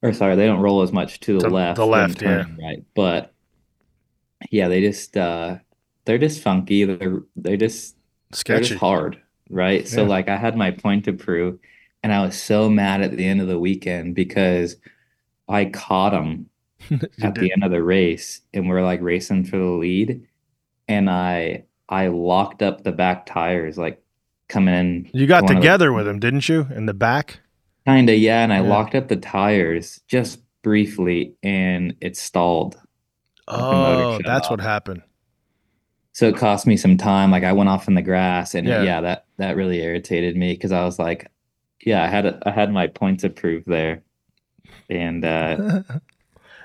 or 0.03 0.13
sorry 0.13 0.35
they 0.35 0.45
don't 0.45 0.61
roll 0.61 0.83
as 0.83 0.91
much 0.91 1.19
to 1.21 1.33
the 1.39 1.47
To 1.47 1.53
left 1.53 1.77
the 1.77 1.85
left, 1.87 2.21
yeah. 2.21 2.45
right 2.61 2.83
but 2.93 3.33
yeah 4.51 4.67
they 4.67 4.81
just 4.81 5.17
uh 5.17 5.57
they're 6.05 6.19
just 6.19 6.41
funky 6.41 6.83
they're 6.85 7.23
they're 7.35 7.57
just 7.57 7.95
they're 8.29 8.37
sketchy. 8.37 8.67
just 8.69 8.79
hard, 8.79 9.19
right? 9.49 9.87
So 9.87 10.03
like 10.05 10.27
I 10.29 10.37
had 10.37 10.55
my 10.57 10.71
point 10.71 11.05
to 11.05 11.13
prove, 11.13 11.59
and 12.03 12.11
I 12.11 12.21
was 12.25 12.35
so 12.39 12.69
mad 12.69 13.01
at 13.01 13.15
the 13.15 13.25
end 13.25 13.41
of 13.41 13.47
the 13.47 13.59
weekend 13.59 14.13
because 14.15 14.75
I 15.47 15.65
caught 15.65 16.13
You 16.13 16.45
at 17.21 17.33
did. 17.33 17.35
the 17.35 17.51
end 17.51 17.63
of 17.63 17.71
the 17.71 17.81
race, 17.83 18.41
and 18.53 18.67
we're 18.69 18.83
like 18.83 19.01
racing 19.01 19.45
for 19.45 19.57
the 19.57 19.65
lead, 19.65 20.25
and 20.87 21.09
I 21.09 21.65
I 21.89 22.07
locked 22.07 22.61
up 22.61 22.83
the 22.83 22.91
back 22.91 23.25
tires 23.25 23.77
like 23.77 24.01
coming 24.49 24.73
in. 24.73 25.09
You 25.13 25.27
got 25.27 25.43
of 25.43 25.49
the- 25.49 25.55
together 25.55 25.91
with 25.93 26.07
him, 26.07 26.19
didn't 26.19 26.47
you? 26.49 26.67
In 26.75 26.85
the 26.85 26.93
back. 26.93 27.39
Kinda, 27.85 28.15
yeah, 28.15 28.43
and 28.43 28.53
I 28.53 28.57
Yeah. 28.61 28.69
locked 28.69 28.95
up 28.95 29.07
the 29.09 29.15
tires 29.17 30.01
just 30.07 30.39
briefly, 30.61 31.35
and 31.43 31.95
it 32.01 32.15
stalled. 32.15 32.79
Oh, 33.47 34.19
that's 34.25 34.45
off. 34.47 34.51
what 34.51 34.61
happened. 34.61 35.01
So 36.13 36.27
it 36.29 36.37
cost 36.37 36.65
me 36.67 36.77
some 36.77 36.95
time. 36.95 37.31
Like 37.31 37.43
I 37.43 37.51
went 37.53 37.69
off 37.69 37.87
in 37.87 37.95
the 37.95 38.01
grass, 38.01 38.53
and 38.55 38.67
Yeah. 38.67 38.83
yeah, 38.83 39.01
that 39.01 39.25
that 39.37 39.55
really 39.57 39.81
irritated 39.81 40.37
me 40.37 40.53
because 40.53 40.71
I 40.71 40.85
was 40.85 40.97
like, 40.99 41.29
yeah, 41.85 42.03
I 42.03 42.07
had 42.07 42.25
a, 42.25 42.39
I 42.45 42.51
had 42.51 42.71
my 42.71 42.87
points 42.87 43.23
to 43.23 43.29
prove 43.29 43.65
there, 43.65 44.01
and 44.89 45.25
uh, 45.25 45.81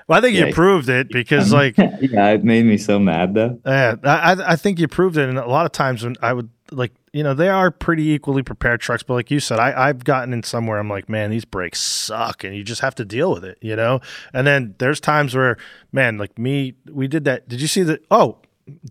well, 0.09 0.17
I 0.17 0.21
think 0.21 0.35
you 0.35 0.53
proved 0.53 0.89
it 0.89 1.07
because, 1.09 1.53
like, 1.53 1.77
yeah, 2.01 2.29
it 2.31 2.43
made 2.43 2.65
me 2.65 2.77
so 2.77 2.99
mad 2.99 3.33
though. 3.35 3.59
Yeah, 3.65 3.95
I, 4.03 4.33
I- 4.33 4.51
I 4.51 4.55
think 4.57 4.79
you 4.79 4.87
proved 4.89 5.15
it. 5.17 5.29
And 5.29 5.37
a 5.37 5.45
lot 5.47 5.65
of 5.65 5.71
times 5.71 6.03
when 6.03 6.15
I 6.21 6.33
would 6.33 6.49
like 6.71 6.91
you 7.13 7.23
know 7.23 7.33
they 7.33 7.49
are 7.49 7.71
pretty 7.71 8.09
equally 8.09 8.43
prepared 8.43 8.81
trucks, 8.81 9.01
but 9.03 9.13
like 9.13 9.31
you 9.31 9.39
said, 9.39 9.59
I 9.59 9.87
I've 9.89 10.03
gotten 10.03 10.33
in 10.33 10.43
somewhere 10.43 10.77
I'm 10.79 10.89
like, 10.89 11.07
man, 11.09 11.29
these 11.31 11.45
brakes 11.45 11.79
suck, 11.79 12.43
and 12.43 12.55
you 12.55 12.63
just 12.63 12.81
have 12.81 12.95
to 12.95 13.05
deal 13.05 13.31
with 13.31 13.45
it, 13.45 13.57
you 13.61 13.75
know. 13.75 14.01
And 14.33 14.45
then 14.45 14.75
there's 14.79 14.99
times 14.99 15.35
where, 15.35 15.57
man, 15.91 16.17
like 16.17 16.37
me, 16.37 16.73
we 16.91 17.07
did 17.07 17.23
that. 17.25 17.47
Did 17.47 17.61
you 17.61 17.67
see 17.67 17.83
the? 17.83 17.99
Oh, 18.11 18.39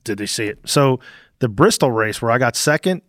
did 0.04 0.18
they 0.18 0.26
see 0.26 0.44
it? 0.46 0.58
So 0.66 0.98
the 1.40 1.48
Bristol 1.48 1.90
race 1.92 2.20
where 2.22 2.30
I 2.32 2.38
got 2.38 2.56
second. 2.56 3.02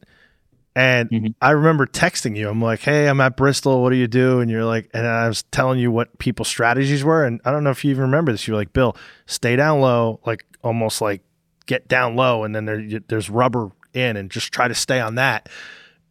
And 0.79 1.09
Mhm. 1.09 1.33
I 1.41 1.51
remember 1.51 1.85
texting 1.85 2.37
you. 2.37 2.47
I'm 2.49 2.61
like, 2.61 2.79
"Hey, 2.79 3.07
I'm 3.09 3.19
at 3.19 3.35
Bristol. 3.35 3.83
What 3.83 3.89
do 3.89 3.97
you 3.97 4.07
do?" 4.07 4.39
And 4.39 4.49
you're 4.49 4.63
like, 4.63 4.89
and 4.93 5.05
I 5.05 5.27
was 5.27 5.43
telling 5.51 5.77
you 5.77 5.91
what 5.91 6.17
people's 6.19 6.47
strategies 6.47 7.03
were. 7.03 7.25
And 7.25 7.41
I 7.43 7.51
don't 7.51 7.65
know 7.65 7.69
if 7.69 7.83
you 7.83 7.91
even 7.91 8.03
remember 8.03 8.31
this. 8.31 8.47
You're 8.47 8.55
like, 8.55 8.71
"Bill, 8.71 8.95
stay 9.25 9.57
down 9.57 9.81
low, 9.81 10.21
like 10.25 10.45
almost 10.63 11.01
like 11.01 11.21
get 11.65 11.89
down 11.89 12.15
low, 12.15 12.45
and 12.45 12.55
then 12.55 12.63
there, 12.63 12.81
there's 13.09 13.29
rubber 13.29 13.71
in, 13.93 14.15
and 14.15 14.31
just 14.31 14.53
try 14.53 14.69
to 14.69 14.73
stay 14.75 15.01
on 15.01 15.15
that." 15.15 15.49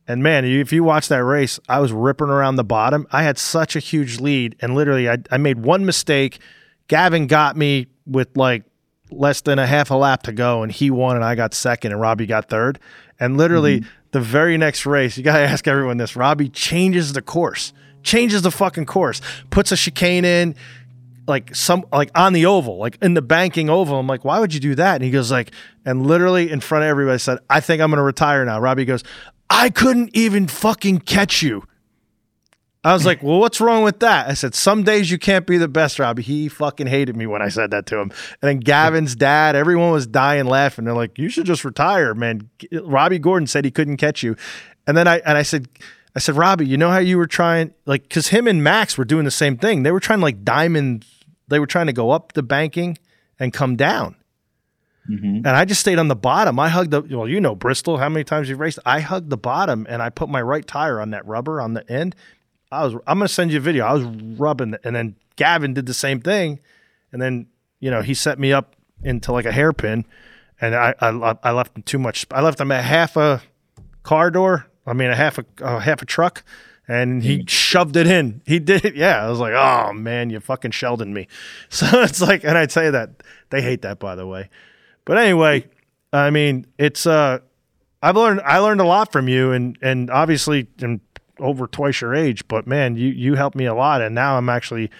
And 0.06 0.22
man, 0.22 0.44
if 0.44 0.70
you 0.70 0.84
watch 0.84 1.08
that 1.08 1.24
race, 1.24 1.58
I 1.68 1.80
was 1.80 1.92
ripping 1.92 2.28
around 2.28 2.56
the 2.56 2.64
bottom. 2.64 3.06
I 3.10 3.22
had 3.22 3.38
such 3.38 3.74
a 3.74 3.78
huge 3.78 4.20
lead, 4.20 4.54
and 4.60 4.74
literally, 4.74 5.08
I, 5.08 5.16
I 5.30 5.38
made 5.38 5.60
one 5.60 5.86
mistake. 5.86 6.40
Gavin 6.88 7.26
got 7.26 7.56
me 7.56 7.86
with 8.06 8.28
like 8.36 8.64
less 9.10 9.40
than 9.40 9.58
a 9.58 9.66
half 9.66 9.90
a 9.90 9.94
lap 9.94 10.24
to 10.24 10.32
go, 10.32 10.62
and 10.62 10.70
he 10.70 10.90
won, 10.90 11.16
and 11.16 11.24
I 11.24 11.34
got 11.36 11.54
second, 11.54 11.92
and 11.92 12.00
Robby 12.02 12.26
got 12.26 12.50
third. 12.50 12.78
And 13.18 13.36
literally, 13.36 13.82
the 14.11 14.20
very 14.20 14.56
next 14.56 14.86
race, 14.86 15.16
you 15.16 15.22
gotta 15.22 15.42
ask 15.48 15.66
everyone 15.66 15.96
this: 15.96 16.16
Robby 16.16 16.48
changes 16.48 17.12
the 17.12 17.22
course, 17.22 17.72
changes 18.02 18.42
the 18.42 18.50
fucking 18.50 18.86
course, 18.86 19.20
puts 19.50 19.72
a 19.72 19.76
chicane 19.76 20.24
in, 20.24 20.54
like 21.26 21.54
some 21.54 21.84
like 21.92 22.11
on 22.14 22.32
the 22.32 22.46
oval, 22.46 22.78
like 22.78 22.98
in 23.02 23.14
the 23.14 23.22
banking 23.22 23.68
oval. 23.70 23.98
I'm 23.98 24.06
like, 24.06 24.24
why 24.24 24.40
would 24.40 24.54
you 24.54 24.61
do 24.61 24.74
that? 24.76 24.96
And 24.96 25.04
he 25.04 25.11
goes 25.11 25.30
like, 25.30 25.52
and 25.84 26.06
literally 26.06 26.50
in 26.50 26.61
front 26.61 26.84
of 26.84 26.88
everybody 26.88 27.18
said, 27.18 27.38
I 27.48 27.61
think 27.61 27.82
I'm 27.82 27.90
gonna 27.90 28.02
retire 28.02 28.44
now. 28.44 28.59
Robby 28.59 28.84
goes, 28.84 29.04
I 29.50 29.70
couldn't 29.70 30.11
even 30.14 30.48
fucking 30.48 31.00
catch 31.00 31.42
you. 31.42 31.64
I 32.89 32.95
was 32.95 33.05
like, 33.05 33.22
well, 33.22 33.39
what's 33.39 33.61
wrong 33.61 33.82
with 33.82 34.01
that? 34.01 34.28
I 34.28 34.34
said, 34.34 34.55
some 34.55 34.82
days 34.82 35.11
you 35.11 35.18
can't 35.18 35.47
be 35.47 35.59
the 35.59 35.68
best, 35.68 35.99
Robby. 35.99 36.22
He 36.22 36.49
fucking 36.49 36.86
hated 36.86 37.16
me 37.16 37.26
when 37.26 37.43
I 37.43 37.49
said 37.49 37.70
that 37.72 37.86
to 37.86 37.99
him. 37.99 38.11
And 38.41 38.49
then 38.49 38.61
Gavin's 38.61 39.14
dad, 39.14 39.57
everyone 39.57 39.91
was 39.91 40.07
dying 40.07 40.47
laughing. 40.47 40.84
They're 40.84 40.95
like, 40.95 41.18
you 41.18 41.28
should 41.28 41.47
just 41.47 41.64
retire, 41.64 42.14
man. 42.14 42.49
Robby 42.72 43.18
Gordon 43.18 43.47
said 43.47 43.64
he 43.64 43.70
couldn't 43.70 43.99
catch 43.99 44.22
you. 44.22 44.36
And 44.86 44.97
then 44.97 45.07
I 45.07 45.18
and 45.18 45.36
I 45.36 45.43
said, 45.43 45.68
I 46.16 46.20
said, 46.20 46.36
Robby, 46.36 46.66
you 46.66 46.76
know 46.76 46.91
how 46.91 46.99
you 46.99 47.18
were 47.18 47.26
trying, 47.26 47.74
like, 47.84 48.03
because 48.05 48.28
him 48.28 48.47
and 48.49 48.64
Max 48.64 48.97
were 48.97 49.05
doing 49.05 49.24
the 49.24 49.30
same 49.30 49.57
thing. 49.57 49.82
They 49.82 49.93
were 49.93 50.01
trying 50.01 50.20
to 50.20 50.24
like 50.24 50.43
diamond, 50.43 51.05
they 51.49 51.59
were 51.59 51.66
trying 51.66 51.86
to 51.86 51.93
go 51.93 52.11
up 52.11 52.32
the 52.32 52.43
banking 52.43 52.99
and 53.39 53.53
come 53.53 53.76
down. 53.76 54.16
Mhm. 55.11 55.39
And 55.39 55.49
I 55.49 55.64
just 55.64 55.80
stayed 55.80 55.99
on 55.99 56.09
the 56.09 56.16
bottom. 56.16 56.59
I 56.59 56.68
hugged 56.68 56.91
the, 56.91 57.01
well, 57.03 57.28
you 57.28 57.41
know, 57.41 57.55
Bristol, 57.55 57.97
how 57.97 58.09
many 58.09 58.24
times 58.24 58.49
you've 58.49 58.61
raced? 58.61 58.78
I 58.84 59.01
hugged 59.01 59.30
the 59.30 59.39
bottom 59.39 59.86
and 59.89 60.03
I 60.03 60.11
put 60.11 60.28
my 60.28 60.43
right 60.43 60.66
tire 60.66 61.01
on 61.01 61.11
that 61.11 61.26
rubber 61.26 61.61
on 61.61 61.74
the 61.74 61.91
end. 61.91 62.14
I 62.70 62.84
was, 62.84 62.94
I'm 63.06 63.18
going 63.18 63.28
to 63.28 63.32
send 63.32 63.50
you 63.50 63.58
a 63.58 63.60
video. 63.60 63.84
I 63.84 63.94
was 63.94 64.04
rubbing, 64.04 64.76
and 64.84 64.94
then 64.94 65.16
Gavin 65.36 65.74
did 65.74 65.86
the 65.86 65.94
same 65.94 66.20
thing. 66.20 66.60
And 67.12 67.22
then, 67.22 67.46
you 67.80 67.90
know, 67.90 68.02
he 68.02 68.14
set 68.14 68.38
me 68.38 68.52
up 68.52 68.76
into 69.02 69.32
like 69.32 69.46
a 69.46 69.52
hairpin 69.52 70.04
and 70.60 70.74
I, 70.74 70.94
I, 71.00 71.36
I 71.42 71.50
left 71.52 71.76
him 71.76 71.82
too 71.82 71.98
much. 71.98 72.26
I 72.30 72.42
left 72.42 72.60
him 72.60 72.70
a 72.70 72.82
half 72.82 73.16
a 73.16 73.42
car 74.02 74.30
door. 74.30 74.66
I 74.86 74.92
mean, 74.92 75.10
a 75.10 75.16
half 75.16 75.38
a, 75.38 75.44
a 75.60 75.80
half 75.80 76.02
a 76.02 76.06
truck 76.06 76.42
and 76.86 77.22
he 77.22 77.44
shoved 77.46 77.96
it 77.96 78.06
in. 78.06 78.40
He 78.46 78.58
did 78.58 78.84
it. 78.84 78.96
Yeah. 78.96 79.24
I 79.24 79.28
was 79.30 79.38
like, 79.38 79.52
oh 79.52 79.92
man, 79.92 80.30
you 80.30 80.40
fucking 80.40 80.72
Sheldon 80.72 81.14
me. 81.14 81.28
So 81.68 81.86
it's 82.02 82.20
like, 82.20 82.44
and 82.44 82.56
I'd 82.56 82.72
say 82.72 82.90
that 82.90 83.22
they 83.50 83.62
hate 83.62 83.82
that 83.82 83.98
by 83.98 84.14
the 84.14 84.26
way. 84.26 84.48
But 85.04 85.18
anyway, 85.18 85.66
I 86.12 86.30
mean, 86.30 86.66
it's 86.78 87.06
uh 87.06 87.38
I've 88.02 88.16
learned 88.16 88.40
I 88.40 88.58
learned 88.58 88.80
a 88.80 88.86
lot 88.86 89.12
from 89.12 89.28
you 89.28 89.52
and 89.52 89.78
and 89.82 90.10
obviously 90.10 90.66
I'm 90.80 91.00
over 91.41 91.66
twice 91.66 92.01
your 92.01 92.14
age, 92.14 92.47
but 92.49 92.66
man, 92.66 92.97
you 92.97 93.09
you 93.09 93.34
helped 93.34 93.57
me 93.57 93.66
a 93.66 93.74
lot 93.74 94.01
and 94.01 94.14
now 94.14 94.36
I'm 94.36 94.49
actually 94.49 94.91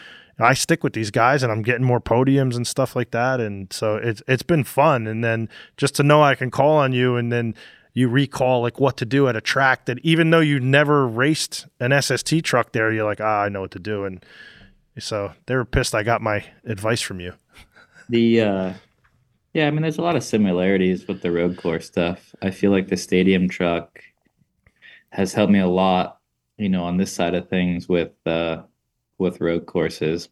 I 0.41 0.55
stick 0.55 0.85
with 0.85 0.93
these 0.93 1.11
guys 1.11 1.43
and 1.43 1.51
I'm 1.51 1.63
getting 1.63 1.85
more 1.85 2.01
podiums 2.01 2.55
and 2.55 2.67
stuff 2.67 2.95
like 2.95 3.11
that 3.11 3.41
and 3.41 3.73
so 3.73 3.97
it's 3.97 4.23
it's 4.29 4.43
been 4.43 4.65
fun 4.65 5.07
and 5.07 5.25
then 5.25 5.49
just 5.77 5.97
to 5.97 6.03
know 6.03 6.23
I 6.23 6.35
can 6.35 6.51
call 6.51 6.77
on 6.77 6.93
you 6.93 7.17
and 7.17 7.33
then 7.33 7.55
you 7.93 8.09
recall 8.09 8.63
like 8.63 8.79
what 8.79 8.97
to 8.99 9.05
do 9.05 9.27
at 9.27 9.35
a 9.35 9.41
track 9.41 9.87
that 9.87 9.99
even 10.05 10.31
though 10.31 10.41
you 10.41 10.61
never 10.61 11.07
raced 11.07 11.67
an 11.81 12.01
SST 12.01 12.45
truck 12.45 12.71
there, 12.73 12.93
you're 12.93 13.05
like, 13.05 13.21
ah, 13.21 13.43
I 13.43 13.49
know 13.49 13.63
what 13.63 13.73
to 13.73 13.81
do. 13.81 14.05
And 14.05 14.25
so 14.99 15.33
they 15.47 15.57
were 15.57 15.65
pissed 15.65 15.95
I 15.95 16.05
got 16.05 16.23
my 16.23 16.45
advice 16.65 17.01
from 17.01 17.19
you. 17.19 17.33
The 18.09 18.41
uh 18.41 18.73
yeah, 19.55 19.67
I 19.67 19.71
mean 19.71 19.83
there's 19.83 19.99
a 19.99 20.03
lot 20.03 20.15
of 20.15 20.23
similarities 20.23 21.09
with 21.09 21.23
the 21.23 21.33
road 21.33 21.57
course 21.57 21.87
stuff. 21.87 22.35
I 22.41 22.51
feel 22.51 22.71
like 22.71 22.89
the 22.89 22.97
stadium 22.97 23.49
truck 23.49 24.01
has 25.11 25.33
helped 25.33 25.53
me 25.53 25.59
a 25.59 25.67
lot, 25.67 26.18
you 26.59 26.69
know, 26.69 26.85
on 26.85 26.97
this 26.97 27.13
side 27.13 27.35
of 27.35 27.49
things 27.49 27.89
with 27.89 28.13
uh 28.27 28.63
with 29.19 29.41
road 29.41 29.67
courses, 29.67 30.29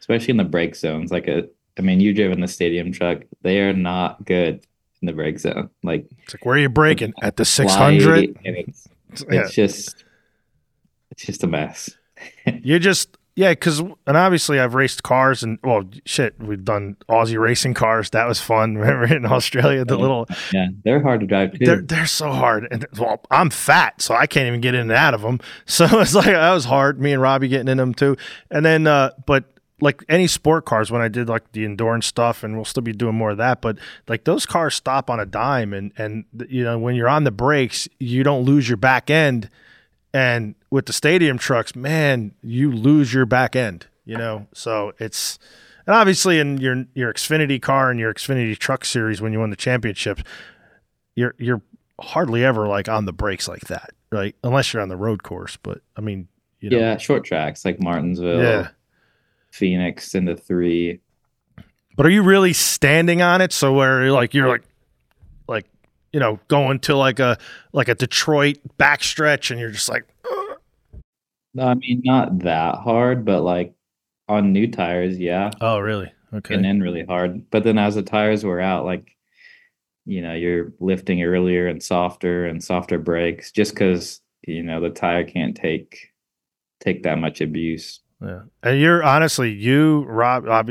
especially 0.00 0.30
in 0.32 0.36
the 0.36 0.44
brake 0.44 0.74
zones. 0.76 1.10
Like 1.10 1.28
a 1.28 1.48
I 1.78 1.82
mean, 1.82 2.00
you've 2.00 2.16
driven 2.16 2.40
the 2.40 2.48
stadium 2.48 2.92
truck, 2.92 3.22
they 3.42 3.60
are 3.60 3.72
not 3.72 4.24
good 4.24 4.64
in 5.00 5.06
the 5.06 5.12
brake 5.12 5.38
zone. 5.38 5.70
Like 5.82 6.06
It's 6.24 6.34
like, 6.34 6.44
where 6.44 6.56
are 6.56 6.58
you 6.60 6.68
braking? 6.68 7.12
At 7.22 7.36
the 7.36 7.44
600? 7.44 8.36
and 8.44 8.56
it's 8.56 8.88
Yeah. 9.30 9.46
just 9.50 10.04
it's 11.10 11.24
just 11.26 11.42
a 11.44 11.46
mess. 11.46 11.90
You're 12.62 12.78
just, 12.80 13.16
yeah, 13.38 13.50
because, 13.50 13.78
and 13.78 14.16
obviously 14.16 14.58
I've 14.58 14.74
raced 14.74 15.04
cars 15.04 15.44
and, 15.44 15.60
well, 15.62 15.84
shit, 16.04 16.34
we've 16.40 16.64
done 16.64 16.96
Aussie 17.08 17.38
racing 17.40 17.72
cars. 17.72 18.10
That 18.10 18.26
was 18.26 18.40
fun. 18.40 18.74
Remember 18.78 19.14
in 19.14 19.24
Australia, 19.24 19.84
the 19.84 19.96
little, 19.96 20.26
Yeah, 20.52 20.66
they're 20.82 21.00
hard 21.00 21.20
to 21.20 21.26
drive 21.28 21.52
too. 21.52 21.64
they're, 21.64 21.80
they're 21.80 22.06
so 22.06 22.32
hard. 22.32 22.66
And, 22.72 22.84
well, 22.98 23.20
I'm 23.30 23.50
fat, 23.50 24.02
so 24.02 24.16
I 24.16 24.26
can't 24.26 24.48
even 24.48 24.60
get 24.60 24.74
in 24.74 24.80
and 24.80 24.90
out 24.90 25.14
of 25.14 25.22
them. 25.22 25.38
So 25.66 25.84
it's 26.00 26.16
like, 26.16 26.26
that 26.26 26.52
was 26.52 26.64
hard. 26.64 27.00
Me 27.00 27.12
and 27.12 27.22
Robby 27.22 27.46
getting 27.46 27.68
in 27.68 27.78
them 27.78 27.94
too. 27.94 28.16
And 28.50 28.66
then, 28.66 28.88
uh, 28.88 29.12
but, 29.24 29.44
like 29.80 30.02
any 30.08 30.26
sport 30.26 30.64
cars 30.64 30.90
when 30.90 31.00
I 31.00 31.06
did 31.06 31.28
like 31.28 31.52
the 31.52 31.64
endurance 31.64 32.06
stuff 32.06 32.42
and 32.42 32.56
we'll 32.56 32.64
still 32.64 32.82
be 32.82 32.92
doing 32.92 33.14
more 33.14 33.30
of 33.30 33.36
that 33.36 33.62
but 33.62 33.78
like 34.08 34.24
those 34.24 34.44
cars 34.44 34.74
stop 34.74 35.08
on 35.08 35.20
a 35.20 35.24
dime 35.24 35.72
and 35.72 35.92
and 35.96 36.24
you 36.48 36.64
know 36.64 36.76
when 36.80 36.96
you're 36.96 37.08
on 37.08 37.22
the 37.22 37.30
brakes 37.30 37.86
you 38.00 38.24
don't 38.24 38.42
lose 38.42 38.68
your 38.68 38.76
back 38.76 39.08
end 39.08 39.48
and 40.12 40.54
with 40.70 40.86
the 40.86 40.92
stadium 40.92 41.38
trucks 41.38 41.74
man 41.76 42.32
you 42.42 42.70
lose 42.70 43.12
your 43.12 43.26
back 43.26 43.54
end 43.54 43.86
you 44.04 44.16
know 44.16 44.46
so 44.52 44.92
it's 44.98 45.38
and 45.86 45.94
obviously 45.94 46.38
in 46.38 46.58
your 46.58 46.86
your 46.94 47.12
Xfinity 47.12 47.60
car 47.60 47.90
and 47.90 48.00
your 48.00 48.12
Xfinity 48.12 48.56
truck 48.56 48.84
series 48.84 49.20
when 49.20 49.32
you 49.32 49.40
won 49.40 49.50
the 49.50 49.56
championship 49.56 50.20
you're 51.14 51.34
you're 51.38 51.62
hardly 52.00 52.44
ever 52.44 52.68
like 52.68 52.88
on 52.88 53.04
the 53.04 53.12
brakes 53.12 53.48
like 53.48 53.62
that 53.62 53.90
right 54.10 54.34
unless 54.44 54.72
you're 54.72 54.82
on 54.82 54.88
the 54.88 54.96
road 54.96 55.22
course 55.22 55.58
but 55.62 55.80
I 55.96 56.00
mean 56.00 56.28
you 56.60 56.70
know 56.70 56.78
yeah, 56.78 56.96
short 56.96 57.24
tracks 57.24 57.64
like 57.64 57.80
Martinsville, 57.80 58.42
yeah 58.42 58.68
Phoenix 59.50 60.14
and 60.14 60.28
the 60.28 60.36
three. 60.36 61.00
But 61.96 62.06
are 62.06 62.10
you 62.10 62.22
really 62.22 62.52
standing 62.52 63.22
on 63.22 63.40
it? 63.40 63.52
So 63.52 63.72
where 63.72 64.10
like 64.12 64.34
you're 64.34 64.48
like 64.48 64.62
you 66.12 66.20
know 66.20 66.38
going 66.48 66.78
to 66.80 66.96
like 66.96 67.18
a 67.18 67.38
like 67.72 67.88
a 67.88 67.94
Detroit 67.94 68.58
backstretch 68.78 69.50
and 69.50 69.60
you're 69.60 69.70
just 69.70 69.88
like 69.88 70.06
No, 71.54 71.66
I 71.66 71.74
mean 71.74 72.02
not 72.04 72.40
that 72.40 72.76
hard, 72.76 73.24
but 73.24 73.42
like 73.42 73.74
on 74.28 74.52
new 74.52 74.70
tires, 74.70 75.18
yeah, 75.18 75.50
oh 75.60 75.78
really 75.78 76.12
okay 76.34 76.54
And 76.54 76.64
then 76.64 76.80
really 76.80 77.04
hard. 77.04 77.50
But 77.50 77.64
then 77.64 77.78
as 77.78 77.94
the 77.94 78.02
tires 78.02 78.44
were 78.44 78.60
out, 78.60 78.84
like 78.84 79.16
you 80.04 80.22
know, 80.22 80.32
you're 80.32 80.72
lifting 80.80 81.22
earlier 81.22 81.68
and 81.68 81.82
softer 81.82 82.46
and 82.46 82.64
softer 82.64 82.98
brakes, 82.98 83.52
just 83.52 83.74
because 83.74 84.20
you 84.46 84.62
know 84.62 84.80
the 84.80 84.90
tire 84.90 85.24
can't 85.24 85.54
take 85.54 86.12
take 86.80 87.02
that 87.02 87.18
much 87.18 87.40
abuse. 87.40 88.00
yeah 88.22 88.42
and 88.62 88.80
you're 88.80 89.02
honestly 89.02 89.52
you 89.52 90.04
Rob, 90.04 90.44
Rob 90.44 90.70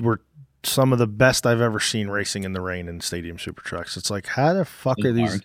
were 0.00 0.20
some 0.68 0.92
of 0.92 0.98
the 0.98 1.06
best 1.06 1.46
I've 1.46 1.60
ever 1.60 1.80
seen 1.80 2.08
racing 2.08 2.44
in 2.44 2.52
the 2.52 2.60
rain 2.60 2.88
in 2.88 3.00
stadium 3.00 3.38
super 3.38 3.62
trucks. 3.62 3.96
It's 3.96 4.10
like 4.10 4.26
how 4.26 4.54
the 4.54 4.64
fuck 4.64 4.98
It's 4.98 5.06
are 5.06 5.12
these 5.12 5.30
hard. 5.30 5.44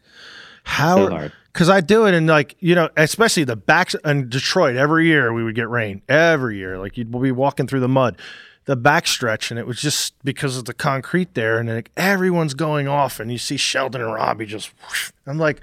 how 0.63 1.09
so 1.09 1.29
because 1.51 1.69
I 1.69 1.81
do 1.81 2.05
it 2.05 2.13
and 2.13 2.27
like 2.27 2.55
you 2.59 2.75
know, 2.75 2.89
especially 2.97 3.43
the 3.43 3.55
backs 3.55 3.95
in 4.05 4.29
Detroit. 4.29 4.75
Every 4.75 5.05
year 5.07 5.31
we 5.33 5.43
would 5.43 5.55
get 5.55 5.69
rain. 5.69 6.01
Every 6.09 6.57
year, 6.57 6.77
like 6.79 6.97
you'd 6.97 7.11
be 7.11 7.31
walking 7.31 7.67
through 7.67 7.81
the 7.81 7.87
mud, 7.87 8.17
the 8.65 8.75
backstretch, 8.75 9.51
and 9.51 9.59
it 9.59 9.67
was 9.67 9.79
just 9.79 10.15
because 10.23 10.57
of 10.57 10.65
the 10.65 10.73
concrete 10.73 11.33
there, 11.35 11.59
and 11.59 11.69
like 11.69 11.91
everyone's 11.95 12.53
going 12.53 12.87
off, 12.87 13.19
and 13.19 13.31
you 13.31 13.37
see 13.37 13.57
Sheldon 13.57 14.01
and 14.01 14.13
Robby 14.13 14.45
just. 14.45 14.71
whoosh. 14.81 15.11
I'm 15.27 15.37
like, 15.37 15.61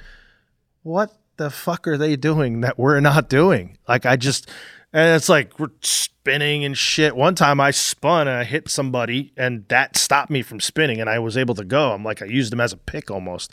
what 0.82 1.16
the 1.36 1.50
fuck 1.50 1.88
are 1.88 1.96
they 1.98 2.16
doing 2.16 2.60
that 2.60 2.78
we're 2.78 3.00
not 3.00 3.28
doing? 3.28 3.78
Like 3.88 4.06
I 4.06 4.16
just. 4.16 4.48
And 4.92 5.14
it's 5.14 5.28
like 5.28 5.58
we're 5.58 5.70
spinning 5.82 6.64
and 6.64 6.76
shit. 6.76 7.14
One 7.14 7.34
time 7.34 7.60
I 7.60 7.70
spun 7.70 8.26
and 8.26 8.36
I 8.36 8.44
hit 8.44 8.68
somebody, 8.68 9.32
and 9.36 9.66
that 9.68 9.96
stopped 9.96 10.30
me 10.30 10.42
from 10.42 10.60
spinning, 10.60 11.00
and 11.00 11.08
I 11.08 11.18
was 11.18 11.36
able 11.36 11.54
to 11.54 11.64
go. 11.64 11.92
I'm 11.92 12.04
like 12.04 12.22
I 12.22 12.26
used 12.26 12.50
them 12.52 12.60
as 12.60 12.72
a 12.72 12.76
pick 12.76 13.10
almost. 13.10 13.52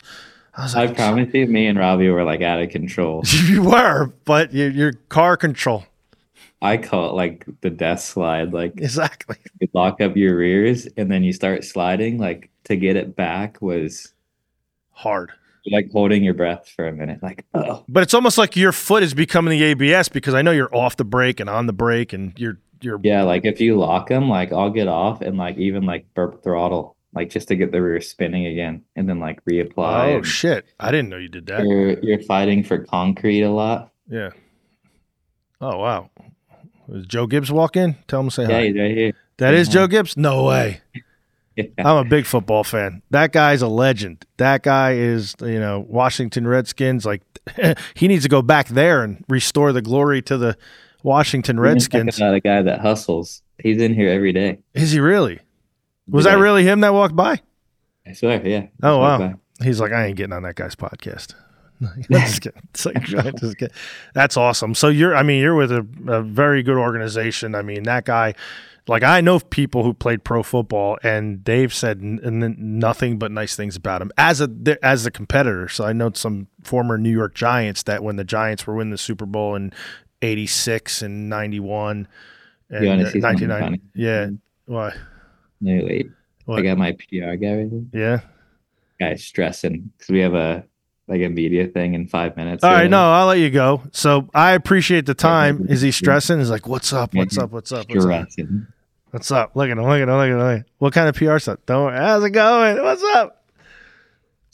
I 0.54 0.62
was 0.62 0.74
I 0.74 0.92
promise 0.92 1.32
you, 1.32 1.46
me 1.46 1.66
and 1.68 1.78
Robby 1.78 2.08
were 2.08 2.24
like 2.24 2.42
out 2.42 2.60
of 2.60 2.70
control. 2.70 3.22
you 3.46 3.62
were, 3.62 4.12
but 4.24 4.52
your, 4.52 4.70
your 4.70 4.92
car 5.08 5.36
control. 5.36 5.84
I 6.60 6.76
call 6.76 7.10
it 7.10 7.14
like 7.14 7.46
the 7.60 7.70
death 7.70 8.00
slide. 8.00 8.52
Like 8.52 8.72
Exactly. 8.78 9.36
you 9.60 9.68
lock 9.72 10.00
up 10.00 10.16
your 10.16 10.36
rears 10.36 10.88
and 10.96 11.08
then 11.08 11.22
you 11.22 11.32
start 11.32 11.62
sliding. 11.64 12.18
Like 12.18 12.50
to 12.64 12.74
get 12.74 12.96
it 12.96 13.14
back 13.14 13.62
was 13.62 14.12
Hard. 14.90 15.30
Like 15.70 15.90
holding 15.92 16.22
your 16.24 16.34
breath 16.34 16.68
for 16.74 16.86
a 16.86 16.92
minute, 16.92 17.22
like 17.22 17.44
oh. 17.54 17.84
But 17.88 18.02
it's 18.02 18.14
almost 18.14 18.38
like 18.38 18.56
your 18.56 18.72
foot 18.72 19.02
is 19.02 19.14
becoming 19.14 19.58
the 19.58 19.64
ABS 19.64 20.08
because 20.08 20.34
I 20.34 20.42
know 20.42 20.50
you're 20.50 20.74
off 20.74 20.96
the 20.96 21.04
brake 21.04 21.40
and 21.40 21.48
on 21.50 21.66
the 21.66 21.72
brake 21.72 22.12
and 22.12 22.32
you're 22.38 22.58
you're 22.80 23.00
Yeah, 23.02 23.22
like 23.24 23.44
if 23.44 23.60
you 23.60 23.76
lock 23.76 24.08
them, 24.08 24.28
like 24.28 24.52
I'll 24.52 24.70
get 24.70 24.88
off 24.88 25.20
and 25.20 25.36
like 25.36 25.56
even 25.58 25.84
like 25.84 26.06
burp 26.14 26.42
throttle, 26.44 26.96
like 27.14 27.30
just 27.30 27.48
to 27.48 27.56
get 27.56 27.72
the 27.72 27.82
rear 27.82 28.00
spinning 28.00 28.46
again, 28.46 28.84
and 28.96 29.08
then 29.08 29.18
like 29.18 29.44
reapply. 29.44 30.16
Oh 30.16 30.22
shit. 30.22 30.64
I 30.78 30.90
didn't 30.90 31.08
know 31.08 31.16
you 31.16 31.28
did 31.28 31.46
that. 31.46 31.64
You're 31.64 31.98
you're 32.00 32.22
fighting 32.22 32.62
for 32.64 32.78
concrete 32.78 33.42
a 33.42 33.50
lot. 33.50 33.92
Yeah. 34.08 34.30
Oh 35.60 35.78
wow. 35.78 36.10
Does 36.90 37.06
Joe 37.06 37.26
Gibbs 37.26 37.50
walk 37.52 37.76
in? 37.76 37.96
Tell 38.06 38.20
him 38.20 38.28
to 38.28 38.34
say 38.34 38.42
Yeah, 38.44 38.48
hi. 38.48 38.66
he's 38.68 38.76
right 38.78 38.96
here. 38.96 39.12
That 39.38 39.54
is 39.54 39.66
hi. 39.68 39.72
Joe 39.74 39.86
Gibbs? 39.88 40.16
No 40.16 40.44
way. 40.44 40.80
I'm 41.78 41.96
a 41.96 42.04
big 42.04 42.26
football 42.26 42.64
fan. 42.64 43.02
That 43.10 43.32
guy's 43.32 43.62
a 43.62 43.68
legend. 43.68 44.24
That 44.36 44.62
guy 44.62 44.92
is, 44.92 45.34
you 45.40 45.60
know, 45.60 45.84
Washington 45.88 46.46
Redskins. 46.46 47.04
Like, 47.04 47.22
he 47.94 48.08
needs 48.08 48.24
to 48.24 48.28
go 48.28 48.42
back 48.42 48.68
there 48.68 49.02
and 49.02 49.24
restore 49.28 49.72
the 49.72 49.82
glory 49.82 50.22
to 50.22 50.36
the 50.36 50.56
Washington 51.02 51.60
Redskins. 51.60 52.16
About 52.16 52.34
a 52.34 52.40
guy 52.40 52.62
that 52.62 52.80
hustles. 52.80 53.42
He's 53.58 53.80
in 53.80 53.94
here 53.94 54.10
every 54.10 54.32
day. 54.32 54.58
Is 54.74 54.92
he 54.92 55.00
really? 55.00 55.40
Was 56.08 56.26
Every 56.26 56.38
that 56.38 56.42
really 56.42 56.64
him 56.64 56.80
that 56.80 56.94
walked 56.94 57.16
by? 57.16 57.40
I 58.06 58.12
swear, 58.12 58.46
yeah. 58.46 58.66
Oh, 58.82 58.98
wow. 58.98 59.14
okay. 59.16 59.34
He's 59.62 59.80
like, 59.80 59.92
I 59.92 60.06
ain't 60.06 60.16
getting 60.16 60.32
on 60.32 60.42
that 60.42 60.54
guy's 60.54 60.74
podcast. 60.74 61.34
Like. 61.80 62.08
That's 64.14 64.36
awesome. 64.36 64.74
So 64.74 64.88
you're, 64.88 65.14
I 65.14 65.22
mean, 65.22 65.40
you're 65.40 65.54
with 65.54 65.70
a, 65.70 65.86
a 66.08 66.22
very 66.22 66.64
good 66.64 66.76
organization. 66.76 67.54
I 67.54 67.62
mean, 67.62 67.84
that 67.84 68.04
guy, 68.04 68.34
like 68.88 69.02
I 69.02 69.20
know 69.20 69.38
people 69.38 69.84
who 69.84 69.92
played 69.92 70.24
pro 70.24 70.42
football, 70.42 70.98
and 71.02 71.44
they've 71.44 71.72
said 71.72 72.00
n- 72.00 72.20
n- 72.24 72.56
nothing 72.58 73.18
but 73.18 73.30
nice 73.30 73.54
things 73.54 73.76
about 73.76 74.00
him 74.02 74.10
as 74.16 74.40
a 74.40 74.48
as 74.82 75.06
a 75.06 75.10
competitor. 75.10 75.68
So 75.68 75.84
I 75.84 75.92
know 75.92 76.10
some 76.14 76.48
former 76.64 76.96
New 76.98 77.10
York 77.10 77.34
Giants 77.34 77.82
that 77.84 78.02
when 78.02 78.16
the 78.16 78.24
Giants 78.24 78.66
were 78.66 78.74
winning 78.74 78.90
the 78.90 78.98
Super 78.98 79.26
Bowl 79.26 79.54
in 79.54 79.72
'86 80.22 81.02
and 81.02 81.28
'91 81.28 82.08
and 82.70 82.84
You 82.84 82.90
uh, 82.90 82.96
1990, 82.96 83.82
yeah, 83.94 84.30
why, 84.66 84.94
No, 85.60 85.84
wait. 85.84 86.10
What? 86.44 86.60
I 86.60 86.62
got 86.62 86.78
my 86.78 86.92
PR 86.92 87.34
guy 87.34 87.56
right 87.56 87.70
yeah. 87.92 88.20
Guy's 88.98 89.22
stressing 89.22 89.92
because 89.96 90.08
we 90.10 90.20
have 90.20 90.34
a 90.34 90.64
like 91.06 91.22
a 91.22 91.28
media 91.28 91.66
thing 91.66 91.94
in 91.94 92.06
five 92.06 92.36
minutes. 92.36 92.64
All 92.64 92.70
right, 92.70 92.76
whatever. 92.76 92.90
no, 92.90 93.12
I'll 93.12 93.26
let 93.26 93.38
you 93.38 93.50
go. 93.50 93.82
So 93.92 94.28
I 94.34 94.52
appreciate 94.52 95.06
the 95.06 95.14
time. 95.14 95.66
Is 95.68 95.80
he 95.82 95.90
stressing? 95.90 96.38
He's 96.38 96.50
like, 96.50 96.66
"What's 96.66 96.92
up? 96.92 97.14
What's 97.14 97.38
up? 97.38 97.50
What's 97.50 97.72
up? 97.72 97.86
What's 97.88 98.06
up? 98.38 98.48
What's 99.10 99.30
up? 99.30 99.56
Look 99.56 99.70
at 99.70 99.78
him! 99.78 99.84
Look 99.84 100.00
at 100.00 100.02
him! 100.02 100.08
Look 100.08 100.18
at 100.24 100.28
him! 100.28 100.38
Look 100.38 100.46
at 100.48 100.56
him. 100.58 100.64
What 100.78 100.92
kind 100.92 101.08
of 101.08 101.14
PR 101.14 101.38
stuff? 101.38 101.58
Don't 101.66 101.84
worry. 101.86 101.96
How's 101.96 102.24
it 102.24 102.30
going? 102.30 102.82
What's 102.82 103.02
up? 103.02 103.44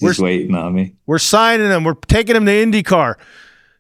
Just 0.01 0.21
We're- 0.21 0.31
waiting 0.39 0.55
on 0.55 0.75
me. 0.75 0.95
We're 1.07 1.19
signing 1.19 1.71
him. 1.71 1.85
We're 1.85 1.95
taking 1.95 2.37
him 2.37 2.47
to 2.47 2.53
IndyCar. 2.53 3.15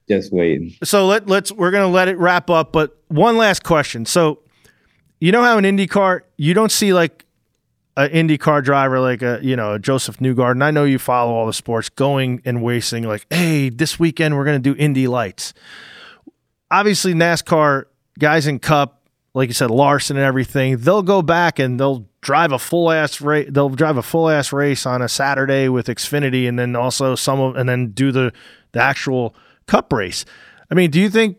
Just 0.09 0.33
waiting. 0.33 0.75
So 0.85 1.07
let 1.07 1.27
let's 1.29 1.51
we're 1.51 1.71
gonna 1.71 1.89
let 1.89 2.09
it 2.09 2.19
wrap 2.19 2.51
up. 2.51 2.73
But 2.73 2.97
one 3.09 3.37
last 3.37 3.63
question. 3.65 4.05
So 4.05 4.41
you 5.21 5.33
know 5.33 5.43
how 5.43 5.57
in 5.59 5.65
IndyCar 5.65 6.21
you 6.37 6.53
don't 6.55 6.71
see 6.71 6.93
like 6.93 7.25
an 7.97 8.11
IndyCar 8.11 8.63
driver 8.63 9.01
like 9.01 9.23
a 9.23 9.39
you 9.43 9.57
know 9.57 9.75
a 9.75 9.79
Josef 9.79 10.19
Newgarden. 10.19 10.63
I 10.63 10.71
know 10.73 10.85
you 10.85 10.99
follow 10.99 11.33
all 11.33 11.47
the 11.47 11.53
sports, 11.55 11.89
going 11.89 12.43
and 12.45 12.63
wasting 12.63 13.05
like, 13.05 13.25
hey, 13.31 13.71
this 13.71 13.99
weekend 13.99 14.37
we're 14.37 14.45
gonna 14.45 14.59
do 14.59 14.75
Indy 14.77 15.07
Lights. 15.09 15.55
Obviously, 16.71 17.15
NASCAR 17.15 17.85
guys 18.19 18.47
in 18.47 18.59
Cup, 18.59 19.04
like 19.35 19.49
you 19.49 19.55
said, 19.55 19.71
Larson 19.71 20.17
and 20.17 20.25
everything, 20.25 20.79
they'll 20.79 21.03
go 21.03 21.21
back 21.21 21.59
and 21.59 21.79
they'll 21.79 22.07
drive 22.21 22.53
a 22.53 22.59
full 22.59 22.91
ass 22.91 23.21
race. 23.21 23.49
They'll 23.51 23.69
drive 23.69 23.97
a 23.97 24.03
full 24.03 24.31
ass 24.31 24.53
race 24.53 24.87
on 24.87 25.03
a 25.03 25.09
Saturday 25.09 25.69
with 25.69 25.89
Xfinity, 25.89 26.49
and 26.49 26.59
then 26.59 26.77
also 26.77 27.17
some 27.17 27.41
of 27.41 27.57
and 27.57 27.69
then 27.69 27.89
do 27.89 28.13
the 28.13 28.33
the 28.73 28.81
actual 28.81 29.35
Cup 29.67 29.93
race. 29.93 30.25
I 30.71 30.75
mean, 30.75 30.91
do 30.91 31.01
you 31.01 31.11
think 31.11 31.39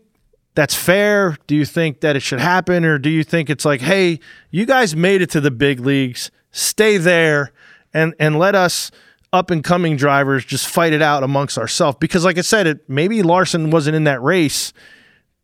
that's 0.54 0.74
fair? 0.74 1.36
Do 1.46 1.54
you 1.54 1.64
think 1.64 2.00
that 2.00 2.16
it 2.16 2.20
should 2.20 2.40
happen, 2.40 2.84
or 2.84 2.98
do 2.98 3.08
you 3.08 3.24
think 3.24 3.48
it's 3.48 3.64
like, 3.64 3.80
hey, 3.80 4.20
you 4.50 4.66
guys 4.66 4.94
made 4.94 5.22
it 5.22 5.30
to 5.30 5.40
the 5.40 5.50
big 5.50 5.80
leagues, 5.80 6.30
stay 6.50 6.98
there, 6.98 7.52
and 7.94 8.14
and 8.20 8.38
let 8.38 8.54
us 8.54 8.90
up 9.32 9.50
and 9.50 9.64
coming 9.64 9.96
drivers 9.96 10.44
just 10.44 10.66
fight 10.66 10.92
it 10.92 11.02
out 11.02 11.22
amongst 11.22 11.56
ourselves? 11.56 11.96
Because, 11.98 12.24
like 12.24 12.36
I 12.36 12.42
said, 12.42 12.66
it 12.66 12.88
maybe 12.90 13.22
Larson 13.22 13.70
wasn't 13.70 13.96
in 13.96 14.04
that 14.04 14.20
race, 14.22 14.72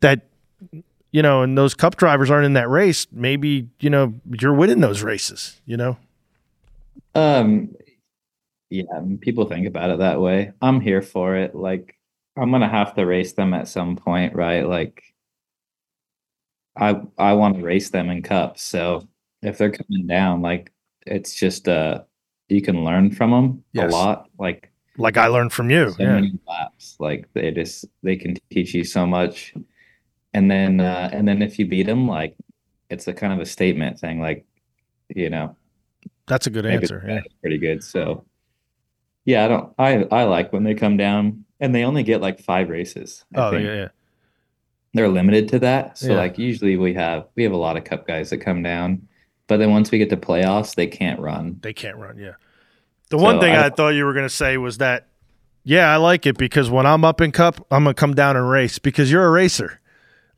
that 0.01 0.27
you 1.13 1.23
know, 1.23 1.43
and 1.43 1.57
those 1.57 1.75
Cup 1.75 1.97
drivers 1.97 2.31
aren't 2.31 2.47
in 2.47 2.55
that 2.55 2.69
race. 2.69 3.07
Maybe 3.13 3.69
you 3.81 3.91
know 3.91 4.15
you're 4.41 4.55
winning 4.55 4.81
those 4.81 5.03
races. 5.03 5.61
You 5.67 5.77
know, 5.77 5.97
Um, 7.15 7.75
yeah, 8.71 8.85
people 9.21 9.47
think 9.47 9.67
about 9.67 9.91
it 9.91 9.99
that 9.99 10.21
way. 10.21 10.53
I'm 10.63 10.81
here 10.81 11.03
for 11.03 11.37
it. 11.37 11.55
Like, 11.55 11.95
I'm 12.37 12.51
gonna 12.51 12.69
have 12.69 12.95
to 12.97 13.05
race 13.05 13.33
them 13.35 13.53
at 13.55 13.69
some 13.69 13.97
point, 13.97 14.35
right? 14.35 14.63
Like, 14.67 15.03
I 16.77 17.01
I 17.19 17.35
want 17.35 17.57
to 17.57 17.63
race 17.63 17.91
them 17.91 18.09
in 18.11 18.23
cups. 18.23 18.63
So 18.63 19.07
if 19.43 19.59
they're 19.59 19.71
coming 19.73 20.07
down, 20.07 20.41
like, 20.43 20.73
it's 21.07 21.35
just 21.35 21.69
uh, 21.69 22.03
you 22.49 22.63
can 22.63 22.85
learn 22.85 23.11
from 23.11 23.31
them 23.31 23.65
Yes. 23.73 23.93
a 23.93 23.97
lot. 23.97 24.31
Like, 24.39 24.71
like 24.97 25.17
I 25.17 25.27
learned 25.27 25.53
from 25.53 25.69
you. 25.71 25.91
so 25.91 26.03
Yeah. 26.03 26.15
many 26.15 26.33
laps. 26.49 26.97
Like, 26.99 27.29
they 27.35 27.51
just 27.51 27.85
they 28.03 28.17
can 28.17 28.37
teach 28.51 28.73
you 28.75 28.85
so 28.85 29.07
much. 29.07 29.53
And 30.35 30.51
then 30.51 30.81
uh, 30.81 31.11
and 31.13 31.27
then 31.29 31.43
if 31.43 31.59
you 31.59 31.67
beat 31.67 31.85
them, 31.87 32.09
like, 32.09 32.35
it's 32.91 33.07
a 33.09 33.13
kind 33.13 33.33
of 33.33 33.41
a 33.41 33.47
statement 33.47 33.99
thing. 33.99 34.21
Like, 34.21 34.45
you 35.15 35.29
know, 35.31 35.57
That's 36.27 36.47
a 36.47 36.51
good 36.51 36.67
answer. 36.67 37.05
Yeah. 37.07 37.21
pretty 37.41 37.59
good. 37.59 37.85
So 37.85 38.25
yeah, 39.25 39.45
I 39.45 39.49
don't 39.49 39.75
I 39.79 40.05
I 40.11 40.25
like 40.25 40.53
when 40.53 40.65
they 40.65 40.75
come 40.75 40.97
down 40.97 41.45
and 41.61 41.75
they 41.75 41.85
only 41.85 42.03
get 42.03 42.21
like 42.21 42.41
five 42.41 42.71
races. 42.71 43.25
I 43.35 43.41
Oh 43.41 43.51
think. 43.51 43.65
yeah, 43.67 43.75
yeah. 43.75 43.89
They're 44.95 45.09
limited 45.09 45.49
to 45.49 45.59
that. 45.61 45.99
So 45.99 46.09
Yeah. 46.13 46.17
like 46.19 46.39
usually 46.39 46.77
we 46.77 46.95
have 46.95 47.27
we 47.37 47.43
have 47.43 47.53
a 47.53 47.57
lot 47.57 47.77
of 47.77 47.85
cup 47.85 48.07
guys 48.07 48.31
that 48.31 48.39
come 48.39 48.63
down. 48.63 49.07
But 49.49 49.59
then 49.59 49.71
once 49.71 49.91
we 49.91 49.99
get 49.99 50.09
to 50.11 50.17
playoffs, 50.17 50.75
they 50.77 50.87
can't 50.87 51.21
run. 51.21 51.59
They 51.63 51.73
can't 51.75 51.97
run. 51.99 52.17
Yeah. 52.17 52.33
The 53.11 53.19
one 53.19 53.39
thing 53.41 53.55
I, 53.55 53.67
I- 53.67 53.71
thought 53.71 53.91
you 53.91 54.07
were 54.07 54.15
going 54.15 54.25
to 54.25 54.35
say 54.35 54.57
was 54.57 54.79
that, 54.79 55.09
yeah, 55.65 55.93
I 55.93 55.97
like 55.97 56.25
it 56.25 56.39
because 56.39 56.71
when 56.71 56.87
I'm 56.87 57.05
up 57.05 57.21
in 57.21 57.33
Cup, 57.33 57.67
I'm 57.71 57.85
going 57.85 57.95
to 57.95 58.01
come 58.01 58.15
down 58.15 58.37
and 58.37 58.49
race 58.49 58.79
because 58.79 59.11
you're 59.13 59.27
a 59.27 59.31
racer. 59.31 59.79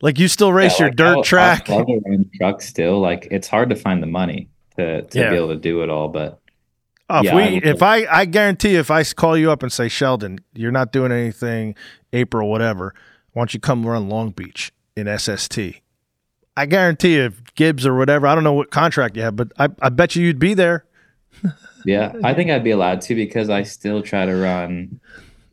Like 0.05 0.19
you 0.19 0.27
still 0.27 0.53
race 0.53 0.73
Yeah, 0.79 0.85
your 0.85 0.89
like, 0.91 0.97
dirt 0.97 1.15
I'll- 1.17 1.23
track. 1.23 1.67
I'll 1.69 1.83
run 1.83 2.29
trucks 2.35 2.67
still. 2.67 2.99
Like 3.01 3.27
it's 3.31 3.47
hard 3.47 3.71
to 3.71 3.75
find 3.75 4.03
the 4.03 4.07
money 4.07 4.49
to 4.77 5.01
to 5.01 5.19
Yeah. 5.19 5.31
be 5.31 5.35
able 5.35 5.47
to 5.49 5.55
do 5.55 5.81
it 5.81 5.89
all. 5.89 6.09
But 6.09 6.39
Oh, 7.09 7.19
if 7.19 7.25
Yeah, 7.25 7.35
we, 7.35 7.41
I 7.41 7.47
if 7.63 7.81
I, 7.83 8.05
I 8.05 8.25
guarantee 8.25 8.75
if 8.75 8.89
I 8.91 9.03
call 9.03 9.35
you 9.35 9.49
up 9.51 9.63
and 9.63 9.71
say, 9.71 9.87
Sheldon, 9.87 10.39
you're 10.53 10.71
not 10.71 10.91
doing 10.91 11.11
anything, 11.11 11.75
April, 12.13 12.49
whatever, 12.51 12.93
why 13.33 13.41
don't 13.41 13.53
you 13.53 13.59
come 13.59 13.85
run 13.85 14.07
Long 14.09 14.29
Beach 14.31 14.71
in 14.95 15.07
SST? 15.07 15.59
I 16.57 16.65
guarantee 16.67 17.15
you, 17.15 17.23
if 17.25 17.53
Gibbs 17.55 17.85
or 17.85 17.95
whatever, 17.95 18.25
I 18.27 18.33
don't 18.35 18.43
know 18.43 18.53
what 18.53 18.69
contract 18.71 19.17
you 19.17 19.23
have, 19.23 19.35
but 19.35 19.51
I, 19.59 19.69
I 19.81 19.89
bet 19.89 20.15
you 20.15 20.23
you'd 20.25 20.39
be 20.39 20.53
there. 20.53 20.85
yeah, 21.85 22.13
I 22.23 22.33
think 22.33 22.49
I'd 22.49 22.63
be 22.63 22.71
allowed 22.71 23.01
to 23.01 23.15
because 23.15 23.49
I 23.49 23.63
still 23.63 24.01
try 24.01 24.25
to 24.25 24.35
run. 24.35 24.99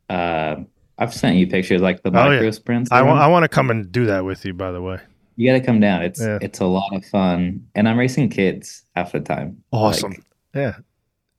Uh, 0.08 0.56
I've 1.02 1.12
sent 1.14 1.36
you 1.36 1.46
pictures 1.46 1.80
like 1.82 2.02
the 2.02 2.10
Oh, 2.14 2.30
yeah. 2.30 2.50
sprints. 2.52 2.90
I 2.92 3.00
I 3.00 3.02
want. 3.02 3.20
I 3.20 3.26
want 3.26 3.42
to 3.44 3.48
come 3.48 3.70
and 3.70 3.90
do 3.90 4.06
that 4.06 4.24
with 4.24 4.44
you, 4.44 4.54
by 4.54 4.70
the 4.72 4.80
way. 4.80 4.98
You 5.36 5.50
got 5.50 5.58
to 5.58 5.64
come 5.64 5.80
down. 5.80 6.02
It's 6.02 6.20
Yeah. 6.20 6.38
it's 6.40 6.60
a 6.60 6.66
lot 6.66 6.94
of 6.94 7.04
fun, 7.06 7.66
and 7.74 7.88
I'm 7.88 7.98
racing 7.98 8.28
kids 8.28 8.84
half 8.94 9.12
the 9.12 9.20
time. 9.20 9.58
Awesome. 9.72 10.12
Like, 10.12 10.22
yeah. 10.54 10.74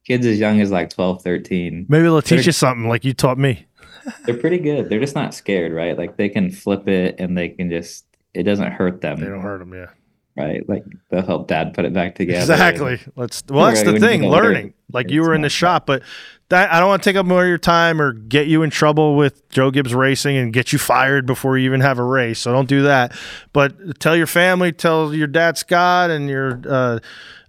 kids 0.05 0.25
as 0.25 0.37
young 0.39 0.59
as 0.59 0.69
like 0.71 0.89
12, 0.89 1.21
13. 1.23 1.85
Maybe 1.87 2.03
they'll 2.03 2.21
teach 2.21 2.29
They're- 2.39 2.45
you 2.47 2.51
something 2.51 2.89
like 2.89 3.05
you 3.05 3.13
taught 3.13 3.37
me. 3.37 3.65
They're 4.25 4.35
pretty 4.37 4.57
good. 4.59 4.89
They're 4.89 4.99
just 4.99 5.15
not 5.15 5.33
scared, 5.33 5.71
right? 5.71 5.97
Like 5.97 6.17
they 6.17 6.27
can 6.27 6.51
flip 6.51 6.87
it, 6.89 7.15
and 7.19 7.37
they 7.37 7.49
can 7.49 7.69
just 7.69 8.05
it 8.33 8.43
doesn't 8.43 8.71
hurt 8.71 8.99
them, 9.01 9.19
They 9.19 9.27
don't 9.27 9.41
hurt 9.41 9.59
them, 9.59 9.73
yeah. 9.73 9.87
Right? 10.35 10.67
Like 10.67 10.83
they'll 11.09 11.25
help 11.25 11.47
dad 11.47 11.73
put 11.73 11.85
it 11.85 11.93
back 11.93 12.15
together. 12.15 12.53
Exactly. 12.53 12.99
Let's. 13.15 13.43
Well, 13.47 13.65
that's 13.65 13.83
the 13.83 13.99
thing. 13.99 14.23
Learning, 14.23 14.73
like 14.91 15.09
you 15.09 15.21
were 15.21 15.33
in 15.33 15.41
the 15.41 15.49
shop, 15.49 15.85
but 15.85 16.03
that 16.49 16.71
I 16.71 16.79
don't 16.79 16.89
want 16.89 17.03
to 17.03 17.09
take 17.09 17.15
up 17.15 17.25
more 17.25 17.43
of 17.43 17.47
your 17.47 17.57
time 17.57 18.01
or 18.01 18.13
get 18.13 18.47
you 18.47 18.63
in 18.63 18.69
trouble 18.69 19.15
with 19.15 19.47
Joe 19.49 19.71
Gibbs 19.71 19.93
Racing 19.93 20.37
and 20.37 20.53
get 20.53 20.71
you 20.71 20.79
fired 20.79 21.25
before 21.25 21.57
you 21.57 21.65
even 21.65 21.81
have 21.81 21.99
a 21.99 22.03
race. 22.03 22.39
So 22.39 22.51
don't 22.51 22.69
do 22.69 22.83
that. 22.83 23.15
But 23.53 23.99
tell 23.99 24.15
your 24.15 24.27
family, 24.27 24.71
tell 24.71 25.13
your 25.13 25.27
dad 25.27 25.57
Scott 25.57 26.09
and 26.09 26.29
your 26.29 26.61
uh, 26.67 26.99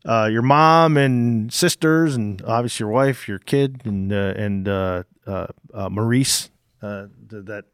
uh, 0.05 0.29
your 0.31 0.43
mom 0.43 0.97
and 0.97 1.53
sisters, 1.53 2.15
and 2.15 2.43
obviously 2.43 2.85
your 2.85 2.93
wife, 2.93 3.29
your 3.29 3.39
kid, 3.39 3.83
and 3.85 4.13
uh, 4.13 4.35
and 4.37 4.69
uh, 4.69 5.03
uh, 5.27 5.47
uh, 5.73 5.89
Maurice 5.89 6.51
uh, 6.83 7.07
th- 7.31 7.45
that 7.47 7.65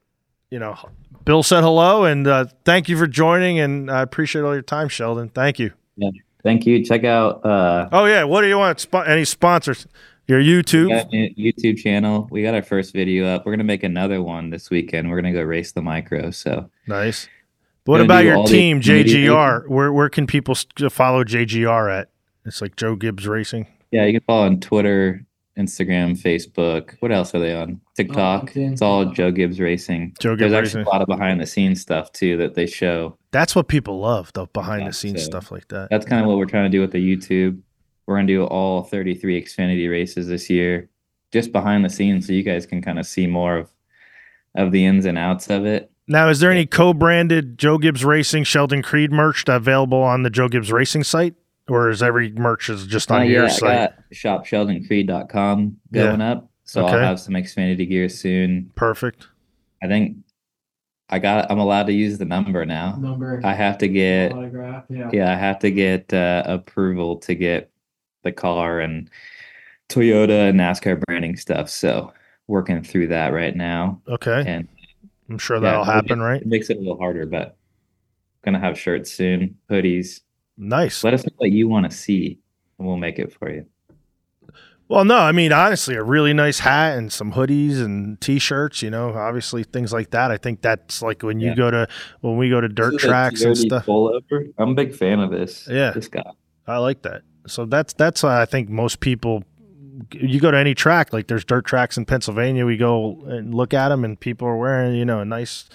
you 0.51 0.59
know. 0.59 0.77
Bill 1.25 1.43
said 1.43 1.63
hello 1.63 2.05
and 2.05 2.27
uh, 2.27 2.47
thank 2.65 2.89
you 2.89 2.97
for 2.97 3.07
joining, 3.07 3.59
and 3.61 3.91
I 3.91 4.03
appreciate 4.03 4.43
all 4.43 4.53
your 4.55 4.63
time, 4.63 4.89
Sheldon. 4.89 5.29
Thank 5.29 5.59
you. 5.59 5.73
Yeah. 5.97 6.11
Thank 6.43 6.65
you. 6.67 6.83
Check 6.85 7.05
out 7.05 7.45
uh 7.45 7.89
Oh 7.93 8.07
yeah, 8.07 8.25
what 8.25 8.41
do 8.41 8.49
you 8.49 8.57
want? 8.59 8.79
Spo- 8.79 9.07
any 9.07 9.25
sponsors? 9.25 9.87
Your 10.27 10.41
YouTube? 10.41 10.87
we 10.87 10.95
got 10.95 11.13
a 11.13 11.35
YouTube 11.35 11.79
channel. 11.79 12.29
We 12.31 12.43
got 12.43 12.55
our 12.55 12.63
first 12.63 12.93
video 12.95 13.27
up. 13.27 13.45
We're 13.45 13.53
gonna 13.53 13.65
make 13.65 13.83
another 13.83 14.23
one 14.23 14.49
this 14.51 14.71
weekend. 14.71 15.11
We're 15.11 15.21
gonna 15.21 15.33
go 15.35 15.43
race 15.43 15.73
the 15.73 15.83
micro. 15.83 16.31
So 16.31 16.71
Nice. 16.87 17.29
But 17.85 17.93
What 17.93 18.01
about 18.03 18.25
your 18.25 18.47
team, 18.47 18.81
JGR? 18.81 19.69
Where 19.69 19.93
where 19.93 20.09
can 20.09 20.27
people 20.27 20.55
follow 20.55 21.25
JGR 21.25 22.01
at? 22.01 22.09
It's 22.47 22.63
like 22.63 22.77
Joe 22.77 22.97
Gibbs 22.97 23.27
Racing. 23.27 23.67
yeah, 23.91 24.07
you 24.07 24.13
can 24.13 24.23
follow 24.27 24.47
on 24.47 24.61
Twitter, 24.61 25.27
Instagram, 25.61 26.21
Facebook. 26.21 26.97
What 27.01 27.13
else 27.13 27.35
are 27.35 27.39
they 27.41 27.55
on? 27.55 27.81
TikTok. 27.97 28.43
Oh, 28.43 28.47
LinkedIn. 28.47 28.73
it's 28.73 28.83
all 28.83 29.05
Joe 29.07 29.31
Gibbs 29.31 29.61
Racing. 29.61 30.15
Joe 30.19 30.37
Gibbs 30.37 30.51
There's 30.53 30.69
Gibbs 30.73 30.77
actually 30.77 30.83
a 30.85 30.89
lot 30.89 31.03
of 31.03 31.09
behind 31.09 31.41
the 31.41 31.47
scenes 31.47 31.81
stuff 31.81 32.11
too 32.13 32.37
that 32.39 32.55
they 32.55 32.67
show. 32.67 33.17
That's 33.31 33.55
what 33.55 33.69
people 33.69 34.01
love, 34.01 34.33
the 34.33 34.47
behind 34.47 34.83
Yeah, 34.83 34.89
the 34.89 34.95
scenes 34.95 35.21
so- 35.23 35.27
stuff 35.31 35.51
like 35.53 35.69
that. 35.69 35.89
That's 35.91 36.07
kind 36.07 36.23
of 36.23 36.29
what 36.29 36.39
we're 36.39 36.47
trying 36.47 36.71
to 36.71 36.77
do 36.77 36.81
with 36.81 36.93
the 36.93 36.99
YouTube. 37.17 37.61
We're 38.07 38.17
gonna 38.17 38.27
do 38.27 38.45
all 38.45 38.83
33 38.83 39.41
Xfinity 39.41 39.89
races 39.91 40.27
this 40.29 40.51
year, 40.51 40.89
just 41.33 41.53
behind 41.53 41.85
the 41.85 41.91
scenes, 41.91 42.27
so 42.27 42.33
you 42.33 42.43
guys 42.43 42.67
can 42.67 42.83
kind 42.83 42.99
of 42.99 43.07
see 43.07 43.27
more 43.27 43.57
of 43.59 43.71
of 44.57 44.73
the 44.73 44.85
ins 44.85 45.05
and 45.05 45.17
outs 45.17 45.49
of 45.49 45.65
it. 45.65 45.93
Now, 46.09 46.29
is 46.29 46.41
there 46.41 46.51
any 46.51 46.67
co-branded 46.67 47.57
Joe 47.57 47.79
Gibbs 47.79 48.05
Racing 48.05 48.43
Sheldon 48.43 48.83
Creed 48.83 49.13
merch 49.13 49.45
available 49.47 50.03
on 50.03 50.25
the 50.25 50.31
Joe 50.31 50.49
Gibbs 50.49 50.73
Racing 50.73 51.05
site, 51.05 51.35
or 51.71 51.89
is 51.91 52.03
every 52.03 52.33
merch 52.33 52.69
is 52.69 52.87
just 52.87 53.11
on 53.11 53.23
Uh, 53.23 53.25
your 53.25 53.43
yeah, 53.45 53.49
site? 53.49 53.71
I 53.71 53.87
got 53.87 54.45
shopsheldoncreed.com 54.45 55.77
Yeah. 55.93 56.03
going 56.09 56.21
up, 56.21 56.51
so 56.65 56.85
Okay. 56.85 56.95
I'll 56.95 57.01
have 57.01 57.21
some 57.21 57.35
Xfinity 57.35 57.89
gear 57.89 58.09
soon. 58.09 58.71
Perfect. 58.75 59.29
I 59.83 59.87
think 59.87 60.19
I 61.09 61.19
got. 61.19 61.51
I'm 61.51 61.59
allowed 61.59 61.87
to 61.87 61.93
use 61.93 62.19
the 62.19 62.25
number 62.25 62.65
now. 62.67 62.97
Number. 62.97 63.41
I 63.43 63.53
have 63.55 63.79
to 63.79 63.89
get. 63.89 64.33
autograph. 64.33 64.85
Yeah. 64.89 65.11
Yeah, 65.13 65.33
I 65.33 65.37
have 65.37 65.59
to 65.61 65.71
get 65.71 66.13
uh, 66.13 66.43
approval 66.47 67.17
to 67.19 67.35
get 67.35 67.71
the 68.23 68.31
car 68.33 68.81
and 68.81 69.09
Toyota 69.89 70.51
and 70.51 70.61
NASCAR 70.61 71.01
branding 71.07 71.37
stuff. 71.37 71.69
So 71.69 72.13
working 72.47 72.83
through 72.83 73.09
that 73.09 73.33
right 73.33 73.57
now, 73.57 74.01
Okay, 74.09 74.45
and 74.47 74.69
I'm 75.29 75.39
sure 75.39 75.59
that'll 75.59 75.83
it'll 75.83 75.93
happen, 75.93 76.19
get- 76.19 76.25
right? 76.25 76.41
It 76.43 76.47
makes 76.47 76.71
it 76.71 76.77
a 76.77 76.81
little 76.81 76.99
harder, 76.99 77.27
but 77.27 77.57
gonna 78.45 78.61
have 78.61 78.79
shirts 78.79 79.11
soon, 79.13 79.57
hoodies. 79.71 80.21
Nice. 80.63 81.03
Let 81.03 81.15
us 81.15 81.25
know 81.25 81.33
what 81.39 81.51
you 81.51 81.69
want 81.69 81.91
to 81.91 81.97
see, 81.97 82.39
and 82.79 82.87
we'll 82.87 82.99
make 82.99 83.19
it 83.19 83.33
for 83.33 83.51
you. 83.51 83.65
Well, 84.89 85.05
no, 85.05 85.17
I 85.19 85.31
mean 85.33 85.53
honestly, 85.53 85.95
a 85.95 86.03
really 86.03 86.33
nice 86.35 86.59
hat 86.59 86.99
and 86.99 87.13
some 87.13 87.33
hoodies 87.33 87.81
and 87.83 88.21
t-shirts. 88.21 88.83
You 88.83 88.91
know, 88.91 89.15
obviously 89.15 89.63
things 89.63 89.93
like 89.93 90.11
that. 90.11 90.31
I 90.33 90.37
think 90.37 90.63
that's 90.63 91.01
like 91.01 91.23
when 91.23 91.39
you 91.41 91.51
Yeah. 91.51 91.55
go 91.55 91.71
to 91.71 91.89
when 92.23 92.37
we 92.37 92.51
go 92.51 92.61
to 92.61 92.69
dirt 92.69 92.93
This 92.95 93.03
is 93.03 93.05
a 93.05 93.09
tracks 93.09 93.43
and 93.43 93.57
stuff. 93.57 93.87
pullover. 93.87 94.53
I'm 94.59 94.71
a 94.71 94.75
big 94.75 94.95
fan 94.95 95.21
of 95.21 95.31
this. 95.31 95.69
Yeah. 95.71 95.93
this 95.93 96.09
guy. 96.09 96.25
I 96.67 96.79
like 96.79 97.03
that. 97.03 97.23
So 97.47 97.67
that's 97.67 97.93
that's 97.93 98.23
why 98.23 98.43
I 98.43 98.45
think 98.47 98.69
most 98.69 99.01
people. 99.01 99.45
You 100.13 100.41
go 100.41 100.51
to 100.51 100.57
any 100.59 100.75
track, 100.75 101.13
like 101.13 101.27
there's 101.29 101.45
dirt 101.45 101.67
tracks 101.67 101.97
in 101.99 102.05
Pennsylvania. 102.07 102.65
We 102.67 102.77
go 102.79 103.23
and 103.27 103.55
look 103.55 103.73
at 103.75 103.91
them, 103.91 104.05
and 104.05 104.19
people 104.19 104.49
are 104.49 104.57
wearing 104.57 104.95
you 104.97 105.05
know 105.05 105.21
a 105.21 105.25
nice 105.25 105.69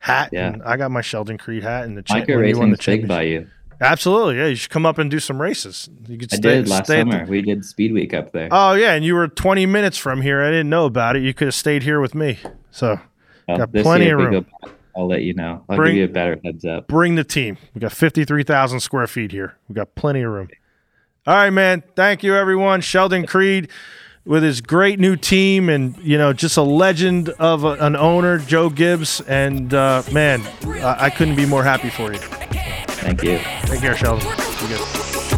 hat. 0.00 0.28
Yeah. 0.32 0.48
And 0.48 0.62
I 0.62 0.76
got 0.76 0.90
my 0.90 1.00
Sheldon 1.00 1.38
Creed 1.38 1.62
hat 1.62 1.84
and 1.84 1.96
the 1.96 2.02
cha- 2.02 2.18
Micro 2.18 2.34
won 2.36 2.42
the 2.44 2.76
racing's 2.76 2.84
big 2.86 3.08
by 3.08 3.22
you. 3.22 3.46
Absolutely, 3.82 4.36
yeah. 4.38 4.46
You 4.46 4.54
should 4.54 4.70
come 4.70 4.86
up 4.86 4.98
and 4.98 5.10
do 5.10 5.18
some 5.18 5.40
races. 5.40 5.88
You 6.08 6.16
could 6.18 6.32
I 6.32 6.36
did 6.36 6.68
last 6.68 6.84
stay 6.86 7.00
at 7.00 7.06
the- 7.06 7.12
summer. 7.12 7.26
we 7.26 7.42
did 7.42 7.64
Speed 7.64 7.92
Week 7.92 8.14
up 8.14 8.32
there. 8.32 8.48
Oh 8.50 8.72
yeah, 8.74 8.92
and 8.94 9.04
you 9.04 9.14
were 9.14 9.28
20 9.28 9.66
minutes 9.66 9.98
from 9.98 10.22
here. 10.22 10.42
I 10.42 10.50
didn't 10.50 10.70
know 10.70 10.86
about 10.86 11.16
it. 11.16 11.22
You 11.22 11.34
could 11.34 11.48
have 11.48 11.54
stayed 11.54 11.82
here 11.82 12.00
with 12.00 12.14
me. 12.14 12.38
So 12.70 13.00
Well, 13.48 13.58
got 13.58 13.72
plenty 13.72 14.08
of 14.10 14.18
room. 14.18 14.46
back, 14.62 14.70
I'll 14.96 15.08
let 15.08 15.22
you 15.22 15.34
know. 15.34 15.64
I'll 15.68 15.76
Bring- 15.76 15.94
give 15.94 15.98
you 15.98 16.04
a 16.04 16.08
better 16.08 16.38
heads 16.44 16.64
up. 16.64 16.86
bring 16.86 17.14
the 17.16 17.24
team. 17.24 17.56
We 17.74 17.80
got 17.80 17.92
53,000 17.92 18.80
square 18.80 19.06
feet 19.06 19.32
here. 19.32 19.56
We 19.68 19.74
got 19.74 19.94
plenty 19.94 20.22
of 20.22 20.30
room. 20.32 20.48
All 21.26 21.34
right, 21.34 21.50
man. 21.50 21.82
Thank 21.96 22.22
you, 22.22 22.34
everyone. 22.34 22.80
Sheldon 22.80 23.26
Creed 23.26 23.68
with 24.24 24.42
his 24.42 24.60
great 24.60 25.00
new 25.00 25.16
team 25.16 25.68
and, 25.68 25.96
you 25.98 26.16
know, 26.18 26.32
just 26.32 26.56
a 26.56 26.62
legend 26.62 27.28
of 27.38 27.64
a, 27.64 27.72
an 27.80 27.96
owner, 27.96 28.38
Joe 28.38 28.70
Gibbs. 28.70 29.20
And, 29.22 29.72
uh, 29.74 30.02
man, 30.12 30.42
I, 30.64 31.06
I 31.06 31.10
couldn't 31.10 31.36
be 31.36 31.46
more 31.46 31.64
happy 31.64 31.90
for 31.90 32.12
you. 32.12 32.20
Thank 33.02 33.24
you. 33.24 33.40
Take 33.64 33.80
care, 33.80 33.96
Sheldon. 33.96 34.28
Be 34.60 34.68
good. 34.68 35.31